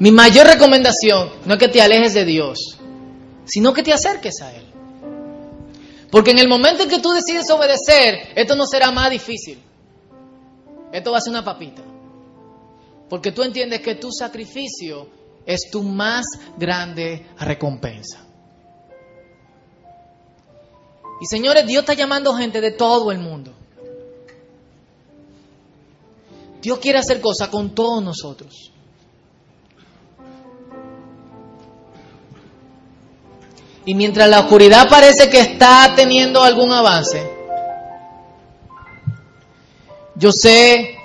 mi 0.00 0.10
mayor 0.10 0.48
recomendación 0.48 1.30
no 1.44 1.54
es 1.54 1.60
que 1.60 1.68
te 1.68 1.80
alejes 1.80 2.14
de 2.14 2.24
Dios, 2.24 2.58
sino 3.44 3.72
que 3.72 3.84
te 3.84 3.92
acerques 3.92 4.40
a 4.42 4.52
Él. 4.52 4.71
Porque 6.12 6.32
en 6.32 6.38
el 6.38 6.46
momento 6.46 6.82
en 6.82 6.90
que 6.90 6.98
tú 6.98 7.10
decides 7.10 7.50
obedecer, 7.50 8.34
esto 8.36 8.54
no 8.54 8.66
será 8.66 8.90
más 8.90 9.10
difícil. 9.10 9.58
Esto 10.92 11.10
va 11.10 11.16
a 11.16 11.20
ser 11.22 11.30
una 11.30 11.42
papita. 11.42 11.82
Porque 13.08 13.32
tú 13.32 13.42
entiendes 13.42 13.80
que 13.80 13.94
tu 13.94 14.12
sacrificio 14.12 15.08
es 15.46 15.70
tu 15.70 15.82
más 15.82 16.26
grande 16.58 17.28
recompensa. 17.38 18.26
Y 21.18 21.24
señores, 21.24 21.66
Dios 21.66 21.80
está 21.80 21.94
llamando 21.94 22.34
gente 22.34 22.60
de 22.60 22.72
todo 22.72 23.10
el 23.10 23.18
mundo. 23.18 23.54
Dios 26.60 26.78
quiere 26.78 26.98
hacer 26.98 27.22
cosas 27.22 27.48
con 27.48 27.74
todos 27.74 28.04
nosotros. 28.04 28.71
Y 33.84 33.94
mientras 33.94 34.28
la 34.28 34.40
oscuridad 34.40 34.88
parece 34.88 35.28
que 35.28 35.40
está 35.40 35.92
teniendo 35.96 36.42
algún 36.42 36.72
avance, 36.72 37.22
yo 40.14 40.30
sé 40.30 40.96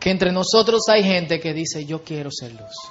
que 0.00 0.10
entre 0.10 0.32
nosotros 0.32 0.82
hay 0.88 1.02
gente 1.02 1.38
que 1.40 1.52
dice, 1.52 1.84
yo 1.84 2.02
quiero 2.02 2.30
ser 2.30 2.52
luz. 2.52 2.90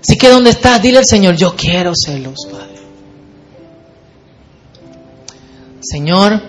Así 0.00 0.18
que 0.18 0.28
donde 0.28 0.50
estás, 0.50 0.80
dile 0.80 0.98
al 0.98 1.06
Señor, 1.06 1.34
yo 1.34 1.54
quiero 1.56 1.94
ser 1.94 2.20
luz, 2.20 2.46
Padre. 2.50 2.74
Señor, 5.80 6.40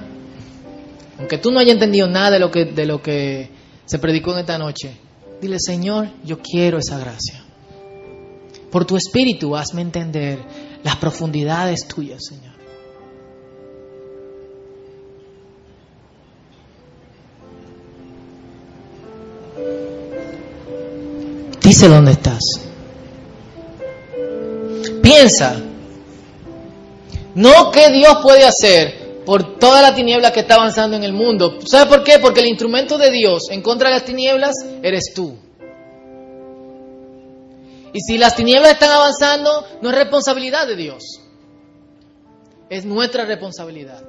aunque 1.17 1.37
tú 1.37 1.51
no 1.51 1.59
hayas 1.59 1.73
entendido 1.73 2.07
nada 2.07 2.31
de 2.31 2.39
lo 2.39 2.51
que, 2.51 2.65
de 2.65 2.85
lo 2.85 3.01
que 3.01 3.49
se 3.85 3.99
predicó 3.99 4.33
en 4.33 4.39
esta 4.39 4.57
noche, 4.57 4.97
dile, 5.41 5.57
Señor, 5.59 6.09
yo 6.23 6.39
quiero 6.39 6.79
esa 6.79 6.97
gracia. 6.97 7.41
Por 8.71 8.85
tu 8.85 8.97
espíritu, 8.97 9.55
hazme 9.55 9.81
entender 9.81 10.39
las 10.83 10.97
profundidades 10.97 11.87
tuyas, 11.87 12.23
Señor. 12.25 12.55
Dice 21.61 21.87
dónde 21.87 22.11
estás. 22.11 22.41
Piensa. 25.01 25.61
No 27.33 27.71
qué 27.71 27.91
Dios 27.91 28.19
puede 28.21 28.45
hacer 28.45 29.04
por 29.25 29.57
toda 29.57 29.81
la 29.81 29.95
tiniebla 29.95 30.31
que 30.31 30.41
está 30.41 30.55
avanzando 30.55 30.95
en 30.95 31.03
el 31.03 31.13
mundo. 31.13 31.59
¿Sabe 31.65 31.89
por 31.89 32.03
qué? 32.03 32.19
Porque 32.19 32.41
el 32.41 32.47
instrumento 32.47 32.97
de 32.97 33.11
Dios 33.11 33.49
en 33.49 33.61
contra 33.61 33.89
de 33.89 33.95
las 33.95 34.05
tinieblas 34.05 34.55
eres 34.83 35.13
tú. 35.15 35.35
Y 37.93 38.01
si 38.01 38.17
las 38.17 38.35
tinieblas 38.35 38.73
están 38.73 38.91
avanzando, 38.91 39.65
no 39.81 39.89
es 39.89 39.95
responsabilidad 39.95 40.67
de 40.67 40.75
Dios. 40.75 41.21
Es 42.69 42.85
nuestra 42.85 43.25
responsabilidad. 43.25 44.03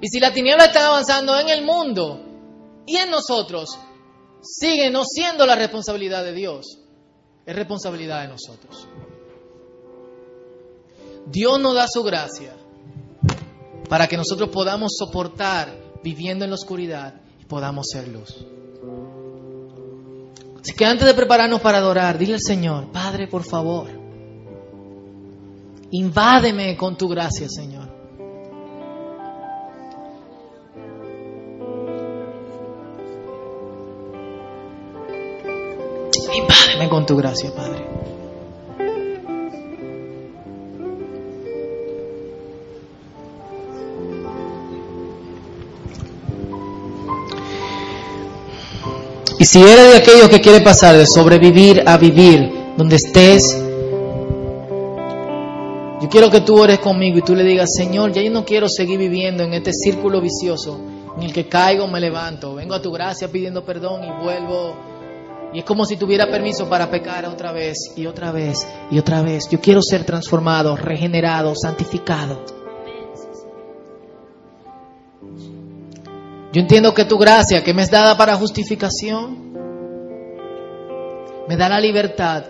Y 0.00 0.08
si 0.08 0.20
las 0.20 0.32
tinieblas 0.32 0.68
están 0.68 0.86
avanzando 0.86 1.38
en 1.38 1.48
el 1.48 1.64
mundo 1.64 2.20
y 2.84 2.96
en 2.96 3.10
nosotros, 3.10 3.78
sigue 4.42 4.90
no 4.90 5.04
siendo 5.04 5.46
la 5.46 5.54
responsabilidad 5.54 6.24
de 6.24 6.32
Dios, 6.32 6.78
es 7.46 7.56
responsabilidad 7.56 8.22
de 8.22 8.28
nosotros. 8.28 8.88
Dios 11.26 11.60
nos 11.60 11.74
da 11.74 11.86
su 11.88 12.02
gracia 12.02 12.54
para 13.88 14.06
que 14.06 14.16
nosotros 14.16 14.50
podamos 14.50 14.96
soportar 14.98 15.76
viviendo 16.02 16.44
en 16.44 16.50
la 16.50 16.56
oscuridad 16.56 17.14
y 17.40 17.44
podamos 17.44 17.86
ser 17.90 18.08
luz. 18.08 18.46
Así 20.60 20.72
que 20.74 20.84
antes 20.84 21.06
de 21.06 21.14
prepararnos 21.14 21.60
para 21.60 21.78
adorar, 21.78 22.18
dile 22.18 22.34
al 22.34 22.40
Señor, 22.40 22.90
Padre, 22.90 23.28
por 23.28 23.44
favor, 23.44 23.88
invádeme 25.90 26.76
con 26.76 26.96
tu 26.96 27.08
gracia, 27.08 27.48
Señor. 27.48 27.86
Invádeme 36.34 36.88
con 36.88 37.06
tu 37.06 37.16
gracia, 37.16 37.54
Padre. 37.54 37.95
Y 49.38 49.44
si 49.44 49.60
eres 49.60 49.92
de 49.92 49.96
aquellos 49.98 50.28
que 50.28 50.40
quiere 50.40 50.60
pasar 50.62 50.96
de 50.96 51.06
sobrevivir 51.06 51.82
a 51.86 51.98
vivir 51.98 52.50
donde 52.76 52.96
estés, 52.96 53.42
yo 56.00 56.08
quiero 56.08 56.30
que 56.30 56.40
tú 56.40 56.58
ores 56.58 56.78
conmigo 56.78 57.18
y 57.18 57.22
tú 57.22 57.34
le 57.34 57.44
digas, 57.44 57.70
Señor, 57.76 58.12
ya 58.12 58.22
yo 58.22 58.30
no 58.30 58.44
quiero 58.44 58.68
seguir 58.68 58.98
viviendo 58.98 59.42
en 59.42 59.54
este 59.54 59.72
círculo 59.72 60.20
vicioso 60.20 60.80
en 61.16 61.22
el 61.22 61.32
que 61.32 61.48
caigo, 61.48 61.86
me 61.86 62.00
levanto, 62.00 62.54
vengo 62.54 62.74
a 62.74 62.82
tu 62.82 62.92
gracia 62.92 63.28
pidiendo 63.28 63.64
perdón 63.64 64.04
y 64.04 64.22
vuelvo. 64.22 64.76
Y 65.52 65.60
es 65.60 65.64
como 65.64 65.86
si 65.86 65.96
tuviera 65.96 66.26
permiso 66.30 66.68
para 66.68 66.90
pecar 66.90 67.24
otra 67.26 67.52
vez 67.52 67.92
y 67.96 68.06
otra 68.06 68.32
vez 68.32 68.66
y 68.90 68.98
otra 68.98 69.22
vez. 69.22 69.48
Yo 69.50 69.60
quiero 69.60 69.80
ser 69.82 70.04
transformado, 70.04 70.76
regenerado, 70.76 71.54
santificado. 71.54 72.55
Yo 76.56 76.62
entiendo 76.62 76.94
que 76.94 77.04
tu 77.04 77.18
gracia, 77.18 77.62
que 77.62 77.74
me 77.74 77.82
es 77.82 77.90
dada 77.90 78.16
para 78.16 78.34
justificación, 78.34 79.52
me 81.46 81.54
da 81.54 81.68
la 81.68 81.78
libertad 81.78 82.46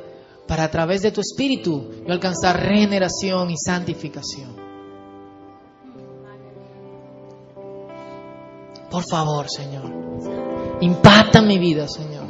para 0.46 0.62
a 0.62 0.70
través 0.70 1.02
de 1.02 1.10
tu 1.10 1.20
espíritu 1.20 1.90
yo 2.06 2.12
alcanzar 2.12 2.56
regeneración 2.56 3.50
y 3.50 3.56
santificación. 3.56 4.54
Por 8.92 9.02
favor, 9.10 9.50
Señor, 9.50 9.90
impacta 10.82 11.42
mi 11.42 11.58
vida, 11.58 11.88
Señor. 11.88 12.28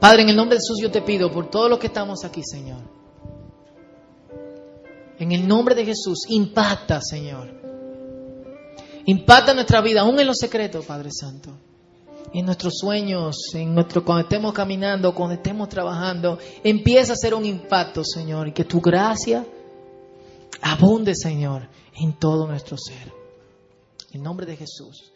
Padre, 0.00 0.22
en 0.22 0.30
el 0.30 0.36
nombre 0.36 0.56
de 0.56 0.60
Jesús 0.60 0.80
yo 0.82 0.90
te 0.90 1.02
pido 1.02 1.30
por 1.30 1.50
todo 1.50 1.68
lo 1.68 1.78
que 1.78 1.86
estamos 1.86 2.24
aquí, 2.24 2.42
Señor. 2.44 2.80
En 5.20 5.30
el 5.30 5.46
nombre 5.46 5.76
de 5.76 5.84
Jesús, 5.84 6.24
impacta, 6.28 7.00
Señor. 7.00 7.65
Impacta 9.06 9.54
nuestra 9.54 9.80
vida, 9.80 10.00
aún 10.02 10.18
en 10.18 10.26
los 10.26 10.36
secretos, 10.38 10.84
Padre 10.84 11.10
Santo. 11.12 11.50
En 12.32 12.44
nuestros 12.44 12.74
sueños, 12.78 13.36
en 13.54 13.72
nuestro, 13.74 14.04
cuando 14.04 14.24
estemos 14.24 14.52
caminando, 14.52 15.14
cuando 15.14 15.34
estemos 15.34 15.68
trabajando, 15.68 16.38
empieza 16.64 17.12
a 17.12 17.16
ser 17.16 17.32
un 17.32 17.46
impacto, 17.46 18.02
Señor, 18.04 18.48
y 18.48 18.52
que 18.52 18.64
tu 18.64 18.80
gracia 18.80 19.46
abunde, 20.60 21.14
Señor, 21.14 21.68
en 21.94 22.18
todo 22.18 22.46
nuestro 22.48 22.76
ser. 22.76 23.12
En 24.12 24.22
nombre 24.22 24.44
de 24.44 24.56
Jesús. 24.56 25.12